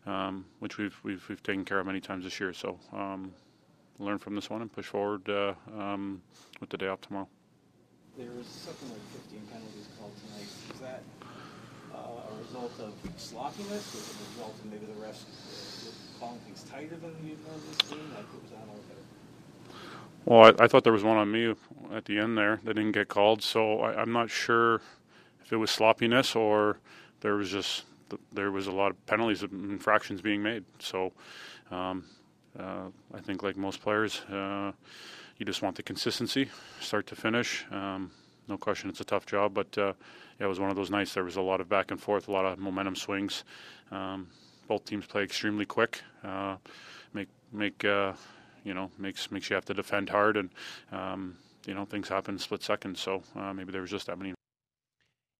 um, 0.05 0.45
which 0.59 0.77
we've, 0.77 0.97
we've 1.03 1.27
we've 1.29 1.43
taken 1.43 1.65
care 1.65 1.79
of 1.79 1.85
many 1.85 1.99
times 1.99 2.23
this 2.23 2.39
year. 2.39 2.53
So 2.53 2.79
um, 2.93 3.33
learn 3.99 4.17
from 4.17 4.35
this 4.35 4.49
one 4.49 4.61
and 4.61 4.71
push 4.71 4.85
forward 4.85 5.27
uh, 5.29 5.53
um, 5.77 6.21
with 6.59 6.69
the 6.69 6.77
day 6.77 6.87
off 6.87 7.01
tomorrow. 7.01 7.27
There 8.17 8.33
was 8.35 8.47
something 8.47 8.89
like 8.89 9.05
15 9.29 9.41
penalties 9.53 9.85
called 9.99 10.11
tonight. 10.25 10.49
Is 10.73 10.79
that 10.81 11.03
uh, 11.93 12.33
a 12.33 12.41
result 12.41 12.73
of 12.79 12.93
sloppiness? 13.15 13.93
Was 13.93 14.09
it 14.09 14.15
a 14.17 14.29
result 14.33 14.55
of 14.57 14.65
maybe 14.65 14.87
the 14.87 15.05
refs 15.05 15.21
uh, 15.21 16.19
calling 16.19 16.39
things 16.39 16.63
tighter 16.63 16.95
than 16.95 17.13
you've 17.23 17.37
normally 17.45 17.77
seen? 17.85 18.09
Like, 18.15 18.25
was 18.41 18.49
that 18.49 18.65
all 18.67 18.81
better? 18.89 19.05
Well, 20.25 20.55
I, 20.59 20.63
I, 20.65 20.67
thought 20.67 20.83
there 20.83 20.93
was 20.93 21.03
one 21.03 21.17
on 21.17 21.31
me 21.31 21.53
at 21.93 22.05
the 22.05 22.17
end 22.17 22.35
there 22.35 22.59
that 22.63 22.73
didn't 22.73 22.93
get 22.93 23.07
called, 23.07 23.43
so 23.43 23.81
I, 23.81 24.01
I'm 24.01 24.11
not 24.11 24.31
sure 24.31 24.81
if 25.45 25.53
it 25.53 25.57
was 25.57 25.69
sloppiness 25.69 26.35
or 26.35 26.79
there 27.21 27.35
was 27.35 27.51
just 27.51 27.85
there 28.33 28.49
was 28.49 28.65
a 28.65 28.71
lot 28.71 28.89
of 28.89 29.05
penalties 29.05 29.43
and 29.43 29.71
infractions 29.71 30.21
being 30.21 30.41
made. 30.41 30.63
So 30.79 31.13
um, 31.69 32.03
uh, 32.59 32.87
I 33.13 33.19
think, 33.19 33.43
like 33.43 33.57
most 33.57 33.81
players, 33.81 34.21
uh, 34.31 34.71
you 35.37 35.45
just 35.45 35.61
want 35.61 35.75
the 35.75 35.83
consistency, 35.83 36.49
start 36.79 37.07
to 37.07 37.15
finish. 37.15 37.65
Um, 37.71 38.11
no 38.47 38.57
question, 38.57 38.89
it's 38.89 39.01
a 39.01 39.05
tough 39.05 39.25
job, 39.25 39.53
but 39.53 39.77
uh, 39.77 39.93
yeah, 40.39 40.45
it 40.45 40.49
was 40.49 40.59
one 40.59 40.69
of 40.69 40.75
those 40.75 40.89
nights. 40.89 41.13
There 41.13 41.23
was 41.23 41.35
a 41.35 41.41
lot 41.41 41.61
of 41.61 41.67
back 41.67 41.91
and 41.91 42.01
forth, 42.01 42.27
a 42.27 42.31
lot 42.31 42.45
of 42.45 42.59
momentum 42.59 42.95
swings. 42.95 43.43
Um, 43.91 44.27
both 44.67 44.85
teams 44.85 45.05
play 45.05 45.23
extremely 45.23 45.65
quick. 45.65 46.01
Uh, 46.23 46.57
make 47.13 47.27
make 47.51 47.83
uh, 47.85 48.13
you 48.63 48.73
know 48.73 48.91
makes 48.97 49.31
makes 49.31 49.49
you 49.49 49.55
have 49.55 49.65
to 49.65 49.73
defend 49.73 50.09
hard, 50.09 50.37
and 50.37 50.49
um, 50.91 51.37
you 51.65 51.73
know 51.73 51.85
things 51.85 52.07
happen 52.07 52.37
split 52.39 52.63
seconds. 52.63 52.99
So 52.99 53.23
uh, 53.35 53.53
maybe 53.53 53.71
there 53.71 53.81
was 53.81 53.91
just 53.91 54.07
that 54.07 54.17
many 54.17 54.33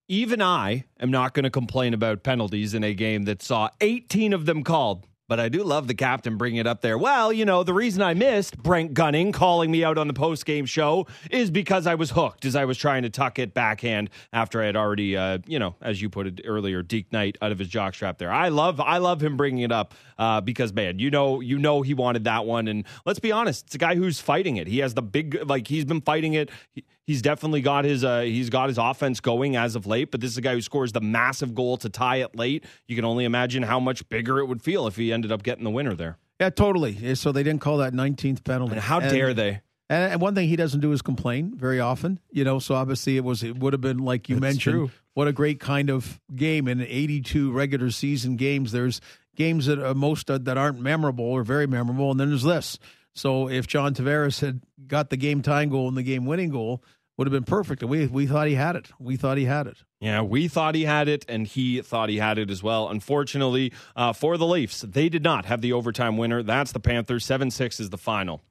even 0.10 0.42
I 0.42 0.86
am 1.02 1.12
not 1.12 1.34
going 1.34 1.44
to 1.44 1.50
complain 1.50 1.94
about 1.94 2.24
penalties 2.24 2.74
in 2.74 2.84
a 2.84 2.94
game 2.94 3.26
that 3.26 3.42
saw 3.42 3.70
18 3.82 4.32
of 4.32 4.46
them 4.46 4.64
called. 4.64 5.06
But 5.28 5.42
I 5.42 5.50
do 5.50 5.63
love 5.63 5.88
the 5.88 5.94
captain 5.94 6.38
bringing 6.38 6.60
it 6.60 6.68
up 6.68 6.82
there. 6.82 6.98
Well, 6.98 7.34
you 7.34 7.44
know, 7.44 7.63
the 7.63 7.74
reason 7.74 8.02
I 8.02 8.13
missed 8.13 8.58
Brent 8.58 8.94
Gunning 8.94 9.34
calling 9.34 9.70
me 9.70 9.84
out 9.84 9.98
on 9.98 10.08
the 10.08 10.13
post 10.13 10.46
game 10.46 10.66
show 10.66 11.06
is 11.30 11.52
because 11.52 11.86
I 11.86 11.96
was 11.96 12.12
hooked 12.12 12.46
as 12.46 12.56
I 12.56 12.63
was 12.63 12.78
trying 12.78 13.04
to 13.04 13.10
tuck 13.10 13.38
it 13.38 13.54
backhand 13.54 14.10
after 14.32 14.62
I 14.62 14.68
had 14.68 14.78
already, 14.78 15.18
uh, 15.18 15.40
you 15.46 15.60
know, 15.60 15.76
as 15.82 16.02
you 16.02 16.10
put 16.10 16.28
it 16.28 16.42
earlier, 16.46 16.82
Deke 16.82 17.12
Knight 17.12 17.38
out 17.42 17.52
of 17.52 17.60
his 17.60 17.68
jockstrap 17.68 18.18
there. 18.18 18.32
I 18.32 18.48
love, 18.48 18.80
I 18.80 19.00
love 19.00 19.22
him 19.22 19.36
bringing 19.36 19.63
it 19.63 19.72
up 19.72 19.94
uh, 20.18 20.40
because 20.40 20.72
man, 20.72 21.00
you 21.00 21.12
know, 21.12 21.42
you 21.42 21.58
know, 21.60 21.82
he 21.82 21.94
wanted 21.94 22.24
that 22.24 22.46
one, 22.46 22.70
and 22.70 22.86
let's 23.06 23.20
be 23.20 23.34
honest, 23.34 23.66
it's 23.66 23.76
a 23.76 23.80
guy 23.80 23.96
who's 23.96 24.22
fighting 24.22 24.56
it. 24.56 24.68
He 24.68 24.80
has 24.80 24.94
the 24.94 25.02
big, 25.02 25.40
like 25.46 25.68
he's 25.68 25.84
been 25.84 26.02
fighting 26.02 26.36
it. 26.36 26.50
He, 26.72 26.86
He's 27.08 27.22
definitely 27.22 27.62
got 27.62 27.86
his 27.86 28.04
uh, 28.04 28.22
he's 28.22 28.50
got 28.50 28.67
his 28.67 28.78
offense 28.78 29.22
going 29.22 29.56
as 29.56 29.78
of 29.78 29.88
late, 29.88 30.12
but 30.12 30.20
this 30.20 30.30
is 30.30 30.38
a 30.38 30.41
guy 30.41 30.54
who 30.54 30.62
scores 30.62 30.91
the 30.91 31.00
massive 31.00 31.56
goal 31.56 31.78
to 31.78 31.89
tie 31.89 32.17
it 32.17 32.36
late. 32.36 32.65
You 32.86 32.98
can 32.98 33.06
only 33.06 33.24
imagine 33.24 33.63
how 33.63 33.80
much 33.80 34.08
bigger 34.10 34.39
it 34.39 34.46
would 34.46 34.62
feel 34.62 34.88
if 34.88 34.98
he 34.98 35.13
ended 35.13 35.32
up 35.32 35.41
getting 35.41 35.63
the 35.63 35.70
winner 35.70 35.96
there. 35.96 36.17
Yeah, 36.39 36.50
totally. 36.50 37.15
So 37.15 37.32
they 37.32 37.43
didn't 37.43 37.62
call 37.62 37.78
that 37.78 37.93
19th 37.93 38.43
penalty. 38.43 38.74
And 38.74 38.82
how 38.82 39.00
and, 39.00 39.10
dare 39.10 39.34
they? 39.34 39.62
And 39.89 40.20
one 40.20 40.36
thing 40.36 40.50
he 40.50 40.58
doesn't 40.58 40.82
do 40.82 40.91
is 40.91 41.02
complain 41.02 41.54
very 41.56 41.80
often, 41.80 42.20
you 42.30 42.43
know. 42.43 42.60
So 42.60 42.76
obviously 42.76 43.15
it 43.15 43.24
was 43.24 43.41
it 43.41 43.58
would 43.58 43.72
have 43.72 43.82
been 43.82 44.00
like 44.00 44.28
you 44.28 44.36
That's 44.36 44.41
mentioned. 44.56 44.74
True. 44.74 44.91
What 45.13 45.30
a 45.30 45.34
great 45.34 45.62
kind 45.62 45.89
of 45.89 46.20
game 46.36 46.67
in 46.67 46.82
82 46.82 47.52
regular 47.52 47.89
season 47.89 48.36
games. 48.36 48.74
There's 48.74 49.00
games 49.36 49.67
that 49.67 49.80
are 49.80 49.96
most 49.96 50.30
uh, 50.30 50.39
that 50.39 50.58
aren't 50.58 50.82
memorable 50.82 51.26
or 51.26 51.43
very 51.43 51.67
memorable, 51.67 52.12
and 52.12 52.20
then 52.20 52.30
there's 52.30 52.43
this. 52.43 52.78
So 53.13 53.50
if 53.50 53.65
John 53.65 53.96
Tavares 53.96 54.41
had 54.41 54.62
got 54.86 55.10
the 55.10 55.17
game 55.17 55.41
tying 55.41 55.70
goal 55.70 55.88
and 55.88 55.98
the 55.98 56.04
game 56.04 56.26
winning 56.26 56.50
goal, 56.50 56.84
would 57.18 57.28
have 57.28 57.32
been 57.32 57.44
perfect. 57.44 57.82
And 57.82 57.90
we 57.90 58.08
we 58.08 58.28
thought 58.28 58.48
he 58.48 58.56
had 58.56 58.76
it. 58.76 58.90
We 59.00 59.16
thought 59.16 59.38
he 59.38 59.46
had 59.46 59.68
it. 59.68 59.84
Yeah, 60.00 60.22
we 60.22 60.48
thought 60.48 60.76
he 60.76 60.86
had 60.86 61.08
it, 61.08 61.26
and 61.28 61.48
he 61.48 61.82
thought 61.82 62.10
he 62.10 62.18
had 62.18 62.38
it 62.38 62.50
as 62.50 62.62
well. 62.62 62.90
Unfortunately, 62.90 63.74
uh, 63.96 64.14
for 64.14 64.38
the 64.38 64.46
Leafs, 64.46 64.82
they 64.82 65.10
did 65.10 65.24
not 65.24 65.46
have 65.46 65.62
the 65.62 65.74
overtime 65.74 66.18
winner. 66.18 66.44
That's 66.44 66.72
the 66.72 66.80
Panthers. 66.80 67.26
Seven 67.26 67.50
six 67.52 67.80
is 67.80 67.90
the 67.90 67.98
final. 67.98 68.44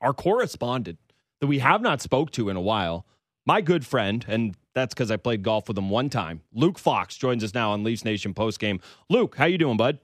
Our 0.00 0.12
correspondent 0.14 0.98
that 1.40 1.48
we 1.48 1.58
have 1.58 1.80
not 1.80 2.00
spoke 2.00 2.30
to 2.32 2.48
in 2.48 2.56
a 2.56 2.60
while, 2.60 3.04
my 3.44 3.60
good 3.60 3.84
friend, 3.84 4.24
and 4.28 4.56
that's 4.74 4.94
because 4.94 5.10
I 5.10 5.16
played 5.16 5.42
golf 5.42 5.66
with 5.66 5.76
him 5.76 5.90
one 5.90 6.08
time. 6.08 6.42
Luke 6.52 6.78
Fox 6.78 7.16
joins 7.16 7.42
us 7.42 7.54
now 7.54 7.72
on 7.72 7.82
Leafs 7.82 8.04
Nation 8.04 8.32
post 8.32 8.60
game. 8.60 8.80
Luke, 9.08 9.34
how 9.36 9.46
you 9.46 9.58
doing, 9.58 9.76
bud? 9.76 9.98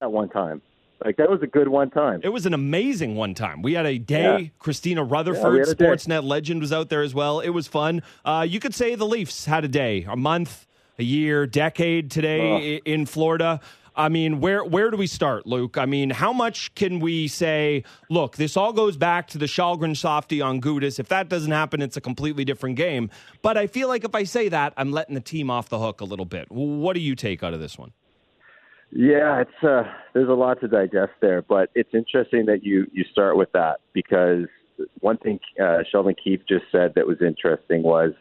At 0.00 0.10
one 0.10 0.28
time. 0.28 0.62
Like 1.04 1.16
that 1.16 1.30
was 1.30 1.42
a 1.42 1.46
good 1.46 1.68
one 1.68 1.90
time. 1.90 2.20
It 2.24 2.30
was 2.30 2.46
an 2.46 2.54
amazing 2.54 3.14
one 3.14 3.34
time. 3.34 3.62
We 3.62 3.74
had 3.74 3.86
a 3.86 3.98
day. 3.98 4.38
Yeah. 4.38 4.48
Kristina 4.60 5.08
Rutherford, 5.08 5.66
yeah, 5.66 5.72
Sportsnet 5.72 6.24
legend, 6.24 6.60
was 6.60 6.72
out 6.72 6.88
there 6.88 7.02
as 7.02 7.14
well. 7.14 7.40
It 7.40 7.50
was 7.50 7.68
fun. 7.68 8.02
Uh, 8.24 8.44
you 8.48 8.58
could 8.58 8.74
say 8.74 8.94
the 8.94 9.06
Leafs 9.06 9.44
had 9.44 9.64
a 9.64 9.68
day, 9.68 10.06
a 10.08 10.16
month, 10.16 10.66
a 10.98 11.04
year, 11.04 11.46
decade 11.46 12.10
today 12.10 12.76
in 12.84 13.06
Florida. 13.06 13.60
I 13.94 14.08
mean, 14.08 14.40
where 14.40 14.64
where 14.64 14.92
do 14.92 14.96
we 14.96 15.08
start, 15.08 15.44
Luke? 15.44 15.76
I 15.76 15.84
mean, 15.84 16.10
how 16.10 16.32
much 16.32 16.72
can 16.76 17.00
we 17.00 17.26
say? 17.26 17.82
Look, 18.08 18.36
this 18.36 18.56
all 18.56 18.72
goes 18.72 18.96
back 18.96 19.26
to 19.28 19.38
the 19.38 19.46
Källgren 19.46 19.96
softy 19.96 20.40
on 20.40 20.60
Gudas. 20.60 21.00
If 21.00 21.08
that 21.08 21.28
doesn't 21.28 21.50
happen, 21.50 21.82
it's 21.82 21.96
a 21.96 22.00
completely 22.00 22.44
different 22.44 22.76
game. 22.76 23.10
But 23.42 23.56
I 23.56 23.66
feel 23.66 23.88
like 23.88 24.04
if 24.04 24.14
I 24.14 24.22
say 24.22 24.48
that, 24.50 24.72
I'm 24.76 24.92
letting 24.92 25.16
the 25.16 25.20
team 25.20 25.50
off 25.50 25.68
the 25.68 25.80
hook 25.80 26.00
a 26.00 26.04
little 26.04 26.26
bit. 26.26 26.48
What 26.48 26.94
do 26.94 27.00
you 27.00 27.16
take 27.16 27.42
out 27.42 27.54
of 27.54 27.60
this 27.60 27.76
one? 27.76 27.92
Yeah, 28.90 29.42
it's 29.42 29.64
uh, 29.64 29.82
there's 30.14 30.28
a 30.28 30.32
lot 30.32 30.60
to 30.60 30.68
digest 30.68 31.12
there, 31.20 31.42
but 31.42 31.70
it's 31.74 31.90
interesting 31.92 32.46
that 32.46 32.64
you 32.64 32.86
you 32.92 33.04
start 33.12 33.36
with 33.36 33.52
that 33.52 33.80
because 33.92 34.46
one 35.00 35.18
thing 35.18 35.38
uh, 35.62 35.78
Sheldon 35.90 36.14
Keefe 36.22 36.40
just 36.48 36.64
said 36.72 36.92
that 36.94 37.06
was 37.06 37.18
interesting 37.20 37.82
was 37.82 38.12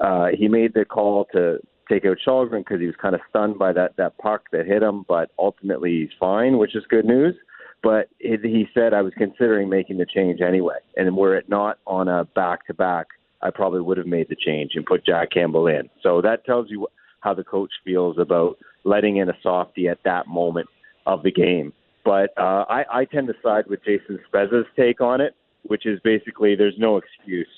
uh, 0.00 0.28
he 0.36 0.48
made 0.48 0.72
the 0.74 0.84
call 0.84 1.26
to 1.32 1.58
take 1.90 2.04
out 2.06 2.18
Källgren 2.26 2.60
because 2.60 2.80
he 2.80 2.86
was 2.86 2.94
kind 3.00 3.14
of 3.14 3.20
stunned 3.28 3.58
by 3.58 3.72
that 3.72 3.96
that 3.96 4.16
puck 4.18 4.44
that 4.52 4.66
hit 4.66 4.82
him, 4.82 5.04
but 5.08 5.30
ultimately 5.38 6.00
he's 6.00 6.18
fine, 6.18 6.56
which 6.56 6.74
is 6.74 6.84
good 6.88 7.04
news. 7.04 7.34
But 7.82 8.08
it, 8.18 8.40
he 8.42 8.66
said 8.74 8.94
I 8.94 9.02
was 9.02 9.12
considering 9.16 9.68
making 9.68 9.98
the 9.98 10.06
change 10.06 10.40
anyway, 10.40 10.78
and 10.96 11.16
were 11.16 11.36
it 11.36 11.48
not 11.48 11.78
on 11.86 12.08
a 12.08 12.24
back 12.24 12.66
to 12.66 12.74
back, 12.74 13.08
I 13.42 13.50
probably 13.50 13.80
would 13.80 13.98
have 13.98 14.06
made 14.06 14.28
the 14.28 14.36
change 14.36 14.72
and 14.74 14.84
put 14.86 15.04
Jack 15.04 15.30
Campbell 15.32 15.66
in. 15.66 15.88
So 16.02 16.20
that 16.22 16.44
tells 16.44 16.70
you 16.70 16.88
how 17.20 17.34
the 17.34 17.44
coach 17.44 17.72
feels 17.84 18.18
about 18.18 18.58
letting 18.84 19.16
in 19.16 19.28
a 19.28 19.34
softie 19.42 19.88
at 19.88 19.98
that 20.04 20.26
moment 20.26 20.68
of 21.06 21.22
the 21.22 21.32
game. 21.32 21.72
But 22.04 22.30
uh, 22.38 22.64
I, 22.68 22.84
I 22.90 23.04
tend 23.04 23.26
to 23.28 23.34
side 23.42 23.66
with 23.68 23.84
Jason 23.84 24.18
Spezza's 24.32 24.66
take 24.76 25.00
on 25.00 25.20
it, 25.20 25.34
which 25.64 25.84
is 25.84 26.00
basically 26.02 26.54
there's 26.54 26.78
no 26.78 26.96
excuse 26.96 27.48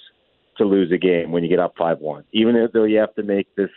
to 0.58 0.64
lose 0.64 0.90
a 0.92 0.98
game 0.98 1.30
when 1.32 1.42
you 1.42 1.48
get 1.48 1.58
up 1.58 1.74
five 1.78 2.00
one, 2.00 2.24
even 2.32 2.68
though 2.72 2.84
you 2.84 2.98
have 2.98 3.14
to 3.14 3.22
make 3.22 3.54
this 3.56 3.70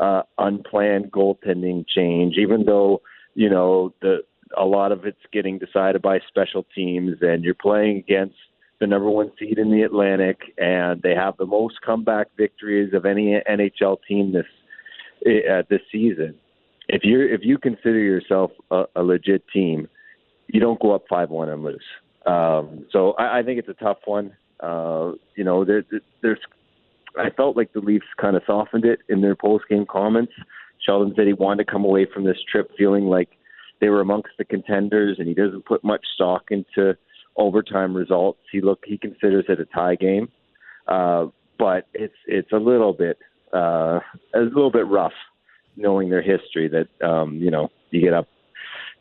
uh, 0.00 0.22
unplanned 0.38 1.12
goaltending 1.12 1.84
change, 1.86 2.36
even 2.38 2.64
though 2.64 3.00
you 3.34 3.50
know 3.50 3.92
the 4.00 4.18
a 4.56 4.64
lot 4.64 4.92
of 4.92 5.04
it's 5.04 5.18
getting 5.32 5.58
decided 5.58 6.00
by 6.00 6.20
special 6.28 6.64
teams, 6.74 7.18
and 7.20 7.44
you're 7.44 7.54
playing 7.54 7.98
against 7.98 8.36
the 8.80 8.86
number 8.86 9.08
one 9.08 9.30
seed 9.38 9.58
in 9.58 9.70
the 9.70 9.82
Atlantic, 9.82 10.38
and 10.58 11.02
they 11.02 11.14
have 11.14 11.36
the 11.36 11.46
most 11.46 11.80
comeback 11.84 12.28
victories 12.36 12.92
of 12.92 13.04
any 13.04 13.40
NHL 13.48 13.98
team 14.06 14.32
this 14.32 14.46
uh, 15.26 15.62
this 15.68 15.80
season. 15.90 16.34
If 16.88 17.02
you 17.04 17.20
if 17.20 17.40
you 17.42 17.58
consider 17.58 17.98
yourself 17.98 18.50
a, 18.70 18.84
a 18.96 19.02
legit 19.02 19.44
team, 19.52 19.88
you 20.48 20.60
don't 20.60 20.80
go 20.80 20.94
up 20.94 21.04
five 21.08 21.30
one 21.30 21.48
and 21.48 21.62
lose. 21.62 21.84
Um, 22.26 22.86
so 22.90 23.12
I, 23.12 23.38
I 23.38 23.42
think 23.42 23.58
it's 23.58 23.68
a 23.68 23.74
tough 23.74 23.98
one. 24.04 24.32
Uh, 24.60 25.12
you 25.36 25.44
know, 25.44 25.64
there, 25.64 25.84
there's. 26.22 26.38
I 27.16 27.30
felt 27.30 27.56
like 27.56 27.72
the 27.72 27.80
Leafs 27.80 28.06
kind 28.20 28.36
of 28.36 28.42
softened 28.46 28.84
it 28.84 29.00
in 29.08 29.20
their 29.20 29.36
post 29.36 29.64
game 29.68 29.86
comments. 29.88 30.32
Sheldon 30.84 31.14
said 31.16 31.26
he 31.26 31.32
wanted 31.32 31.64
to 31.64 31.70
come 31.70 31.84
away 31.84 32.06
from 32.12 32.24
this 32.24 32.38
trip 32.50 32.70
feeling 32.76 33.04
like 33.04 33.30
they 33.80 33.88
were 33.88 34.00
amongst 34.00 34.30
the 34.38 34.44
contenders, 34.44 35.16
and 35.18 35.28
he 35.28 35.34
doesn't 35.34 35.64
put 35.64 35.84
much 35.84 36.04
stock 36.14 36.44
into 36.50 36.96
overtime 37.36 37.94
results. 37.94 38.40
He 38.50 38.60
look 38.60 38.80
he 38.84 38.98
considers 38.98 39.44
it 39.48 39.60
a 39.60 39.64
tie 39.66 39.96
game, 39.96 40.28
uh, 40.88 41.26
but 41.58 41.86
it's 41.94 42.14
it's 42.26 42.52
a 42.52 42.58
little 42.58 42.92
bit 42.92 43.18
uh, 43.52 44.00
a 44.34 44.40
little 44.40 44.70
bit 44.70 44.86
rough 44.86 45.12
knowing 45.76 46.10
their 46.10 46.22
history. 46.22 46.68
That 46.68 47.06
um, 47.06 47.36
you 47.36 47.50
know 47.50 47.70
you 47.90 48.00
get 48.00 48.14
up 48.14 48.28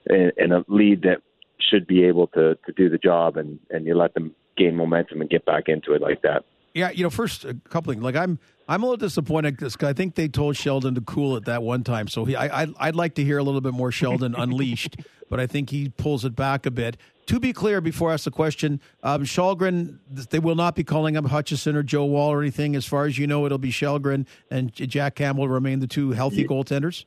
in, 0.08 0.32
in 0.38 0.52
a 0.52 0.64
lead 0.68 1.04
that 1.04 1.22
should 1.60 1.88
be 1.88 2.04
able 2.04 2.28
to 2.28 2.56
to 2.66 2.72
do 2.76 2.90
the 2.90 2.98
job, 2.98 3.38
and 3.38 3.60
and 3.70 3.86
you 3.86 3.96
let 3.96 4.14
them 4.14 4.36
gain 4.58 4.76
momentum 4.76 5.22
and 5.22 5.30
get 5.30 5.46
back 5.46 5.68
into 5.68 5.94
it 5.94 6.02
like 6.02 6.22
that. 6.22 6.46
Yeah, 6.74 6.90
you 6.90 7.04
know, 7.04 7.10
first 7.10 7.46
a 7.46 7.56
couple 7.70 7.94
things. 7.94 8.04
Like 8.04 8.16
I'm, 8.16 8.40
I'm 8.68 8.82
a 8.82 8.86
little 8.86 8.98
disappointed 8.98 9.58
because 9.58 9.76
I 9.82 9.94
think 9.94 10.16
they 10.16 10.28
told 10.28 10.58
Sheldon 10.58 10.96
to 10.96 11.02
cool 11.02 11.38
it 11.38 11.46
that 11.46 11.62
one 11.62 11.84
time. 11.84 12.08
So 12.08 12.26
he, 12.26 12.36
I, 12.36 12.64
I, 12.64 12.88
would 12.88 12.96
like 12.96 13.14
to 13.16 13.24
hear 13.24 13.38
a 13.38 13.44
little 13.44 13.62
bit 13.62 13.74
more 13.74 13.92
Sheldon 13.92 14.34
unleashed, 14.38 14.98
but 15.30 15.40
I 15.40 15.46
think 15.46 15.70
he 15.70 15.90
pulls 15.90 16.26
it 16.26 16.36
back 16.36 16.66
a 16.66 16.72
bit. 16.72 16.98
To 17.28 17.40
be 17.40 17.54
clear, 17.54 17.80
before 17.80 18.10
I 18.10 18.14
ask 18.14 18.26
the 18.26 18.32
question, 18.32 18.82
um, 19.02 19.24
Källgren, 19.24 20.00
they 20.30 20.40
will 20.40 20.56
not 20.56 20.76
be 20.76 20.84
calling 20.84 21.16
up 21.16 21.26
Hutchinson 21.26 21.76
or 21.76 21.84
Joe 21.84 22.06
Woll 22.06 22.30
or 22.30 22.42
anything. 22.42 22.76
As 22.76 22.86
far 22.86 23.06
as 23.06 23.18
you 23.18 23.28
know, 23.28 23.46
it'll 23.46 23.58
be 23.58 23.72
Källgren 23.72 24.26
and 24.52 24.74
Jack 24.74 25.16
Campbell 25.16 25.48
remain 25.48 25.80
the 25.80 25.88
two 25.88 26.12
healthy 26.12 26.42
yeah. 26.42 26.48
goaltenders. 26.48 27.06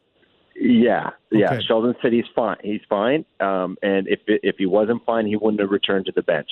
Yeah, 0.59 1.11
yeah. 1.31 1.53
Okay. 1.53 1.63
Sheldon 1.67 1.95
said 2.01 2.13
he's 2.15 2.25
fine. 2.35 2.57
He's 2.63 2.81
fine, 2.89 3.27
um, 3.41 3.77
and 3.83 4.09
if 4.09 4.21
if 4.27 4.57
he 4.57 4.65
wasn't 4.65 5.05
fine, 5.05 5.27
he 5.27 5.37
wouldn't 5.37 5.61
have 5.61 5.71
returned 5.71 6.07
to 6.07 6.13
the 6.13 6.23
bench. 6.23 6.49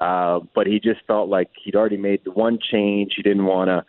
Uh, 0.00 0.40
but 0.54 0.66
he 0.66 0.80
just 0.80 1.00
felt 1.06 1.28
like 1.28 1.50
he'd 1.62 1.76
already 1.76 1.98
made 1.98 2.22
the 2.24 2.30
one 2.30 2.58
change. 2.72 3.12
He 3.16 3.22
didn't 3.22 3.44
want 3.44 3.68
to 3.68 3.84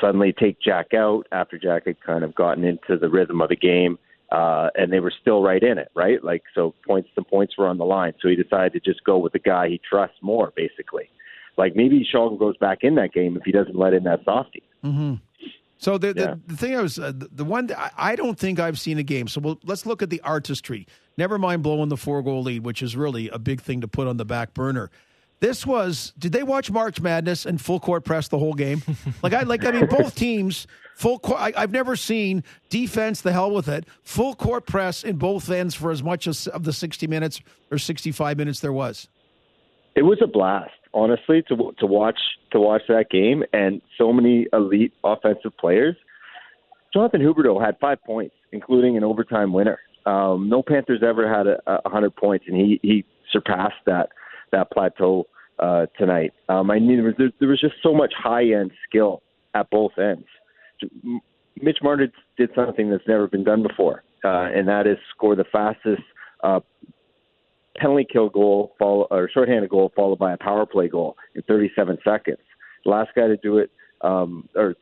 suddenly 0.00 0.32
take 0.32 0.60
Jack 0.60 0.94
out 0.94 1.26
after 1.32 1.58
Jack 1.58 1.86
had 1.86 2.00
kind 2.00 2.24
of 2.24 2.34
gotten 2.34 2.64
into 2.64 2.96
the 2.96 3.08
rhythm 3.08 3.40
of 3.40 3.50
the 3.50 3.56
game. 3.56 3.98
Uh, 4.32 4.70
and 4.76 4.90
they 4.90 4.98
were 4.98 5.12
still 5.20 5.42
right 5.42 5.62
in 5.62 5.76
it, 5.76 5.90
right? 5.94 6.24
Like, 6.24 6.42
so 6.54 6.74
points, 6.86 7.10
some 7.14 7.24
points 7.24 7.58
were 7.58 7.68
on 7.68 7.76
the 7.76 7.84
line. 7.84 8.14
So 8.22 8.28
he 8.28 8.34
decided 8.34 8.72
to 8.72 8.80
just 8.80 9.04
go 9.04 9.18
with 9.18 9.34
the 9.34 9.38
guy 9.38 9.68
he 9.68 9.78
trusts 9.86 10.16
more, 10.22 10.54
basically. 10.56 11.10
Like 11.58 11.76
maybe 11.76 12.06
Sheldon 12.10 12.38
goes 12.38 12.56
back 12.56 12.78
in 12.80 12.94
that 12.94 13.12
game 13.12 13.36
if 13.36 13.42
he 13.44 13.52
doesn't 13.52 13.76
let 13.76 13.92
in 13.92 14.04
that 14.04 14.20
softie. 14.24 14.62
Mm-hmm. 14.82 15.14
So 15.76 15.98
the, 15.98 16.08
yeah. 16.08 16.12
the, 16.12 16.40
the 16.46 16.56
thing 16.56 16.76
I 16.76 16.80
was 16.80 16.98
uh, 16.98 17.12
the, 17.14 17.28
the 17.30 17.44
one 17.44 17.70
I, 17.76 17.90
I 17.98 18.16
don't 18.16 18.38
think 18.38 18.58
I've 18.58 18.80
seen 18.80 18.98
a 18.98 19.02
game. 19.02 19.28
So 19.28 19.40
we'll, 19.40 19.60
let's 19.64 19.84
look 19.84 20.00
at 20.00 20.08
the 20.08 20.20
artistry. 20.22 20.86
Never 21.18 21.36
mind 21.38 21.62
blowing 21.62 21.90
the 21.90 21.96
four 21.98 22.22
goal 22.22 22.42
lead, 22.42 22.64
which 22.64 22.82
is 22.82 22.96
really 22.96 23.28
a 23.28 23.38
big 23.38 23.60
thing 23.60 23.82
to 23.82 23.88
put 23.88 24.06
on 24.06 24.16
the 24.16 24.24
back 24.24 24.54
burner. 24.54 24.90
This 25.40 25.66
was. 25.66 26.14
Did 26.18 26.32
they 26.32 26.44
watch 26.44 26.70
March 26.70 27.00
Madness 27.00 27.44
and 27.44 27.60
full 27.60 27.80
court 27.80 28.04
press 28.04 28.28
the 28.28 28.38
whole 28.38 28.54
game? 28.54 28.80
like 29.22 29.34
I 29.34 29.42
like. 29.42 29.64
I 29.64 29.72
mean, 29.72 29.86
both 29.86 30.14
teams 30.14 30.68
full 30.94 31.18
court. 31.18 31.40
I, 31.40 31.60
have 31.60 31.72
never 31.72 31.96
seen 31.96 32.44
defense. 32.68 33.20
The 33.20 33.32
hell 33.32 33.50
with 33.50 33.68
it. 33.68 33.86
Full 34.02 34.34
court 34.34 34.66
press 34.66 35.04
in 35.04 35.16
both 35.16 35.50
ends 35.50 35.74
for 35.74 35.90
as 35.90 36.02
much 36.02 36.26
as 36.26 36.46
of 36.48 36.64
the 36.64 36.72
sixty 36.72 37.06
minutes 37.06 37.40
or 37.70 37.78
sixty-five 37.78 38.36
minutes 38.36 38.60
there 38.60 38.72
was. 38.72 39.08
It 39.94 40.02
was 40.02 40.18
a 40.22 40.26
blast, 40.26 40.72
honestly, 40.94 41.42
to 41.48 41.72
to 41.78 41.86
watch 41.86 42.18
to 42.52 42.60
watch 42.60 42.82
that 42.88 43.10
game, 43.10 43.44
and 43.52 43.82
so 43.98 44.12
many 44.12 44.46
elite 44.52 44.92
offensive 45.04 45.56
players. 45.58 45.96
Jonathan 46.92 47.22
Huberdeau 47.22 47.64
had 47.64 47.78
five 47.80 48.02
points, 48.04 48.34
including 48.52 48.96
an 48.96 49.04
overtime 49.04 49.52
winner. 49.52 49.78
Um, 50.04 50.48
no 50.48 50.62
Panthers 50.62 51.02
ever 51.02 51.28
had 51.28 51.46
a, 51.46 51.58
a 51.66 51.88
hundred 51.88 52.14
points, 52.16 52.44
and 52.48 52.56
he 52.56 52.80
he 52.82 53.04
surpassed 53.32 53.84
that 53.86 54.10
that 54.50 54.70
plateau 54.70 55.26
uh, 55.58 55.86
tonight. 55.98 56.32
Um, 56.48 56.70
I 56.70 56.78
mean, 56.78 57.14
there, 57.18 57.30
there 57.38 57.48
was 57.48 57.60
just 57.60 57.74
so 57.82 57.94
much 57.94 58.12
high 58.16 58.52
end 58.52 58.72
skill 58.88 59.22
at 59.54 59.70
both 59.70 59.92
ends. 59.98 60.26
Mitch 61.60 61.78
Marner 61.82 62.08
did 62.36 62.50
something 62.54 62.90
that's 62.90 63.06
never 63.06 63.28
been 63.28 63.44
done 63.44 63.62
before, 63.62 64.02
uh, 64.24 64.48
and 64.54 64.68
that 64.68 64.86
is 64.86 64.98
score 65.14 65.36
the 65.36 65.44
fastest 65.44 66.02
uh, 66.42 66.60
penalty 67.76 68.06
kill 68.10 68.28
goal, 68.28 68.74
follow, 68.78 69.06
or 69.10 69.28
shorthanded 69.32 69.70
goal, 69.70 69.92
followed 69.94 70.18
by 70.18 70.32
a 70.32 70.36
power 70.36 70.66
play 70.66 70.88
goal 70.88 71.16
in 71.34 71.42
37 71.42 71.98
seconds. 72.04 72.38
The 72.84 72.90
last 72.90 73.10
guy 73.14 73.28
to 73.28 73.36
do 73.36 73.58
it, 73.58 73.70
um, 74.00 74.48
or 74.54 74.74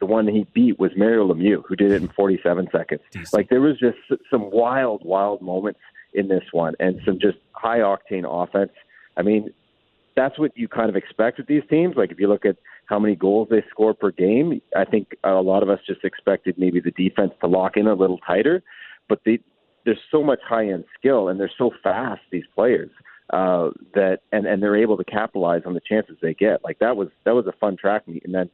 the 0.00 0.06
one 0.06 0.28
he 0.28 0.46
beat 0.52 0.78
was 0.78 0.90
Mario 0.96 1.32
Lemieux, 1.32 1.62
who 1.66 1.76
did 1.76 1.92
it 1.92 2.02
in 2.02 2.08
47 2.08 2.68
seconds. 2.70 3.00
Decent. 3.10 3.32
Like 3.32 3.48
there 3.48 3.60
was 3.60 3.78
just 3.78 3.98
some 4.30 4.50
wild, 4.50 5.02
wild 5.04 5.40
moments 5.40 5.80
in 6.12 6.28
this 6.28 6.44
one, 6.52 6.74
and 6.78 7.00
some 7.04 7.18
just 7.18 7.38
high 7.52 7.78
octane 7.78 8.24
offense. 8.26 8.72
I 9.16 9.22
mean, 9.22 9.52
that's 10.16 10.38
what 10.38 10.52
you 10.56 10.68
kind 10.68 10.88
of 10.88 10.96
expect 10.96 11.38
with 11.38 11.46
these 11.46 11.62
teams. 11.70 11.96
Like 11.96 12.10
if 12.10 12.18
you 12.18 12.28
look 12.28 12.44
at 12.44 12.56
how 12.86 12.98
many 12.98 13.14
goals 13.14 13.48
they 13.50 13.62
score 13.70 13.94
per 13.94 14.10
game, 14.10 14.60
I 14.76 14.84
think 14.84 15.16
a 15.24 15.32
lot 15.32 15.62
of 15.62 15.70
us 15.70 15.80
just 15.86 16.04
expected 16.04 16.56
maybe 16.58 16.80
the 16.80 16.90
defense 16.90 17.32
to 17.40 17.46
lock 17.46 17.76
in 17.76 17.86
a 17.86 17.94
little 17.94 18.18
tighter. 18.18 18.62
But 19.08 19.20
they, 19.24 19.38
there's 19.84 20.00
so 20.10 20.22
much 20.22 20.40
high 20.46 20.68
end 20.68 20.84
skill, 20.98 21.28
and 21.28 21.38
they're 21.40 21.50
so 21.56 21.70
fast. 21.82 22.20
These 22.30 22.44
players 22.54 22.90
uh, 23.30 23.70
that 23.94 24.20
and 24.30 24.46
and 24.46 24.62
they're 24.62 24.76
able 24.76 24.96
to 24.96 25.04
capitalize 25.04 25.62
on 25.66 25.74
the 25.74 25.80
chances 25.80 26.16
they 26.20 26.34
get. 26.34 26.62
Like 26.62 26.78
that 26.80 26.96
was 26.96 27.08
that 27.24 27.34
was 27.34 27.46
a 27.46 27.52
fun 27.52 27.76
track 27.76 28.06
meet, 28.06 28.24
and 28.24 28.34
then 28.34 28.50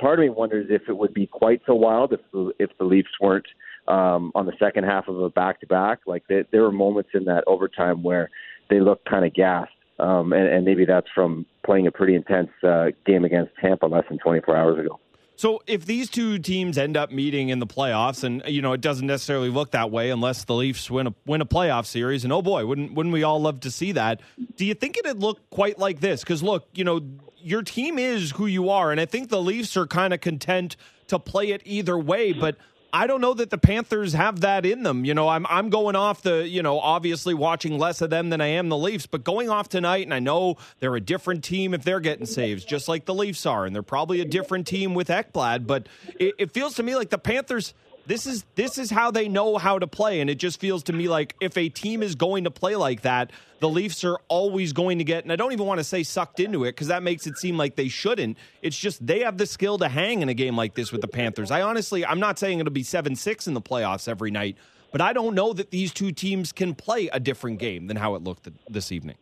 part 0.00 0.18
of 0.18 0.24
me 0.24 0.30
wonders 0.30 0.66
if 0.70 0.82
it 0.88 0.96
would 0.96 1.14
be 1.14 1.26
quite 1.26 1.60
so 1.66 1.74
wild 1.74 2.12
if 2.12 2.20
if 2.58 2.70
the 2.78 2.84
Leafs 2.84 3.10
weren't 3.20 3.46
um, 3.88 4.32
on 4.34 4.46
the 4.46 4.52
second 4.58 4.84
half 4.84 5.08
of 5.08 5.20
a 5.20 5.30
back 5.30 5.60
to 5.60 5.66
back. 5.66 6.00
Like 6.06 6.24
they, 6.28 6.44
there 6.50 6.62
were 6.62 6.72
moments 6.72 7.10
in 7.14 7.24
that 7.24 7.44
overtime 7.46 8.02
where 8.02 8.30
they 8.70 8.80
looked 8.80 9.08
kind 9.08 9.24
of 9.24 9.34
gassed 9.34 9.72
um, 10.02 10.32
and, 10.32 10.48
and 10.48 10.64
maybe 10.64 10.84
that's 10.84 11.06
from 11.14 11.46
playing 11.64 11.86
a 11.86 11.92
pretty 11.92 12.14
intense 12.14 12.50
uh, 12.64 12.86
game 13.06 13.24
against 13.24 13.52
Tampa 13.60 13.86
less 13.86 14.04
than 14.08 14.18
24 14.18 14.56
hours 14.56 14.78
ago. 14.78 14.98
So 15.36 15.62
if 15.66 15.86
these 15.86 16.10
two 16.10 16.38
teams 16.38 16.76
end 16.76 16.96
up 16.96 17.10
meeting 17.10 17.48
in 17.48 17.58
the 17.58 17.66
playoffs, 17.66 18.22
and 18.22 18.42
you 18.46 18.60
know 18.60 18.72
it 18.74 18.80
doesn't 18.80 19.06
necessarily 19.06 19.48
look 19.48 19.70
that 19.70 19.90
way 19.90 20.10
unless 20.10 20.44
the 20.44 20.54
Leafs 20.54 20.90
win 20.90 21.06
a 21.06 21.14
win 21.24 21.40
a 21.40 21.46
playoff 21.46 21.86
series, 21.86 22.24
and 22.24 22.32
oh 22.32 22.42
boy, 22.42 22.66
wouldn't 22.66 22.94
wouldn't 22.94 23.12
we 23.12 23.22
all 23.22 23.40
love 23.40 23.60
to 23.60 23.70
see 23.70 23.92
that? 23.92 24.20
Do 24.56 24.64
you 24.64 24.74
think 24.74 24.98
it'd 24.98 25.20
look 25.20 25.48
quite 25.50 25.78
like 25.78 26.00
this? 26.00 26.20
Because 26.20 26.42
look, 26.42 26.68
you 26.74 26.84
know 26.84 27.00
your 27.38 27.62
team 27.62 27.98
is 27.98 28.32
who 28.32 28.46
you 28.46 28.68
are, 28.68 28.92
and 28.92 29.00
I 29.00 29.06
think 29.06 29.30
the 29.30 29.40
Leafs 29.40 29.76
are 29.76 29.86
kind 29.86 30.12
of 30.12 30.20
content 30.20 30.76
to 31.08 31.18
play 31.18 31.50
it 31.50 31.62
either 31.64 31.98
way, 31.98 32.32
but 32.32 32.56
I 32.94 33.06
don't 33.06 33.22
know 33.22 33.32
that 33.32 33.48
the 33.48 33.56
Panthers 33.56 34.12
have 34.12 34.40
that 34.40 34.66
in 34.66 34.82
them. 34.82 35.06
You 35.06 35.14
know, 35.14 35.28
I'm 35.28 35.46
I'm 35.48 35.70
going 35.70 35.96
off 35.96 36.22
the, 36.22 36.46
you 36.46 36.62
know, 36.62 36.78
obviously 36.78 37.32
watching 37.32 37.78
less 37.78 38.02
of 38.02 38.10
them 38.10 38.28
than 38.28 38.42
I 38.42 38.48
am 38.48 38.68
the 38.68 38.76
Leafs, 38.76 39.06
but 39.06 39.24
going 39.24 39.48
off 39.48 39.70
tonight, 39.70 40.04
and 40.04 40.12
I 40.12 40.18
know 40.18 40.58
they're 40.78 40.94
a 40.94 41.00
different 41.00 41.42
team 41.42 41.72
if 41.72 41.84
they're 41.84 42.00
getting 42.00 42.26
saves, 42.26 42.64
just 42.64 42.88
like 42.88 43.06
the 43.06 43.14
Leafs 43.14 43.46
are, 43.46 43.64
and 43.64 43.74
they're 43.74 43.82
probably 43.82 44.20
a 44.20 44.26
different 44.26 44.66
team 44.66 44.92
with 44.92 45.08
Ekblad. 45.08 45.66
But 45.66 45.88
it, 46.20 46.34
it 46.38 46.50
feels 46.52 46.74
to 46.74 46.82
me 46.82 46.94
like 46.94 47.08
the 47.08 47.18
Panthers 47.18 47.72
this 48.06 48.26
is 48.26 48.44
this 48.54 48.78
is 48.78 48.90
how 48.90 49.10
they 49.10 49.28
know 49.28 49.58
how 49.58 49.78
to 49.78 49.86
play 49.86 50.20
and 50.20 50.28
it 50.28 50.36
just 50.36 50.60
feels 50.60 50.82
to 50.82 50.92
me 50.92 51.08
like 51.08 51.34
if 51.40 51.56
a 51.56 51.68
team 51.68 52.02
is 52.02 52.14
going 52.14 52.44
to 52.44 52.50
play 52.50 52.76
like 52.76 53.02
that 53.02 53.30
the 53.60 53.68
leafs 53.68 54.04
are 54.04 54.18
always 54.28 54.72
going 54.72 54.98
to 54.98 55.04
get 55.04 55.22
and 55.22 55.32
i 55.32 55.36
don't 55.36 55.52
even 55.52 55.66
want 55.66 55.78
to 55.78 55.84
say 55.84 56.02
sucked 56.02 56.40
into 56.40 56.64
it 56.64 56.72
because 56.72 56.88
that 56.88 57.02
makes 57.02 57.26
it 57.26 57.36
seem 57.38 57.56
like 57.56 57.76
they 57.76 57.88
shouldn't. 57.88 58.36
It's 58.60 58.76
just 58.76 59.04
they 59.06 59.20
have 59.20 59.38
the 59.38 59.46
skill 59.46 59.78
to 59.78 59.88
hang 59.88 60.22
in 60.22 60.28
a 60.28 60.34
game 60.34 60.56
like 60.56 60.74
this 60.74 60.92
with 60.92 61.00
the 61.00 61.08
panthers. 61.08 61.50
I 61.50 61.62
honestly 61.62 62.04
i'm 62.04 62.20
not 62.20 62.38
saying 62.38 62.58
it'll 62.58 62.72
be 62.72 62.82
7-6 62.82 63.46
in 63.46 63.54
the 63.54 63.60
playoffs 63.60 64.08
every 64.08 64.30
night 64.30 64.56
but 64.90 65.00
i 65.00 65.12
don't 65.12 65.34
know 65.34 65.52
that 65.52 65.70
these 65.70 65.92
two 65.92 66.12
teams 66.12 66.52
can 66.52 66.74
play 66.74 67.08
a 67.08 67.20
different 67.20 67.58
game 67.58 67.86
than 67.86 67.96
how 67.96 68.14
it 68.14 68.22
looked 68.22 68.48
this 68.68 68.92
evening. 68.92 69.16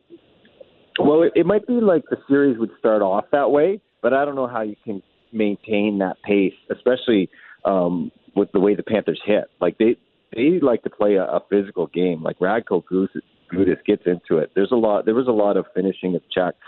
Well 0.99 1.23
it, 1.23 1.33
it 1.35 1.47
might 1.47 1.67
be 1.67 1.75
like 1.75 2.03
the 2.11 2.19
series 2.29 2.59
would 2.59 2.71
start 2.79 3.03
off 3.03 3.25
that 3.33 3.51
way 3.51 3.81
but 4.03 4.15
i 4.15 4.25
don't 4.25 4.37
know 4.37 4.49
how 4.49 4.63
you 4.63 4.77
can 4.85 5.03
maintain 5.33 5.99
that 5.99 6.17
pace 6.23 6.55
especially 6.71 7.29
um, 7.65 8.11
with 8.35 8.53
the 8.53 8.61
way 8.61 8.75
the 8.75 8.83
Panthers 8.83 9.21
hit. 9.25 9.45
Like 9.61 9.79
they 9.79 9.97
they 10.35 10.61
like 10.61 10.83
to 10.85 10.91
play 10.91 11.15
a, 11.15 11.25
a 11.25 11.43
physical 11.51 11.87
game. 11.89 12.23
Like 12.23 12.39
Radko 12.39 12.83
Gudas 12.85 13.85
gets 13.85 14.03
into 14.07 14.39
it. 14.39 14.53
There's 14.55 14.73
a 14.73 14.77
lot. 14.77 15.05
There 15.05 15.15
was 15.15 15.29
a 15.29 15.33
lot 15.33 15.57
of 15.57 15.67
finishing 15.75 16.15
of 16.15 16.23
checks, 16.31 16.59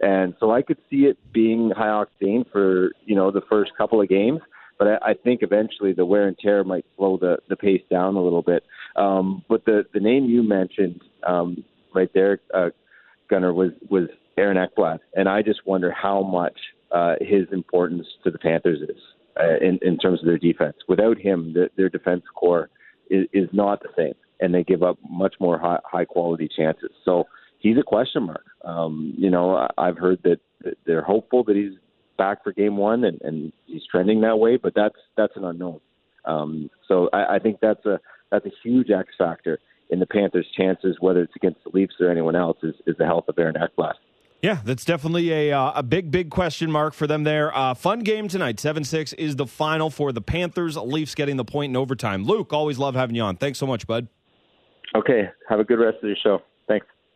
and 0.00 0.34
so 0.40 0.50
I 0.50 0.62
could 0.62 0.78
see 0.90 1.04
it 1.04 1.18
being 1.32 1.70
high 1.76 2.04
octane 2.04 2.50
for 2.50 2.90
you 3.04 3.14
know 3.14 3.30
the 3.30 3.42
first 3.48 3.72
couple 3.76 4.00
of 4.00 4.08
games. 4.08 4.40
But 4.78 4.88
I, 4.88 5.10
I 5.10 5.14
think 5.14 5.42
eventually 5.42 5.92
the 5.92 6.04
wear 6.04 6.26
and 6.26 6.36
tear 6.38 6.64
might 6.64 6.84
slow 6.96 7.16
the 7.16 7.38
the 7.48 7.56
pace 7.56 7.82
down 7.90 8.16
a 8.16 8.22
little 8.22 8.42
bit. 8.42 8.64
Um, 8.96 9.44
but 9.48 9.64
the 9.64 9.84
the 9.94 10.00
name 10.00 10.24
you 10.24 10.42
mentioned 10.42 11.00
um, 11.26 11.64
right 11.94 12.10
there, 12.14 12.40
uh, 12.52 12.70
Gunner, 13.30 13.52
was 13.52 13.70
was 13.88 14.08
Aaron 14.36 14.56
Ekblad, 14.56 14.98
and 15.14 15.28
I 15.28 15.42
just 15.42 15.66
wonder 15.66 15.92
how 15.92 16.22
much 16.22 16.58
uh, 16.90 17.14
his 17.20 17.46
importance 17.52 18.06
to 18.24 18.30
the 18.30 18.38
Panthers 18.38 18.80
is 18.82 19.00
uh, 19.38 19.56
in 19.60 19.78
in 19.82 19.98
terms 19.98 20.20
of 20.20 20.26
their 20.26 20.38
defense. 20.38 20.76
Without 20.88 21.18
him, 21.18 21.52
the, 21.54 21.70
their 21.76 21.88
defense 21.88 22.22
core 22.34 22.70
is, 23.10 23.26
is 23.32 23.48
not 23.52 23.82
the 23.82 23.88
same, 23.96 24.14
and 24.40 24.54
they 24.54 24.64
give 24.64 24.82
up 24.82 24.98
much 25.08 25.34
more 25.40 25.58
high, 25.58 25.80
high 25.84 26.04
quality 26.04 26.48
chances. 26.54 26.90
So 27.04 27.24
he's 27.58 27.78
a 27.78 27.82
question 27.82 28.24
mark. 28.24 28.44
Um, 28.64 29.14
you 29.16 29.30
know, 29.30 29.56
I- 29.56 29.70
I've 29.78 29.98
heard 29.98 30.20
that 30.24 30.40
they're 30.86 31.02
hopeful 31.02 31.44
that 31.44 31.56
he's 31.56 31.72
back 32.18 32.44
for 32.44 32.52
game 32.52 32.76
one, 32.76 33.04
and, 33.04 33.20
and 33.22 33.52
he's 33.66 33.82
trending 33.90 34.20
that 34.22 34.38
way, 34.38 34.56
but 34.56 34.74
that's 34.74 34.98
that's 35.16 35.36
an 35.36 35.44
unknown. 35.44 35.80
Um, 36.24 36.70
so 36.86 37.08
I, 37.12 37.36
I 37.36 37.38
think 37.38 37.58
that's 37.60 37.84
a 37.86 38.00
that's 38.30 38.46
a 38.46 38.52
huge 38.62 38.90
X 38.90 39.08
factor 39.18 39.58
in 39.90 39.98
the 39.98 40.06
Panthers' 40.06 40.46
chances, 40.56 40.96
whether 41.00 41.20
it's 41.22 41.36
against 41.36 41.62
the 41.64 41.70
Leafs 41.74 41.96
or 42.00 42.10
anyone 42.10 42.34
else, 42.34 42.56
is, 42.62 42.74
is 42.86 42.96
the 42.96 43.04
health 43.04 43.24
of 43.28 43.38
Aaron 43.38 43.56
Ekblad. 43.56 43.94
Yeah, 44.42 44.58
that's 44.64 44.84
definitely 44.84 45.32
a 45.32 45.52
uh, 45.52 45.72
a 45.76 45.82
big 45.84 46.10
big 46.10 46.28
question 46.28 46.68
mark 46.68 46.94
for 46.94 47.06
them 47.06 47.22
there. 47.22 47.56
Uh, 47.56 47.74
fun 47.74 48.00
game 48.00 48.26
tonight. 48.26 48.58
Seven 48.58 48.82
six 48.82 49.12
is 49.12 49.36
the 49.36 49.46
final 49.46 49.88
for 49.88 50.10
the 50.10 50.20
Panthers. 50.20 50.76
Leafs 50.76 51.14
getting 51.14 51.36
the 51.36 51.44
point 51.44 51.70
in 51.70 51.76
overtime. 51.76 52.24
Luke, 52.24 52.52
always 52.52 52.76
love 52.76 52.96
having 52.96 53.14
you 53.14 53.22
on. 53.22 53.36
Thanks 53.36 53.60
so 53.60 53.68
much, 53.68 53.86
bud. 53.86 54.08
Okay, 54.96 55.30
have 55.48 55.60
a 55.60 55.64
good 55.64 55.78
rest 55.78 55.98
of 56.02 56.08
your 56.08 56.16
show. 56.20 56.42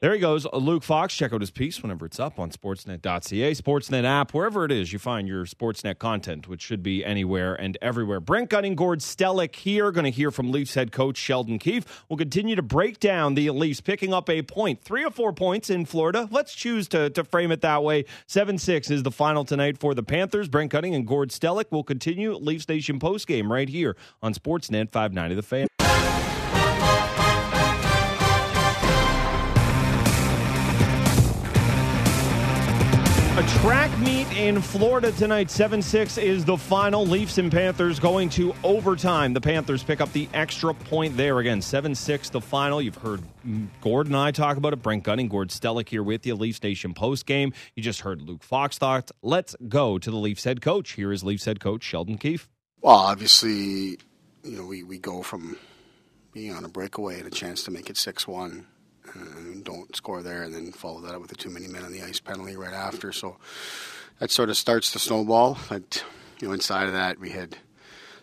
There 0.00 0.12
he 0.12 0.18
goes, 0.20 0.46
Luke 0.52 0.82
Fox. 0.82 1.16
Check 1.16 1.32
out 1.32 1.40
his 1.40 1.50
piece 1.50 1.82
whenever 1.82 2.04
it's 2.04 2.20
up 2.20 2.38
on 2.38 2.50
Sportsnet.ca, 2.50 3.52
Sportsnet 3.52 4.04
app, 4.04 4.34
wherever 4.34 4.66
it 4.66 4.70
is 4.70 4.92
you 4.92 4.98
find 4.98 5.26
your 5.26 5.46
Sportsnet 5.46 5.98
content, 5.98 6.46
which 6.46 6.60
should 6.60 6.82
be 6.82 7.02
anywhere 7.02 7.54
and 7.54 7.78
everywhere. 7.80 8.20
Brent 8.20 8.50
Gunning, 8.50 8.74
Gord 8.74 9.00
Stellick 9.00 9.56
here. 9.56 9.90
Going 9.90 10.04
to 10.04 10.10
hear 10.10 10.30
from 10.30 10.52
Leafs 10.52 10.74
head 10.74 10.92
coach 10.92 11.16
Sheldon 11.16 11.58
Keefe. 11.58 12.04
We'll 12.10 12.18
continue 12.18 12.56
to 12.56 12.62
break 12.62 13.00
down 13.00 13.36
the 13.36 13.48
Leafs 13.48 13.80
picking 13.80 14.12
up 14.12 14.28
a 14.28 14.42
point, 14.42 14.82
three 14.82 15.02
or 15.02 15.10
four 15.10 15.32
points 15.32 15.70
in 15.70 15.86
Florida. 15.86 16.28
Let's 16.30 16.54
choose 16.54 16.88
to, 16.88 17.08
to 17.08 17.24
frame 17.24 17.50
it 17.50 17.62
that 17.62 17.82
way. 17.82 18.04
7 18.26 18.58
6 18.58 18.90
is 18.90 19.02
the 19.02 19.10
final 19.10 19.46
tonight 19.46 19.78
for 19.78 19.94
the 19.94 20.02
Panthers. 20.02 20.46
Brent 20.46 20.72
Gunning 20.72 20.94
and 20.94 21.06
Gord 21.06 21.30
Stellick 21.30 21.72
will 21.72 21.84
continue 21.84 22.34
Leafs 22.34 22.68
Nation 22.68 23.00
postgame 23.00 23.48
right 23.48 23.70
here 23.70 23.96
on 24.20 24.34
Sportsnet 24.34 24.92
590 24.92 25.36
The 25.36 25.42
Fan. 25.42 25.68
In 34.46 34.62
Florida 34.62 35.10
tonight. 35.10 35.50
7 35.50 35.82
6 35.82 36.18
is 36.18 36.44
the 36.44 36.56
final. 36.56 37.04
Leafs 37.04 37.38
and 37.38 37.50
Panthers 37.50 37.98
going 37.98 38.28
to 38.30 38.54
overtime. 38.62 39.32
The 39.32 39.40
Panthers 39.40 39.82
pick 39.82 40.00
up 40.00 40.12
the 40.12 40.28
extra 40.32 40.72
point 40.72 41.16
there 41.16 41.40
again. 41.40 41.60
7 41.60 41.94
6 41.94 42.30
the 42.30 42.40
final. 42.40 42.80
You've 42.80 42.96
heard 42.96 43.22
Gord 43.80 44.06
and 44.06 44.16
I 44.16 44.30
talk 44.30 44.56
about 44.56 44.72
it. 44.72 44.82
Brent 44.82 45.02
Gunning, 45.02 45.28
Gord 45.28 45.48
Stellick 45.48 45.88
here 45.88 46.02
with 46.02 46.24
you. 46.24 46.36
Leafs 46.36 46.62
Nation 46.62 46.94
post 46.94 47.26
game. 47.26 47.52
You 47.74 47.82
just 47.82 48.02
heard 48.02 48.22
Luke 48.22 48.44
Fox 48.44 48.78
thoughts. 48.78 49.10
Let's 49.20 49.56
go 49.68 49.98
to 49.98 50.10
the 50.10 50.16
Leafs 50.16 50.44
head 50.44 50.62
coach. 50.62 50.92
Here 50.92 51.10
is 51.10 51.24
Leafs 51.24 51.44
head 51.44 51.58
coach 51.58 51.82
Sheldon 51.82 52.16
Keefe. 52.16 52.48
Well, 52.80 52.94
obviously, 52.94 53.98
you 54.44 54.56
know, 54.56 54.64
we, 54.64 54.84
we 54.84 54.98
go 54.98 55.22
from 55.22 55.56
being 56.32 56.52
on 56.52 56.64
a 56.64 56.68
breakaway 56.68 57.18
and 57.18 57.26
a 57.26 57.30
chance 57.30 57.64
to 57.64 57.72
make 57.72 57.90
it 57.90 57.96
6 57.96 58.28
1 58.28 58.64
and 59.14 59.64
don't 59.64 59.94
score 59.96 60.22
there 60.22 60.44
and 60.44 60.54
then 60.54 60.70
follow 60.70 61.00
that 61.00 61.14
up 61.14 61.20
with 61.20 61.32
a 61.32 61.36
too 61.36 61.50
many 61.50 61.66
men 61.66 61.82
on 61.82 61.90
the 61.90 62.02
ice 62.02 62.20
penalty 62.20 62.56
right 62.56 62.74
after. 62.74 63.10
So 63.10 63.38
that 64.18 64.30
sort 64.30 64.50
of 64.50 64.56
starts 64.56 64.92
the 64.92 64.98
snowball. 64.98 65.58
But, 65.68 66.04
you 66.40 66.48
know, 66.48 66.54
inside 66.54 66.86
of 66.86 66.92
that, 66.92 67.18
we 67.18 67.30
had 67.30 67.56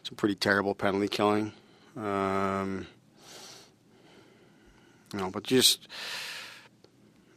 some 0.04 0.16
pretty 0.16 0.36
terrible 0.36 0.76
penalty 0.76 1.08
killing. 1.08 1.54
Um, 1.96 2.88
you 5.14 5.20
know, 5.20 5.30
but 5.30 5.44
just. 5.44 5.88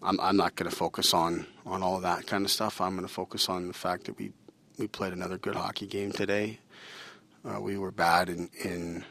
I'm, 0.02 0.20
I'm 0.20 0.36
not 0.36 0.54
going 0.54 0.70
to 0.70 0.76
focus 0.76 1.12
on, 1.14 1.46
on 1.64 1.82
all 1.82 1.98
that 2.00 2.26
kind 2.28 2.44
of 2.44 2.50
stuff. 2.50 2.80
I'm 2.80 2.94
going 2.94 3.08
to 3.08 3.12
focus 3.12 3.48
on 3.48 3.66
the 3.66 3.74
fact 3.74 4.04
that 4.04 4.16
we, 4.16 4.30
we 4.78 4.86
played 4.86 5.12
another 5.12 5.36
good 5.36 5.56
hockey 5.56 5.86
game 5.86 6.12
today. 6.12 6.60
Uh, 7.44 7.60
we 7.60 7.76
were 7.76 7.90
bad 7.90 8.28
in, 8.28 8.48
in 8.62 9.04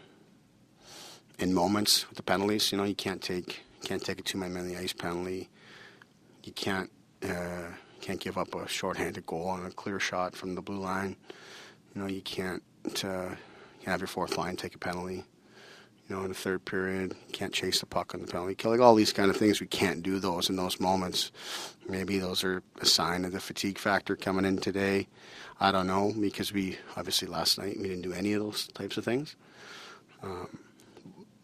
in 1.38 1.54
moments 1.54 2.08
with 2.08 2.18
the 2.18 2.24
penalties. 2.24 2.72
You 2.72 2.78
know, 2.78 2.84
you 2.84 2.96
can't 2.96 3.22
take 3.22 3.64
can't 3.84 4.04
take 4.04 4.20
a 4.20 4.24
two 4.24 4.38
man 4.38 4.56
on 4.58 4.68
the 4.68 4.78
ice 4.78 4.94
penalty. 4.94 5.50
You 6.44 6.52
can't 6.52 6.92
uh, 7.24 7.72
can't 8.06 8.20
give 8.20 8.38
up 8.38 8.54
a 8.54 8.68
shorthanded 8.68 9.26
goal 9.26 9.48
on 9.48 9.66
a 9.66 9.72
clear 9.72 10.00
shot 10.00 10.36
from 10.36 10.54
the 10.54 10.62
blue 10.62 10.78
line. 10.78 11.16
You 11.96 12.02
know, 12.02 12.08
you 12.08 12.22
can't 12.22 12.62
uh, 13.04 13.30
have 13.84 14.00
your 14.00 14.08
fourth 14.08 14.38
line 14.38 14.56
take 14.58 14.76
a 14.76 14.78
penalty. 14.78 15.24
You 16.08 16.16
know, 16.16 16.22
in 16.22 16.28
the 16.28 16.36
third 16.36 16.66
period, 16.66 17.16
you 17.28 17.34
can't 17.34 17.52
chase 17.52 17.80
the 17.80 17.88
puck 17.88 18.14
on 18.14 18.22
the 18.22 18.28
penalty 18.28 18.54
kill. 18.54 18.70
Like 18.70 18.80
all 18.80 18.94
these 18.94 19.12
kind 19.12 19.32
of 19.32 19.38
things, 19.38 19.60
we 19.60 19.66
can't 19.66 20.04
do 20.04 20.20
those 20.20 20.52
in 20.52 20.56
those 20.56 20.80
moments. 20.80 21.32
Maybe 21.90 22.20
those 22.20 22.44
are 22.44 22.62
a 22.80 22.86
sign 22.86 23.26
of 23.26 23.32
the 23.32 23.40
fatigue 23.40 23.80
factor 23.80 24.16
coming 24.16 24.46
in 24.46 24.58
today. 24.58 25.08
I 25.60 25.72
don't 25.72 25.88
know 25.88 26.14
because 26.20 26.54
we 26.54 26.78
obviously 26.96 27.28
last 27.28 27.58
night 27.58 27.78
we 27.78 27.88
didn't 27.88 28.04
do 28.04 28.14
any 28.14 28.34
of 28.34 28.44
those 28.44 28.68
types 28.68 28.98
of 28.98 29.04
things. 29.04 29.36
Um, 30.22 30.60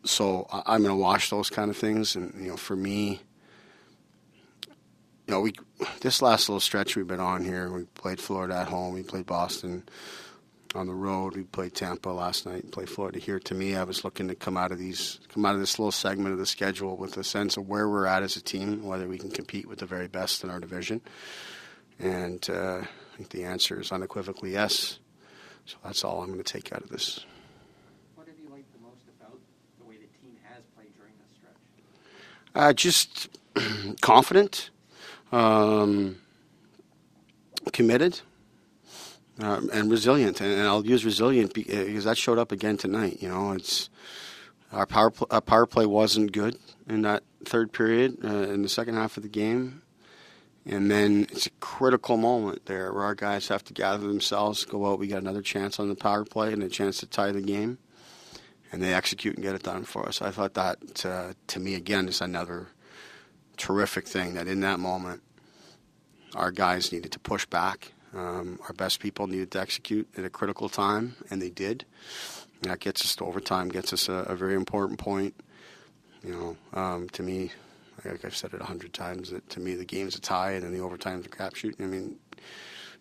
so 0.03 0.45
I'm 0.51 0.83
going 0.83 0.95
to 0.95 1.01
watch 1.01 1.31
those 1.31 1.49
kind 1.49 1.71
of 1.71 1.77
things, 1.77 2.15
and 2.15 2.39
you 2.39 2.49
know, 2.49 2.57
for 2.57 2.75
me, 2.75 3.21
you 5.31 5.37
know, 5.37 5.41
we 5.41 5.53
this 6.01 6.21
last 6.21 6.49
little 6.49 6.59
stretch 6.59 6.95
we've 6.95 7.07
been 7.07 7.19
on 7.19 7.43
here, 7.43 7.71
we 7.71 7.83
played 7.83 8.19
Florida 8.19 8.55
at 8.55 8.67
home, 8.67 8.93
we 8.93 9.03
played 9.03 9.25
Boston 9.25 9.83
on 10.73 10.87
the 10.87 10.93
road, 10.93 11.35
we 11.35 11.43
played 11.43 11.73
Tampa 11.73 12.09
last 12.09 12.45
night, 12.45 12.71
played 12.71 12.89
Florida 12.89 13.19
here. 13.19 13.39
To 13.39 13.53
me, 13.53 13.75
I 13.75 13.83
was 13.83 14.03
looking 14.03 14.27
to 14.29 14.35
come 14.35 14.57
out 14.57 14.71
of 14.71 14.79
these, 14.79 15.19
come 15.29 15.45
out 15.45 15.53
of 15.53 15.59
this 15.59 15.77
little 15.77 15.91
segment 15.91 16.33
of 16.33 16.39
the 16.39 16.45
schedule 16.45 16.97
with 16.97 17.17
a 17.17 17.23
sense 17.23 17.57
of 17.57 17.67
where 17.67 17.89
we're 17.89 18.05
at 18.05 18.23
as 18.23 18.35
a 18.35 18.41
team, 18.41 18.83
whether 18.83 19.07
we 19.07 19.17
can 19.17 19.31
compete 19.31 19.67
with 19.67 19.79
the 19.79 19.85
very 19.85 20.07
best 20.07 20.43
in 20.43 20.49
our 20.49 20.59
division, 20.59 21.01
and 21.99 22.49
uh, 22.49 22.81
I 22.81 23.17
think 23.17 23.29
the 23.29 23.43
answer 23.43 23.79
is 23.79 23.91
unequivocally 23.91 24.53
yes. 24.53 24.99
So 25.65 25.77
that's 25.83 26.03
all 26.03 26.21
I'm 26.21 26.31
going 26.31 26.43
to 26.43 26.53
take 26.53 26.73
out 26.73 26.81
of 26.81 26.89
this. 26.89 27.23
What 28.15 28.27
have 28.27 28.35
you 28.43 28.49
liked 28.49 28.73
the 28.73 28.79
most 28.79 29.03
about 29.19 29.37
the 29.79 29.85
way 29.85 29.95
the 29.95 30.07
team 30.19 30.35
has 30.43 30.63
played 30.75 30.95
during 30.97 31.13
this 31.21 31.37
stretch? 31.37 31.53
Uh, 32.55 32.73
just 32.73 33.29
confident, 34.01 34.70
um, 35.31 36.17
committed, 37.73 38.21
um, 39.39 39.69
and 39.73 39.89
resilient. 39.89 40.41
And, 40.41 40.51
and 40.51 40.67
I'll 40.67 40.85
use 40.85 41.05
resilient 41.05 41.51
uh, 41.51 41.63
because 41.65 42.05
that 42.05 42.17
showed 42.17 42.37
up 42.37 42.51
again 42.51 42.77
tonight. 42.77 43.21
You 43.21 43.29
know, 43.29 43.51
it's 43.51 43.89
our 44.71 44.85
power 44.85 45.11
pl- 45.11 45.27
our 45.31 45.41
power 45.41 45.65
play 45.65 45.85
wasn't 45.85 46.31
good 46.31 46.57
in 46.87 47.01
that 47.03 47.23
third 47.45 47.71
period 47.71 48.17
uh, 48.23 48.27
in 48.27 48.61
the 48.61 48.69
second 48.69 48.95
half 48.95 49.17
of 49.17 49.23
the 49.23 49.29
game. 49.29 49.81
And 50.63 50.91
then 50.91 51.27
it's 51.31 51.47
a 51.47 51.51
critical 51.59 52.17
moment 52.17 52.67
there 52.67 52.93
where 52.93 53.03
our 53.03 53.15
guys 53.15 53.47
have 53.47 53.63
to 53.63 53.73
gather 53.73 54.07
themselves, 54.07 54.63
go 54.63 54.85
out. 54.85 54.99
We 54.99 55.07
got 55.07 55.21
another 55.21 55.41
chance 55.41 55.79
on 55.79 55.89
the 55.89 55.95
power 55.95 56.23
play 56.23 56.53
and 56.53 56.61
a 56.61 56.69
chance 56.69 56.99
to 56.99 57.07
tie 57.07 57.31
the 57.31 57.41
game, 57.41 57.79
and 58.71 58.81
they 58.81 58.93
execute 58.93 59.35
and 59.35 59.43
get 59.43 59.55
it 59.55 59.63
done 59.63 59.85
for 59.85 60.07
us. 60.07 60.21
I 60.21 60.29
thought 60.29 60.53
that, 60.53 61.03
uh, 61.03 61.33
to 61.47 61.59
me, 61.59 61.73
again, 61.73 62.07
is 62.07 62.21
another 62.21 62.67
terrific 63.57 64.07
thing 64.07 64.33
that 64.35 64.47
in 64.47 64.61
that 64.61 64.79
moment, 64.79 65.21
our 66.35 66.51
guys 66.51 66.91
needed 66.91 67.11
to 67.11 67.19
push 67.19 67.45
back. 67.45 67.93
Um, 68.13 68.59
our 68.67 68.73
best 68.73 68.99
people 68.99 69.27
needed 69.27 69.51
to 69.51 69.59
execute 69.59 70.07
at 70.17 70.25
a 70.25 70.29
critical 70.29 70.67
time, 70.69 71.15
and 71.29 71.41
they 71.41 71.49
did. 71.49 71.85
And 72.61 72.71
that 72.71 72.79
gets 72.79 73.03
us 73.03 73.15
to 73.17 73.25
overtime, 73.25 73.69
gets 73.69 73.93
us 73.93 74.09
a, 74.09 74.13
a 74.13 74.35
very 74.35 74.55
important 74.55 74.99
point. 74.99 75.33
You 76.23 76.31
know, 76.31 76.79
um, 76.79 77.09
to 77.09 77.23
me, 77.23 77.51
like 78.05 78.25
I've 78.25 78.35
said 78.35 78.53
it 78.53 78.61
a 78.61 78.65
hundred 78.65 78.93
times, 78.93 79.31
that 79.31 79.49
to 79.51 79.59
me 79.59 79.75
the 79.75 79.85
game's 79.85 80.15
a 80.15 80.21
tie, 80.21 80.51
and 80.51 80.63
then 80.63 80.73
the 80.73 80.81
overtime's 80.81 81.25
a 81.25 81.29
crapshoot. 81.29 81.79
I 81.81 81.85
mean, 81.85 82.17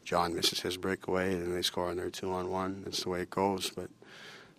John 0.04 0.34
misses 0.34 0.60
his 0.60 0.76
breakaway, 0.76 1.34
and 1.34 1.54
they 1.54 1.62
score 1.62 1.90
on 1.90 1.96
their 1.96 2.10
two 2.10 2.32
on 2.32 2.50
one. 2.50 2.82
That's 2.84 3.02
the 3.02 3.10
way 3.10 3.22
it 3.22 3.30
goes. 3.30 3.70
But 3.70 3.90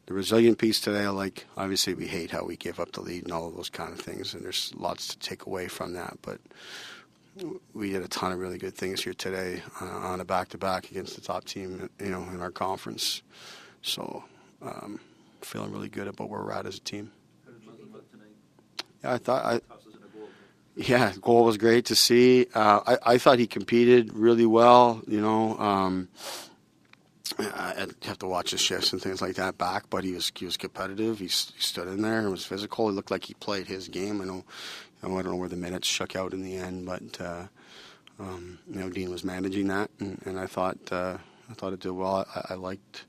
the 0.06 0.14
resilient 0.14 0.58
piece 0.58 0.80
today, 0.82 1.08
like. 1.08 1.46
Obviously, 1.58 1.94
we 1.94 2.08
hate 2.08 2.32
how 2.32 2.44
we 2.44 2.58
give 2.58 2.80
up 2.80 2.92
the 2.92 3.02
lead 3.02 3.24
and 3.24 3.32
all 3.32 3.48
of 3.48 3.56
those 3.56 3.70
kind 3.70 3.94
of 3.94 4.00
things, 4.00 4.34
and 4.34 4.44
there's 4.44 4.74
lots 4.76 5.08
to 5.10 5.20
take 5.20 5.46
away 5.46 5.68
from 5.68 5.94
that. 5.94 6.18
But 6.22 6.40
we 7.74 7.92
did 7.92 8.04
a 8.04 8.08
ton 8.08 8.32
of 8.32 8.40
really 8.40 8.58
good 8.58 8.76
things 8.76 9.04
here 9.04 9.14
today 9.14 9.62
uh, 9.80 9.86
on 9.86 10.20
a 10.20 10.26
back-to-back 10.26 10.92
against 10.92 11.16
the 11.16 11.22
top 11.22 11.46
team, 11.46 11.90
you 12.00 12.10
know, 12.10 12.24
in 12.24 12.42
our 12.42 12.52
conference. 12.52 13.22
So, 13.82 14.24
um, 14.62 15.00
feeling 15.42 15.72
really 15.72 15.90
good 15.90 16.08
about 16.08 16.30
where 16.30 16.42
we're 16.42 16.52
at 16.52 16.66
as 16.66 16.78
a 16.78 16.82
team. 16.82 17.12
Yeah, 19.04 19.14
I 19.14 19.18
thought 19.18 19.46
I. 19.46 19.62
Yeah, 20.76 21.12
goal 21.22 21.44
was 21.44 21.58
great 21.58 21.86
to 21.86 21.96
see. 21.96 22.48
Uh, 22.56 22.80
I, 22.88 23.14
I 23.14 23.18
thought 23.18 23.40
he 23.40 23.46
competed 23.46 24.14
really 24.14 24.46
well. 24.46 25.02
You 25.06 25.20
know, 25.20 25.58
um, 25.58 26.08
I 27.48 27.88
have 28.04 28.20
to 28.20 28.28
watch 28.28 28.52
his 28.52 28.62
shifts 28.62 28.94
and 28.94 29.02
things 29.02 29.22
like 29.22 29.36
that 29.36 29.58
back, 29.58 29.86
but 29.90 30.04
he 30.04 30.14
was 30.14 30.32
he 30.36 30.46
was 30.46 30.58
competitive. 30.58 31.20
He, 31.20 31.26
he 31.26 31.30
stood 31.30 31.88
in 31.88 32.02
there 32.02 32.20
and 32.20 32.32
was 32.32 32.46
physical. 32.46 32.90
He 32.90 32.96
looked 32.96 33.12
like 33.12 33.26
he 33.26 33.34
played 33.36 33.68
his 33.68 33.88
game. 33.88 34.22
I 34.22 34.26
know 34.26 34.44
I 35.04 35.08
don't 35.08 35.26
know 35.26 35.36
where 35.36 35.50
the 35.50 35.56
minutes 35.56 35.88
shook 35.88 36.16
out 36.16 36.34
in 36.34 36.44
the 36.44 36.58
end, 36.58 36.86
but 36.86 37.20
uh, 37.20 37.48
um, 38.20 38.60
you 38.68 38.80
know 38.80 38.90
Dean 38.90 39.10
was 39.10 39.24
managing 39.24 39.68
that, 39.68 39.90
and, 40.00 40.22
and 40.26 40.40
I 40.40 40.46
thought 40.46 40.78
uh, 40.92 41.18
I 41.50 41.54
thought 41.54 41.74
it 41.74 41.80
did 41.80 41.92
well. 41.92 42.28
I, 42.36 42.54
I 42.54 42.54
liked 42.54 43.06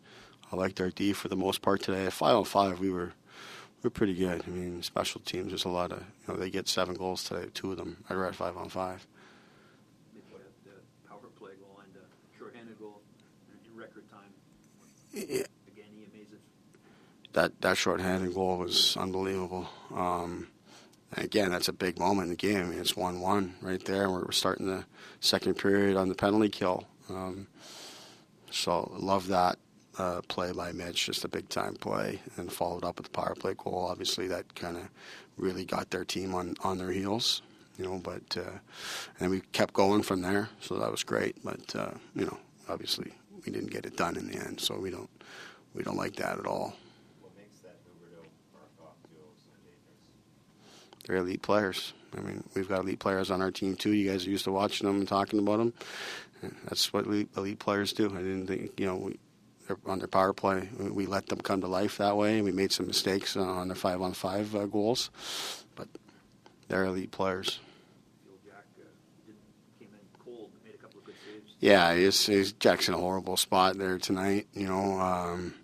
I 0.50 0.56
liked 0.56 0.80
our 0.80 0.90
D 0.90 1.12
for 1.12 1.28
the 1.28 1.36
most 1.36 1.62
part 1.62 1.82
today. 1.82 2.08
Five 2.10 2.36
on 2.36 2.44
five, 2.44 2.80
we 2.80 2.90
were 2.90 3.12
we 3.82 3.88
were 3.88 3.90
pretty 3.90 4.14
good. 4.14 4.42
I 4.46 4.50
mean, 4.50 4.82
special 4.82 5.20
teams. 5.20 5.48
There's 5.48 5.64
a 5.64 5.68
lot 5.68 5.92
of 5.92 5.98
you 5.98 6.32
know 6.32 6.40
they 6.40 6.50
get 6.50 6.66
seven 6.66 6.94
goals 6.94 7.24
today, 7.24 7.48
two 7.52 7.72
of 7.72 7.76
them. 7.76 8.04
I 8.08 8.14
read 8.14 8.34
five 8.34 8.56
on 8.56 8.68
five. 8.70 9.06
They 10.14 10.20
put 10.20 10.40
up 10.40 10.52
the 10.64 11.08
power 11.08 11.30
play 11.38 11.52
goal 11.60 11.80
and 11.84 11.92
the 11.94 12.06
shorthanded 12.38 12.78
goal 12.78 13.02
in 13.66 13.78
record 13.78 14.10
time. 14.10 14.32
That 17.32 17.60
that 17.62 17.76
shorthanded 17.78 18.34
goal 18.34 18.58
was 18.58 18.96
unbelievable. 18.96 19.68
Um, 19.94 20.48
again, 21.16 21.50
that's 21.50 21.68
a 21.68 21.72
big 21.72 21.98
moment 21.98 22.24
in 22.24 22.30
the 22.30 22.36
game. 22.36 22.58
I 22.58 22.64
mean, 22.64 22.78
it's 22.78 22.96
one-one 22.96 23.54
right 23.62 23.82
there. 23.84 24.04
and 24.04 24.12
We're 24.12 24.32
starting 24.32 24.66
the 24.66 24.84
second 25.20 25.54
period 25.54 25.96
on 25.96 26.08
the 26.08 26.14
penalty 26.14 26.50
kill. 26.50 26.84
Um, 27.08 27.46
so 28.50 28.92
love 28.98 29.28
that 29.28 29.58
uh, 29.98 30.20
play 30.28 30.52
by 30.52 30.72
Mitch, 30.72 31.06
just 31.06 31.24
a 31.24 31.28
big 31.28 31.48
time 31.48 31.74
play, 31.74 32.20
and 32.36 32.52
followed 32.52 32.84
up 32.84 32.98
with 32.98 33.06
the 33.06 33.12
power 33.12 33.34
play 33.34 33.54
goal. 33.56 33.88
Obviously, 33.90 34.26
that 34.28 34.54
kind 34.54 34.76
of 34.76 34.88
really 35.36 35.64
got 35.64 35.90
their 35.90 36.04
team 36.04 36.34
on, 36.34 36.54
on 36.62 36.78
their 36.78 36.92
heels, 36.92 37.42
you 37.78 37.84
know. 37.84 37.98
But 37.98 38.36
uh, 38.36 38.58
and 39.20 39.30
we 39.30 39.40
kept 39.52 39.74
going 39.74 40.02
from 40.02 40.22
there, 40.22 40.48
so 40.60 40.78
that 40.78 40.90
was 40.90 41.02
great. 41.02 41.36
But 41.44 41.74
uh, 41.74 41.92
you 42.14 42.26
know, 42.26 42.38
obviously, 42.68 43.12
we 43.44 43.52
didn't 43.52 43.70
get 43.70 43.86
it 43.86 43.96
done 43.96 44.16
in 44.16 44.28
the 44.28 44.38
end, 44.38 44.60
so 44.60 44.78
we 44.78 44.90
don't 44.90 45.10
we 45.74 45.82
don't 45.82 45.96
like 45.96 46.16
that 46.16 46.38
at 46.38 46.46
all. 46.46 46.74
What 47.20 47.32
makes 47.36 47.58
that 47.60 47.76
Huberdeau 47.84 48.24
Barkov 48.54 48.94
duo 49.10 49.24
so 49.44 49.50
dangerous? 49.64 51.06
They're 51.06 51.16
elite 51.16 51.42
players. 51.42 51.92
I 52.16 52.20
mean, 52.20 52.44
we've 52.54 52.68
got 52.68 52.80
elite 52.80 52.98
players 52.98 53.30
on 53.30 53.40
our 53.40 53.50
team 53.50 53.76
too. 53.76 53.92
You 53.92 54.10
guys 54.10 54.26
are 54.26 54.30
used 54.30 54.44
to 54.44 54.52
watching 54.52 54.86
them 54.86 54.98
and 54.98 55.08
talking 55.08 55.38
about 55.38 55.58
them. 55.58 55.72
That's 56.64 56.92
what 56.92 57.06
elite, 57.06 57.28
elite 57.36 57.58
players 57.58 57.92
do. 57.92 58.06
I 58.10 58.18
didn't 58.18 58.48
think, 58.48 58.78
you 58.78 58.86
know, 58.86 58.96
we, 58.96 59.18
on 59.86 60.00
their 60.00 60.08
power 60.08 60.32
play, 60.32 60.68
we 60.78 61.06
let 61.06 61.28
them 61.28 61.40
come 61.40 61.60
to 61.60 61.68
life 61.68 61.98
that 61.98 62.16
way. 62.16 62.42
We 62.42 62.52
made 62.52 62.72
some 62.72 62.86
mistakes 62.88 63.36
on 63.36 63.68
their 63.68 63.76
five 63.76 64.02
on 64.02 64.12
five 64.12 64.54
uh, 64.54 64.66
goals, 64.66 65.10
but 65.76 65.88
they're 66.68 66.84
elite 66.84 67.12
players. 67.12 67.60
Feel 68.24 68.34
Jack 68.44 68.64
uh, 68.76 68.84
did, 69.24 69.36
came 69.78 69.94
in 69.94 70.00
cold, 70.22 70.50
made 70.64 70.74
a 70.74 70.78
couple 70.78 70.98
of 70.98 71.06
good 71.06 71.14
saves. 71.24 71.51
Yeah, 71.62 71.94
he's, 71.94 72.26
he's 72.26 72.52
Jack's 72.54 72.88
in 72.88 72.94
a 72.94 72.98
horrible 72.98 73.36
spot 73.36 73.78
there 73.78 73.96
tonight. 73.96 74.48
You 74.52 74.66
know, 74.66 74.98
um, 74.98 75.54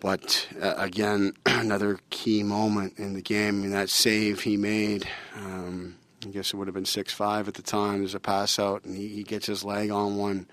but 0.00 0.48
uh, 0.60 0.74
again, 0.78 1.34
another 1.46 2.00
key 2.10 2.42
moment 2.42 2.98
in 2.98 3.14
the 3.14 3.22
game. 3.22 3.62
Mean, 3.62 3.70
that 3.70 3.88
save 3.88 4.40
he 4.40 4.56
made. 4.56 5.08
Um, 5.36 5.96
I 6.26 6.30
guess 6.30 6.52
it 6.52 6.56
would 6.56 6.66
have 6.66 6.74
been 6.74 6.86
six 6.86 7.12
five 7.12 7.46
at 7.46 7.54
the 7.54 7.62
time. 7.62 8.00
There's 8.00 8.16
a 8.16 8.20
pass 8.20 8.58
out, 8.58 8.84
and 8.84 8.96
he, 8.96 9.06
he 9.06 9.22
gets 9.22 9.46
his 9.46 9.62
leg 9.62 9.92
on 9.92 10.16
one 10.16 10.48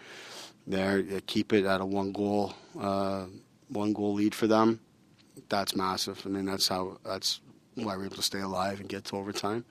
there. 0.68 1.00
uh, 1.00 1.20
Keep 1.26 1.52
it 1.54 1.66
at 1.66 1.82
a 1.82 1.86
one 1.86 2.12
goal, 2.12 2.54
uh, 2.80 3.26
one 3.70 3.92
goal 3.92 4.14
lead 4.14 4.36
for 4.36 4.46
them. 4.46 4.82
That's 5.50 5.76
massive. 5.76 6.22
I 6.28 6.30
mean, 6.30 6.46
that's 6.46 6.68
how 6.68 7.00
that's 7.04 7.42
why 7.74 7.98
we're 7.98 8.06
able 8.06 8.18
to 8.18 8.22
stay 8.22 8.42
alive 8.42 8.80
and 8.80 8.88
get 8.88 9.06
to 9.06 9.16
overtime. 9.16 9.66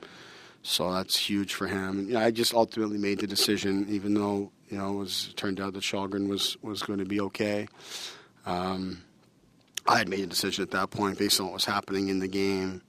So 0.67 0.93
that's 0.93 1.17
huge 1.17 1.55
for 1.55 1.69
him. 1.69 2.09
You 2.09 2.15
know, 2.15 2.21
I 2.21 2.33
just 2.33 2.53
ultimately 2.53 2.99
made 2.99 3.21
the 3.21 3.29
decision, 3.29 3.87
even 3.89 4.15
though 4.15 4.51
you 4.69 4.77
know 4.77 4.95
it 4.95 4.97
was 4.97 5.33
turned 5.37 5.61
out 5.61 5.75
that 5.75 5.85
Källgren 5.85 6.29
was 6.29 6.57
was 6.61 6.83
going 6.83 6.99
to 6.99 7.05
be 7.05 7.21
okay. 7.21 7.69
Um, 8.47 9.05
I 9.87 9.99
had 9.99 10.09
made 10.09 10.21
a 10.21 10.27
decision 10.27 10.63
at 10.63 10.73
that 10.73 10.91
point 10.91 11.19
based 11.19 11.39
on 11.39 11.47
what 11.47 11.55
was 11.55 11.65
happening 11.65 12.09
in 12.09 12.19
the 12.19 12.27
game. 12.27 12.83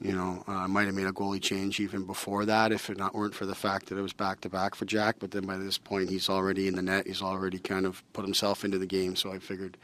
You 0.00 0.12
know, 0.12 0.42
uh, 0.48 0.52
I 0.52 0.66
might 0.68 0.86
have 0.86 0.94
made 0.94 1.06
a 1.06 1.12
goalie 1.12 1.40
change 1.40 1.80
even 1.80 2.06
before 2.06 2.46
that 2.46 2.72
if 2.72 2.88
it 2.88 2.96
not 2.96 3.14
weren't 3.14 3.34
for 3.34 3.44
the 3.44 3.54
fact 3.54 3.90
that 3.90 3.98
it 3.98 4.02
was 4.02 4.14
back 4.14 4.40
to 4.40 4.48
back 4.48 4.74
for 4.74 4.86
Jack. 4.86 5.16
But 5.18 5.32
then 5.32 5.44
by 5.44 5.58
this 5.58 5.76
point, 5.76 6.08
he's 6.08 6.30
already 6.30 6.66
in 6.66 6.76
the 6.76 6.82
net. 6.82 7.06
He's 7.06 7.20
already 7.20 7.58
kind 7.58 7.84
of 7.84 8.02
put 8.14 8.24
himself 8.24 8.64
into 8.64 8.78
the 8.78 8.86
game. 8.86 9.16
So 9.16 9.32
I 9.32 9.38
figured 9.38 9.76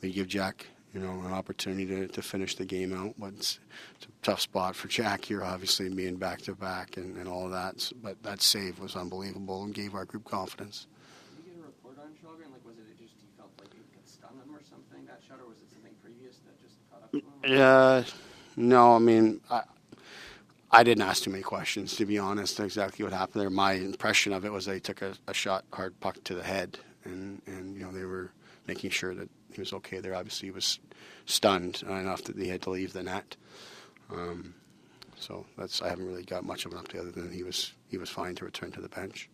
we'd 0.00 0.14
give 0.14 0.28
Jack, 0.28 0.66
you 0.92 1.00
know, 1.00 1.22
an 1.24 1.32
opportunity 1.32 1.86
to, 1.86 2.08
to 2.08 2.22
finish 2.22 2.56
the 2.56 2.64
game 2.64 2.92
out. 2.92 3.14
But 3.18 3.34
it's, 3.34 3.60
it's 3.96 4.06
a 4.06 4.08
tough 4.22 4.40
spot 4.40 4.74
for 4.74 4.88
Jack 4.88 5.24
here, 5.24 5.44
obviously 5.44 5.88
being 5.88 6.16
back 6.16 6.42
to 6.42 6.54
back 6.54 6.96
and 6.96 7.16
and 7.16 7.28
all 7.28 7.46
of 7.46 7.52
that. 7.52 7.92
But 8.02 8.22
that 8.22 8.42
save 8.42 8.78
was 8.78 8.96
unbelievable 8.96 9.62
and 9.62 9.74
gave 9.74 9.94
our 9.94 10.04
group 10.04 10.24
confidence. 10.24 10.86
Did 11.36 11.46
you 11.46 11.52
get 11.52 11.62
a 11.62 11.66
report 11.66 11.98
on 11.98 12.10
Källgren? 12.22 12.50
Like, 12.52 12.64
was 12.64 12.76
it 12.78 12.98
just 12.98 13.14
he 13.20 13.28
felt 13.36 13.50
like 13.58 13.70
it 13.72 13.94
got 13.94 14.08
stung 14.08 14.32
him 14.44 14.54
or 14.54 14.62
something 14.68 15.06
that 15.06 15.20
shot, 15.26 15.38
or 15.40 15.48
was 15.48 15.58
it 15.58 15.70
something 15.72 15.92
previous 16.02 16.36
that 16.46 16.60
just 16.60 16.76
caught 16.90 17.04
up 17.04 17.12
to 17.12 17.18
him? 17.18 17.56
Yeah, 17.56 18.04
no, 18.56 18.96
I 18.96 18.98
mean, 18.98 19.40
I, 19.50 19.62
I 20.72 20.82
didn't 20.82 21.02
ask 21.02 21.24
too 21.24 21.30
many 21.30 21.42
questions, 21.42 21.96
to 21.96 22.06
be 22.06 22.18
honest, 22.18 22.60
exactly 22.60 23.04
what 23.04 23.12
happened 23.12 23.42
there. 23.42 23.50
My 23.50 23.72
impression 23.72 24.32
of 24.32 24.44
it 24.44 24.52
was 24.52 24.66
they 24.66 24.80
took 24.80 25.02
a, 25.02 25.14
a 25.26 25.34
shot, 25.34 25.64
hard 25.72 25.98
puck 26.00 26.22
to 26.24 26.34
the 26.34 26.42
head, 26.42 26.78
and, 27.04 27.42
and, 27.46 27.76
you 27.76 27.82
know, 27.82 27.90
they 27.90 28.04
were 28.04 28.30
making 28.66 28.90
sure 28.90 29.14
that 29.14 29.28
he 29.54 29.60
was 29.60 29.72
okay 29.72 30.00
there. 30.00 30.14
Obviously, 30.14 30.48
he 30.48 30.52
was 30.52 30.78
stunned 31.26 31.82
enough 31.82 32.24
that 32.24 32.36
he 32.36 32.48
had 32.48 32.62
to 32.62 32.70
leave 32.70 32.92
the 32.92 33.02
net. 33.02 33.36
Um, 34.10 34.54
so 35.16 35.46
that's 35.56 35.82
I 35.82 35.88
haven't 35.88 36.06
really 36.06 36.24
got 36.24 36.44
much 36.44 36.64
of 36.64 36.72
an 36.72 36.78
update 36.78 37.00
other 37.00 37.10
than 37.10 37.30
he 37.30 37.42
was 37.42 37.72
he 37.88 37.98
was 37.98 38.08
fine 38.08 38.34
to 38.36 38.44
return 38.44 38.72
to 38.72 38.80
the 38.80 38.88
bench. 38.88 39.28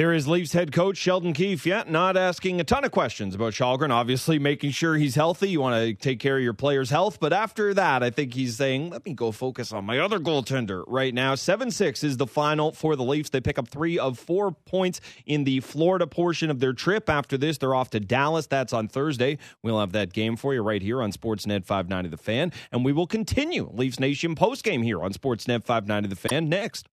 There 0.00 0.14
is 0.14 0.26
Leafs 0.26 0.54
head 0.54 0.72
coach 0.72 0.96
Sheldon 0.96 1.34
Keefe. 1.34 1.66
Yeah, 1.66 1.84
not 1.86 2.16
asking 2.16 2.58
a 2.58 2.64
ton 2.64 2.86
of 2.86 2.90
questions 2.90 3.34
about 3.34 3.52
Källgren. 3.52 3.90
Obviously, 3.90 4.38
making 4.38 4.70
sure 4.70 4.96
he's 4.96 5.14
healthy. 5.14 5.50
You 5.50 5.60
want 5.60 5.76
to 5.76 5.92
take 5.92 6.18
care 6.20 6.38
of 6.38 6.42
your 6.42 6.54
player's 6.54 6.88
health. 6.88 7.20
But 7.20 7.34
after 7.34 7.74
that, 7.74 8.02
I 8.02 8.08
think 8.08 8.32
he's 8.32 8.56
saying, 8.56 8.88
let 8.88 9.04
me 9.04 9.12
go 9.12 9.30
focus 9.30 9.74
on 9.74 9.84
my 9.84 9.98
other 9.98 10.18
goaltender 10.18 10.84
right 10.86 11.12
now. 11.12 11.34
7 11.34 11.70
6 11.70 12.02
is 12.02 12.16
the 12.16 12.26
final 12.26 12.72
for 12.72 12.96
the 12.96 13.02
Leafs. 13.02 13.28
They 13.28 13.42
pick 13.42 13.58
up 13.58 13.68
three 13.68 13.98
of 13.98 14.18
four 14.18 14.52
points 14.52 15.02
in 15.26 15.44
the 15.44 15.60
Florida 15.60 16.06
portion 16.06 16.50
of 16.50 16.60
their 16.60 16.72
trip. 16.72 17.10
After 17.10 17.36
this, 17.36 17.58
they're 17.58 17.74
off 17.74 17.90
to 17.90 18.00
Dallas. 18.00 18.46
That's 18.46 18.72
on 18.72 18.88
Thursday. 18.88 19.36
We'll 19.62 19.80
have 19.80 19.92
that 19.92 20.14
game 20.14 20.36
for 20.36 20.54
you 20.54 20.62
right 20.62 20.80
here 20.80 21.02
on 21.02 21.12
Sportsnet 21.12 21.66
590 21.66 22.08
The 22.08 22.16
Fan. 22.16 22.52
And 22.72 22.86
we 22.86 22.94
will 22.94 23.06
continue 23.06 23.68
Leafs 23.70 24.00
Nation 24.00 24.34
post 24.34 24.64
game 24.64 24.80
here 24.80 25.02
on 25.02 25.12
Sportsnet 25.12 25.62
590 25.62 26.08
The 26.08 26.16
Fan 26.16 26.48
next. 26.48 26.88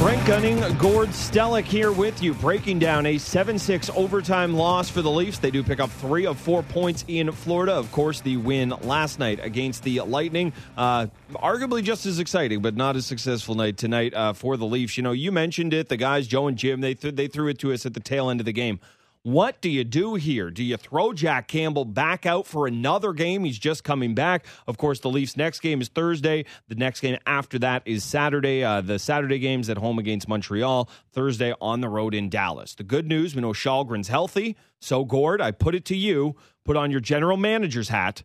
Brent 0.00 0.26
Gunning, 0.26 0.60
Gord 0.78 1.10
Stellick 1.10 1.66
here 1.66 1.92
with 1.92 2.22
you, 2.22 2.32
breaking 2.32 2.78
down 2.78 3.04
a 3.04 3.18
7 3.18 3.58
6 3.58 3.90
overtime 3.90 4.54
loss 4.54 4.88
for 4.88 5.02
the 5.02 5.10
Leafs. 5.10 5.38
They 5.38 5.50
do 5.50 5.62
pick 5.62 5.78
up 5.78 5.90
three 5.90 6.24
of 6.24 6.40
four 6.40 6.62
points 6.62 7.04
in 7.06 7.30
Florida. 7.32 7.74
Of 7.74 7.92
course, 7.92 8.22
the 8.22 8.38
win 8.38 8.70
last 8.80 9.18
night 9.18 9.40
against 9.42 9.82
the 9.82 10.00
Lightning. 10.00 10.54
Uh, 10.74 11.08
arguably 11.34 11.82
just 11.82 12.06
as 12.06 12.18
exciting, 12.18 12.62
but 12.62 12.76
not 12.76 12.96
as 12.96 13.04
successful 13.04 13.54
night 13.54 13.76
tonight 13.76 14.14
uh, 14.14 14.32
for 14.32 14.56
the 14.56 14.64
Leafs. 14.64 14.96
You 14.96 15.02
know, 15.02 15.12
you 15.12 15.32
mentioned 15.32 15.74
it. 15.74 15.90
The 15.90 15.98
guys, 15.98 16.26
Joe 16.26 16.46
and 16.46 16.56
Jim, 16.56 16.80
they, 16.80 16.94
th- 16.94 17.14
they 17.14 17.26
threw 17.26 17.48
it 17.48 17.58
to 17.58 17.70
us 17.70 17.84
at 17.84 17.92
the 17.92 18.00
tail 18.00 18.30
end 18.30 18.40
of 18.40 18.46
the 18.46 18.54
game. 18.54 18.80
What 19.22 19.60
do 19.60 19.68
you 19.68 19.84
do 19.84 20.14
here? 20.14 20.50
Do 20.50 20.64
you 20.64 20.78
throw 20.78 21.12
Jack 21.12 21.48
Campbell 21.48 21.84
back 21.84 22.24
out 22.24 22.46
for 22.46 22.66
another 22.66 23.12
game? 23.12 23.44
He's 23.44 23.58
just 23.58 23.84
coming 23.84 24.14
back. 24.14 24.46
Of 24.66 24.78
course, 24.78 25.00
the 25.00 25.10
Leafs' 25.10 25.36
next 25.36 25.60
game 25.60 25.82
is 25.82 25.88
Thursday. 25.88 26.46
The 26.68 26.74
next 26.74 27.00
game 27.00 27.18
after 27.26 27.58
that 27.58 27.82
is 27.84 28.02
Saturday. 28.02 28.64
Uh, 28.64 28.80
the 28.80 28.98
Saturday 28.98 29.38
game's 29.38 29.68
at 29.68 29.76
home 29.76 29.98
against 29.98 30.26
Montreal. 30.26 30.88
Thursday 31.12 31.52
on 31.60 31.82
the 31.82 31.88
road 31.90 32.14
in 32.14 32.30
Dallas. 32.30 32.74
The 32.74 32.82
good 32.82 33.06
news 33.06 33.34
we 33.34 33.42
know 33.42 33.52
Källgren's 33.52 34.08
healthy. 34.08 34.56
So, 34.80 35.04
Gord, 35.04 35.42
I 35.42 35.50
put 35.50 35.74
it 35.74 35.84
to 35.86 35.96
you 35.96 36.36
put 36.64 36.76
on 36.76 36.90
your 36.90 37.00
general 37.00 37.36
manager's 37.36 37.88
hat 37.88 38.22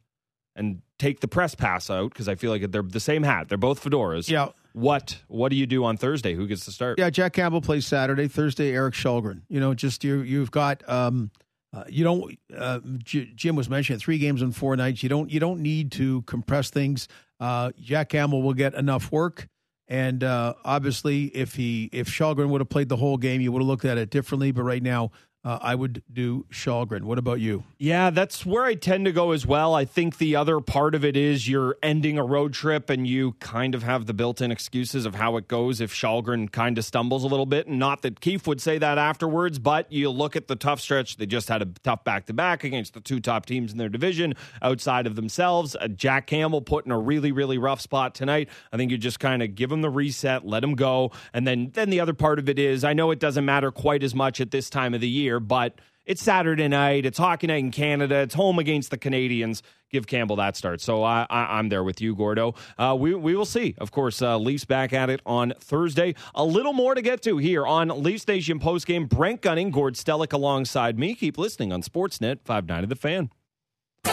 and 0.55 0.81
take 0.99 1.19
the 1.19 1.27
press 1.27 1.55
pass 1.55 1.89
out 1.89 2.11
because 2.11 2.27
I 2.27 2.35
feel 2.35 2.51
like 2.51 2.71
they're 2.71 2.81
the 2.83 2.99
same 2.99 3.23
hat. 3.23 3.49
They're 3.49 3.57
both 3.57 3.83
fedoras. 3.83 4.29
Yeah. 4.29 4.49
What 4.75 5.19
What 5.29 5.49
do 5.51 5.55
you 5.55 5.65
do 5.65 5.85
on 5.85 5.95
Thursday? 5.95 6.33
Who 6.33 6.47
gets 6.47 6.65
to 6.65 6.71
start? 6.71 6.99
Yeah, 6.99 7.09
Jack 7.09 7.31
Campbell 7.31 7.61
plays 7.61 7.87
Saturday. 7.87 8.27
Thursday, 8.27 8.73
Erik 8.73 8.93
Källgren. 8.93 9.43
You 9.47 9.61
know, 9.61 9.73
just 9.73 10.03
you 10.03 10.19
you've 10.19 10.51
got 10.51 10.87
um, 10.89 11.31
uh, 11.73 11.85
you 11.87 12.03
don't. 12.03 12.37
Uh, 12.53 12.79
J- 12.97 13.31
Jim 13.35 13.55
was 13.55 13.69
mentioning 13.69 14.01
three 14.01 14.17
games 14.17 14.41
in 14.41 14.51
four 14.51 14.75
nights. 14.75 15.01
You 15.01 15.07
don't 15.07 15.31
you 15.31 15.39
don't 15.39 15.61
need 15.61 15.93
to 15.93 16.23
compress 16.23 16.71
things. 16.71 17.07
Uh, 17.39 17.71
Jack 17.79 18.09
Campbell 18.09 18.41
will 18.41 18.53
get 18.53 18.73
enough 18.73 19.13
work. 19.13 19.47
And 19.87 20.21
uh, 20.25 20.55
obviously, 20.65 21.27
if 21.27 21.55
he 21.55 21.89
if 21.93 22.09
Källgren 22.09 22.49
would 22.49 22.59
have 22.59 22.69
played 22.69 22.89
the 22.89 22.97
whole 22.97 23.15
game, 23.15 23.39
you 23.39 23.53
would 23.53 23.61
have 23.61 23.67
looked 23.67 23.85
at 23.85 23.97
it 23.97 24.09
differently. 24.09 24.51
But 24.51 24.63
right 24.63 24.83
now, 24.83 25.11
uh, 25.45 25.59
I 25.61 25.75
would 25.75 26.01
do 26.11 26.45
Källgren. 26.51 27.03
What 27.03 27.19
about 27.19 27.39
you? 27.39 27.63
Yeah, 27.77 28.09
that's 28.09 28.45
where 28.45 28.63
I 28.63 28.73
tend 28.73 29.05
to 29.05 29.11
go 29.11 29.31
as 29.31 29.45
well. 29.45 29.75
I 29.75 29.85
think 29.85 30.17
the 30.17 30.35
other 30.35 30.59
part 30.59 30.95
of 30.95 31.05
it 31.05 31.15
is 31.15 31.47
you're 31.47 31.77
ending 31.83 32.17
a 32.17 32.23
road 32.23 32.53
trip 32.53 32.89
and 32.89 33.05
you 33.05 33.33
kind 33.33 33.75
of 33.75 33.83
have 33.83 34.07
the 34.07 34.13
built 34.13 34.41
in 34.41 34.51
excuses 34.51 35.05
of 35.05 35.13
how 35.13 35.37
it 35.37 35.47
goes 35.47 35.79
if 35.79 35.93
Källgren 35.93 36.51
kind 36.51 36.79
of 36.79 36.83
stumbles 36.83 37.23
a 37.23 37.27
little 37.27 37.45
bit. 37.45 37.67
And 37.67 37.77
not 37.77 38.01
that 38.01 38.21
Keefe 38.21 38.47
would 38.47 38.59
say 38.59 38.79
that 38.79 38.97
afterwards, 38.97 39.59
but 39.59 39.91
you 39.91 40.09
look 40.09 40.35
at 40.35 40.47
the 40.47 40.55
tough 40.55 40.81
stretch. 40.81 41.17
They 41.17 41.27
just 41.27 41.47
had 41.47 41.61
a 41.61 41.65
tough 41.83 42.03
back 42.03 42.25
to 42.25 42.33
back 42.33 42.63
against 42.63 42.95
the 42.95 42.99
two 42.99 43.19
top 43.19 43.45
teams 43.45 43.71
in 43.71 43.77
their 43.77 43.89
division 43.89 44.33
outside 44.63 45.05
of 45.05 45.15
themselves. 45.15 45.75
Uh, 45.79 45.87
Jack 45.89 46.25
Campbell 46.25 46.61
put 46.61 46.87
in 46.87 46.91
a 46.91 46.97
really, 46.97 47.31
really 47.31 47.59
rough 47.59 47.81
spot 47.81 48.15
tonight. 48.15 48.49
I 48.73 48.77
think 48.77 48.89
you 48.89 48.97
just 48.97 49.19
kind 49.19 49.43
of 49.43 49.53
give 49.53 49.71
him 49.71 49.81
the 49.81 49.91
reset, 49.91 50.43
let 50.43 50.63
him 50.63 50.73
go. 50.73 51.11
And 51.33 51.45
then, 51.45 51.69
then 51.73 51.91
the 51.91 51.99
other 51.99 52.13
part 52.15 52.39
of 52.39 52.49
it 52.49 52.57
is 52.57 52.83
I 52.83 52.93
know 52.93 53.11
it 53.11 53.19
doesn't 53.19 53.45
matter 53.45 53.71
quite 53.71 54.01
as 54.01 54.15
much 54.15 54.41
at 54.41 54.49
this 54.49 54.71
time 54.71 54.95
of 54.95 55.01
the 55.01 55.09
year, 55.09 55.34
but 55.39 55.79
it's 56.05 56.21
Saturday 56.21 56.67
night. 56.67 57.05
It's 57.05 57.17
hockey 57.17 57.47
night 57.47 57.63
in 57.63 57.71
Canada. 57.71 58.17
It's 58.17 58.35
home 58.35 58.59
against 58.59 58.91
the 58.91 58.97
Canadiens. 58.97 59.61
Give 59.91 60.05
Campbell 60.05 60.35
that 60.35 60.55
start. 60.55 60.81
So 60.81 61.03
I, 61.03 61.25
I, 61.29 61.59
am 61.59 61.69
there 61.69 61.83
with 61.83 62.01
you, 62.01 62.15
Gordo. 62.15 62.53
Uh, 62.77 62.95
we, 62.99 63.15
we 63.15 63.35
will 63.35 63.45
see. 63.45 63.75
Of 63.77 63.91
course, 63.91 64.21
uh, 64.21 64.37
Leafs 64.37 64.65
back 64.65 64.93
at 64.93 65.09
it 65.09 65.21
on 65.25 65.53
Thursday. 65.59 66.15
A 66.35 66.43
little 66.43 66.73
more 66.73 66.95
to 66.95 67.01
get 67.01 67.21
to 67.23 67.37
here 67.37 67.65
on 67.65 67.87
Leafs 68.03 68.27
Nation 68.27 68.59
postgame. 68.59 69.07
Brent 69.07 69.41
Gunning, 69.41 69.71
Gord 69.71 69.95
Stellick 69.95 70.33
alongside 70.33 70.99
me. 70.99 71.15
Keep 71.15 71.37
listening 71.37 71.71
on 71.71 71.81
Sportsnet 71.81 72.39
590 72.43 72.87
The 72.87 72.95
Fan. 72.95 73.29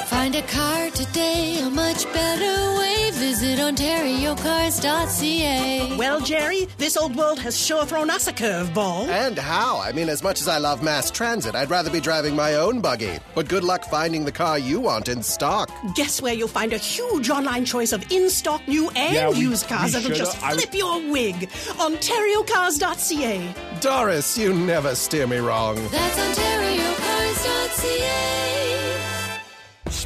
Find 0.07 0.35
a 0.35 0.43
car 0.43 0.91
today, 0.91 1.59
a 1.61 1.71
much 1.71 2.05
better 2.13 2.79
way. 2.79 3.11
Visit 3.13 3.59
OntarioCars.ca. 3.59 5.97
Well, 5.97 6.21
Jerry, 6.21 6.67
this 6.79 6.97
old 6.97 7.15
world 7.17 7.39
has 7.41 7.59
sure 7.59 7.85
thrown 7.85 8.09
us 8.11 8.27
a 8.29 8.33
curveball. 8.33 9.09
And 9.09 9.39
how? 9.39 9.79
I 9.81 9.93
mean, 9.93 10.09
as 10.09 10.23
much 10.23 10.41
as 10.41 10.49
I 10.49 10.59
love 10.59 10.83
mass 10.83 11.11
transit, 11.11 11.55
I'd 11.55 11.71
rather 11.71 11.91
be 11.91 12.01
driving 12.01 12.35
my 12.37 12.55
own 12.55 12.81
buggy. 12.81 13.19
But 13.35 13.49
good 13.49 13.65
luck 13.65 13.85
finding 13.85 14.25
the 14.25 14.33
car 14.33 14.59
you 14.59 14.81
want 14.81 15.09
in 15.09 15.23
stock. 15.23 15.71
Guess 15.95 16.21
where 16.23 16.35
you'll 16.35 16.49
find 16.49 16.73
a 16.73 16.79
huge 16.79 17.29
online 17.31 17.65
choice 17.65 17.93
of 17.93 18.11
in 18.11 18.31
stock 18.31 18.67
new 18.69 18.89
and 18.91 19.15
Yeah, 19.15 19.29
we- 19.31 19.39
used 19.39 19.69
cars 19.69 19.95
we 19.95 20.01
that'll 20.01 20.17
just 20.17 20.33
should've- 20.33 20.45
I- 20.45 20.55
flip 20.55 20.75
your 20.75 21.01
wig. 21.11 21.49
OntarioCars.ca. 21.79 23.55
Doris, 23.81 24.39
you 24.39 24.53
never 24.55 24.95
steer 24.95 25.27
me 25.27 25.39
wrong. 25.39 25.77
That's 25.91 26.19
OntarioCars.ca. 26.39 28.72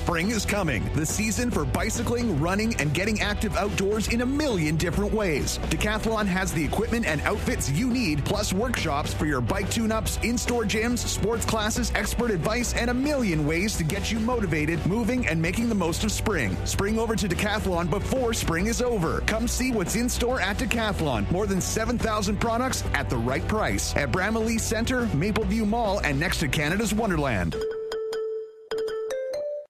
Spring 0.07 0.31
is 0.31 0.47
coming, 0.47 0.89
the 0.95 1.05
season 1.05 1.51
for 1.51 1.65
bicycling, 1.65 2.39
running, 2.39 2.81
and 2.81 2.95
getting 2.95 3.21
active 3.21 3.57
outdoors 3.57 4.07
in 4.07 4.21
a 4.21 4.25
million 4.25 4.77
different 4.77 5.13
ways. 5.13 5.59
Decathlon 5.65 6.27
has 6.27 6.53
the 6.53 6.65
equipment 6.65 7.05
and 7.07 7.21
outfits 7.23 7.73
you 7.73 7.91
need, 7.91 8.25
plus 8.25 8.53
workshops 8.53 9.13
for 9.13 9.27
your 9.27 9.41
bike 9.41 9.69
tune 9.69 9.91
ups, 9.91 10.21
in 10.23 10.39
store 10.39 10.63
gyms, 10.63 10.99
sports 10.99 11.45
classes, 11.45 11.91
expert 11.97 12.31
advice, 12.31 12.73
and 12.75 12.89
a 12.89 12.95
million 12.95 13.45
ways 13.45 13.77
to 13.79 13.83
get 13.83 14.13
you 14.13 14.21
motivated, 14.21 14.79
moving, 14.87 15.27
and 15.27 15.43
making 15.43 15.69
the 15.69 15.75
most 15.75 16.05
of 16.05 16.13
spring. 16.13 16.57
Spring 16.67 17.01
over 17.01 17.17
to 17.17 17.27
Decathlon 17.27 17.91
before 17.91 18.33
spring 18.33 18.67
is 18.67 18.81
over. 18.81 19.23
Come 19.23 19.49
see 19.49 19.73
what's 19.73 19.97
in 19.97 20.09
store 20.09 20.41
at 20.41 20.57
Decathlon. 20.57 21.29
More 21.33 21.49
than 21.49 21.61
7,000 21.61 22.41
products 22.41 22.85
at 22.95 23.11
the 23.11 23.17
right 23.17 23.47
price 23.49 23.93
at 23.97 24.13
Bramalea 24.13 24.61
Center, 24.61 25.07
Mapleview 25.07 25.67
Mall, 25.67 25.99
and 26.05 26.21
next 26.21 26.39
to 26.39 26.47
Canada's 26.47 26.95
Wonderland. 26.95 27.57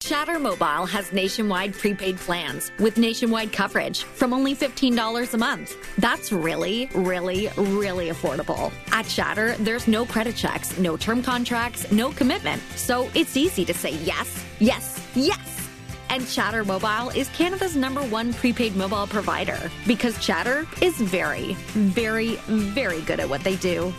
Chatter 0.06 0.38
Mobile 0.38 0.86
has 0.86 1.12
nationwide 1.12 1.74
prepaid 1.74 2.16
plans 2.16 2.70
with 2.78 2.96
nationwide 2.96 3.52
coverage 3.52 4.04
from 4.04 4.32
only 4.32 4.54
$15 4.54 5.34
a 5.34 5.36
month. 5.36 5.76
That's 5.98 6.30
really, 6.30 6.88
really, 6.94 7.48
really 7.56 8.10
affordable. 8.10 8.72
At 8.92 9.08
Chatter, 9.08 9.56
there's 9.56 9.88
no 9.88 10.06
credit 10.06 10.36
checks, 10.36 10.78
no 10.78 10.96
term 10.96 11.24
contracts, 11.24 11.90
no 11.90 12.12
commitment. 12.12 12.62
So 12.76 13.10
it's 13.16 13.36
easy 13.36 13.64
to 13.64 13.74
say 13.74 13.94
yes, 14.04 14.44
yes, 14.60 15.04
yes. 15.16 15.68
And 16.08 16.24
Chatter 16.28 16.64
Mobile 16.64 17.10
is 17.10 17.28
Canada's 17.30 17.74
number 17.74 18.02
one 18.02 18.32
prepaid 18.32 18.76
mobile 18.76 19.08
provider 19.08 19.58
because 19.88 20.24
Chatter 20.24 20.68
is 20.80 20.94
very, 21.00 21.54
very, 21.74 22.36
very 22.46 23.00
good 23.00 23.18
at 23.18 23.28
what 23.28 23.42
they 23.42 23.56
do. 23.56 23.92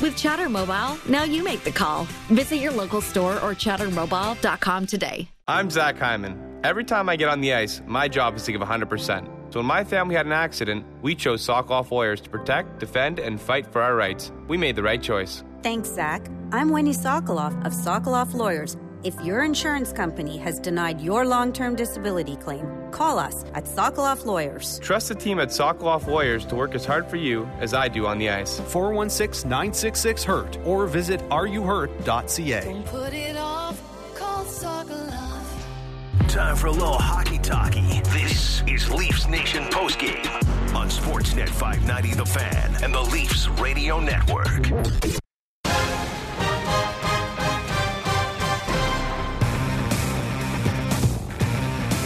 With 0.00 0.16
Chatter 0.16 0.48
Mobile, 0.48 0.96
now 1.06 1.24
you 1.24 1.44
make 1.44 1.64
the 1.64 1.70
call. 1.70 2.04
Visit 2.30 2.56
your 2.56 2.72
local 2.72 3.02
store 3.02 3.34
or 3.42 3.52
chattermobile.com 3.52 4.86
today. 4.86 5.28
I'm 5.50 5.68
Zach 5.68 5.98
Hyman. 5.98 6.60
Every 6.62 6.84
time 6.84 7.08
I 7.08 7.16
get 7.16 7.28
on 7.28 7.40
the 7.40 7.52
ice, 7.52 7.82
my 7.84 8.06
job 8.06 8.36
is 8.36 8.44
to 8.44 8.52
give 8.52 8.60
100%. 8.60 9.52
So 9.52 9.58
when 9.58 9.66
my 9.66 9.82
family 9.82 10.14
had 10.14 10.24
an 10.24 10.30
accident, 10.30 10.86
we 11.02 11.16
chose 11.16 11.44
Sokoloff 11.44 11.90
Lawyers 11.90 12.20
to 12.20 12.30
protect, 12.30 12.78
defend, 12.78 13.18
and 13.18 13.40
fight 13.40 13.66
for 13.66 13.82
our 13.82 13.96
rights. 13.96 14.30
We 14.46 14.56
made 14.56 14.76
the 14.76 14.84
right 14.84 15.02
choice. 15.02 15.42
Thanks, 15.64 15.88
Zach. 15.88 16.24
I'm 16.52 16.68
Wendy 16.68 16.92
Sokoloff 16.92 17.66
of 17.66 17.72
Sokoloff 17.72 18.32
Lawyers. 18.32 18.76
If 19.02 19.20
your 19.22 19.42
insurance 19.42 19.92
company 19.92 20.38
has 20.38 20.60
denied 20.60 21.00
your 21.00 21.26
long 21.26 21.52
term 21.52 21.74
disability 21.74 22.36
claim, 22.36 22.64
call 22.92 23.18
us 23.18 23.44
at 23.52 23.64
Sokoloff 23.64 24.24
Lawyers. 24.24 24.78
Trust 24.78 25.08
the 25.08 25.16
team 25.16 25.40
at 25.40 25.48
Sokoloff 25.48 26.06
Lawyers 26.06 26.46
to 26.46 26.54
work 26.54 26.76
as 26.76 26.84
hard 26.84 27.08
for 27.08 27.16
you 27.16 27.44
as 27.58 27.74
I 27.74 27.88
do 27.88 28.06
on 28.06 28.18
the 28.18 28.30
ice. 28.30 28.60
416 28.60 29.50
966 29.50 30.22
HURT 30.22 30.58
or 30.64 30.86
visit 30.86 31.20
areyouhurt.ca. 31.28 32.82
Put 32.86 33.14
it 33.14 33.36
off, 33.36 33.50
call 33.50 33.58
Sokoloff. 33.58 33.59
Time 36.30 36.54
for 36.54 36.68
a 36.68 36.70
little 36.70 36.96
hockey 36.96 37.38
talkie. 37.38 38.00
This 38.10 38.62
is 38.68 38.88
Leafs 38.88 39.26
Nation 39.26 39.64
postgame 39.64 40.24
on 40.76 40.88
Sportsnet 40.88 41.48
590 41.48 42.14
The 42.14 42.24
Fan 42.24 42.84
and 42.84 42.94
the 42.94 43.00
Leafs 43.00 43.48
Radio 43.48 43.98
Network. 43.98 44.70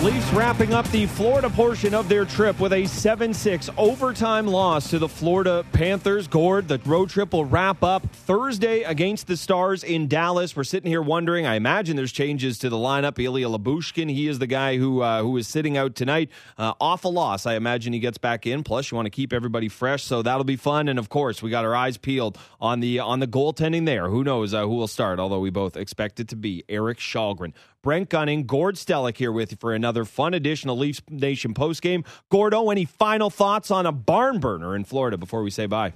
Leafs 0.04 0.30
wrapping 0.34 0.74
up 0.74 0.86
the 0.90 1.06
Florida 1.06 1.48
portion 1.48 1.94
of 1.94 2.10
their 2.10 2.26
trip 2.26 2.60
with 2.60 2.74
a 2.74 2.84
7 2.84 3.32
6 3.32 3.70
overtime 3.78 4.46
loss 4.46 4.90
to 4.90 4.98
the 4.98 5.08
Florida 5.08 5.64
Panthers. 5.72 6.28
Gord, 6.28 6.68
the 6.68 6.78
road 6.84 7.08
trip 7.08 7.32
will 7.32 7.46
wrap 7.46 7.82
up 7.82 8.06
Thursday 8.12 8.82
against 8.82 9.28
the 9.28 9.36
Stars 9.38 9.82
in 9.82 10.06
Dallas. 10.06 10.54
We're 10.54 10.64
sitting 10.64 10.90
here 10.90 11.00
wondering. 11.00 11.46
I 11.46 11.54
imagine 11.54 11.96
there's 11.96 12.12
changes 12.12 12.58
to 12.58 12.68
the 12.68 12.76
lineup. 12.76 13.18
Ilya 13.18 13.48
Lyubushkin, 13.48 14.10
he 14.10 14.28
is 14.28 14.38
the 14.38 14.46
guy 14.46 14.76
who 14.76 15.00
uh, 15.00 15.22
who 15.22 15.38
is 15.38 15.48
sitting 15.48 15.78
out 15.78 15.94
tonight. 15.94 16.28
Uh, 16.58 16.74
off 16.82 17.06
a 17.06 17.08
loss. 17.08 17.46
I 17.46 17.54
imagine 17.54 17.94
he 17.94 17.98
gets 17.98 18.18
back 18.18 18.46
in. 18.46 18.62
Plus, 18.62 18.90
you 18.90 18.96
want 18.96 19.06
to 19.06 19.10
keep 19.10 19.32
everybody 19.32 19.70
fresh, 19.70 20.04
so 20.04 20.20
that'll 20.20 20.44
be 20.44 20.56
fun. 20.56 20.88
And 20.88 20.98
of 20.98 21.08
course, 21.08 21.42
we 21.42 21.48
got 21.48 21.64
our 21.64 21.74
eyes 21.74 21.96
peeled 21.96 22.36
on 22.60 22.80
the 22.80 22.98
on 22.98 23.20
the 23.20 23.26
goaltending 23.26 23.86
there. 23.86 24.10
Who 24.10 24.22
knows 24.22 24.52
uh, 24.52 24.64
who 24.64 24.74
will 24.74 24.86
start? 24.86 25.18
Although 25.18 25.40
we 25.40 25.48
both 25.48 25.78
expect 25.78 26.20
it 26.20 26.28
to 26.28 26.36
be 26.36 26.62
Erik 26.68 26.98
Källgren. 26.98 27.54
Brent 27.84 28.08
Gunning, 28.08 28.44
Gord 28.46 28.76
Stellick 28.76 29.18
here 29.18 29.30
with 29.30 29.50
you 29.52 29.58
for 29.60 29.74
another 29.74 30.06
fun 30.06 30.32
edition 30.32 30.70
of 30.70 30.78
Leafs 30.78 31.02
Nation 31.10 31.52
postgame. 31.52 32.06
Gordo, 32.30 32.70
any 32.70 32.86
final 32.86 33.28
thoughts 33.28 33.70
on 33.70 33.84
a 33.84 33.92
barn 33.92 34.40
burner 34.40 34.74
in 34.74 34.84
Florida 34.84 35.18
before 35.18 35.42
we 35.42 35.50
say 35.50 35.66
bye? 35.66 35.92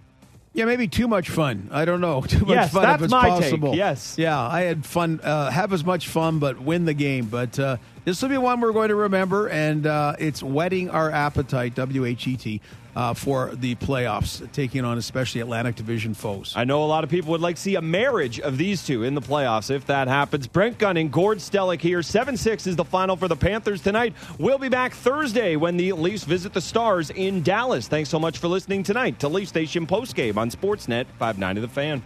Yeah, 0.53 0.67
maybe 0.67 0.87
too 0.87 1.09
much 1.09 1.31
fun. 1.31 1.69
I 1.73 1.87
don't 1.87 2.03
know. 2.03 2.21
Too 2.29 2.41
much 2.41 2.49
Yes, 2.49 2.73
fun 2.73 2.91
if 2.95 3.03
it's 3.03 3.11
my 3.11 3.31
take. 3.31 3.41
possible. 3.43 3.75
Yes. 3.75 4.17
Yeah, 4.19 4.39
I 4.39 4.63
had 4.63 4.85
fun. 4.85 5.21
Uh, 5.23 5.51
have 5.51 5.73
as 5.73 5.83
much 5.85 6.09
fun, 6.09 6.41
but 6.41 6.61
win 6.61 6.85
the 6.85 6.95
game. 6.95 7.27
But 7.27 7.59
uh, 7.59 7.77
this 8.05 8.21
will 8.21 8.29
be 8.31 8.39
one 8.39 8.61
we're 8.61 8.73
going 8.73 8.89
to 8.89 8.95
remember, 8.95 9.49
and 9.49 9.87
uh, 9.87 10.17
it's 10.19 10.43
whetting 10.43 10.91
our 10.91 11.11
appetite. 11.11 11.75
W 11.77 12.05
H 12.05 12.27
E 12.27 12.37
T. 12.37 12.61
Uh, 12.99 13.15
for 13.15 13.55
the 13.55 13.77
playoffs, 13.77 14.51
taking 14.51 14.85
on 14.85 14.99
especially 14.99 15.41
Atlantic 15.41 15.77
Division 15.77 16.15
foes. 16.15 16.53
I 16.57 16.65
know 16.65 16.83
a 16.83 16.87
lot 16.87 17.05
of 17.05 17.11
people 17.11 17.31
would 17.31 17.41
like 17.41 17.55
to 17.55 17.63
see 17.63 17.77
a 17.77 17.81
marriage 17.81 18.41
of 18.41 18.59
these 18.59 18.85
two 18.85 19.05
in 19.05 19.15
the 19.15 19.21
playoffs 19.21 19.71
if 19.71 19.87
that 19.87 20.09
happens. 20.09 20.49
Brent 20.49 20.79
Gunning, 20.79 21.09
Gord 21.09 21.39
Stellick 21.39 21.81
here. 21.81 22.03
7 22.03 22.37
6 22.37 22.67
is 22.67 22.75
the 22.75 22.85
final 22.85 23.15
for 23.15 23.29
the 23.29 23.37
Panthers 23.37 23.83
tonight. 23.83 24.15
We'll 24.41 24.59
be 24.59 24.69
back 24.69 24.95
Thursday 24.95 25.55
when 25.55 25.77
the 25.77 25.93
Leafs 25.93 26.25
visit 26.25 26.53
the 26.53 26.61
Stars 26.61 27.11
in 27.11 27.45
Dallas. 27.45 27.87
Thanks 27.87 28.11
so 28.11 28.19
much 28.19 28.39
for 28.39 28.49
listening 28.49 28.83
tonight 28.83 29.21
to 29.21 29.29
Leafs 29.29 29.55
Nation 29.55 29.87
Postgame 29.87 30.37
on 30.37 30.51
Sportsnet 30.51 31.07
590 31.21 31.61
The 31.61 31.69
Fan. 31.69 32.03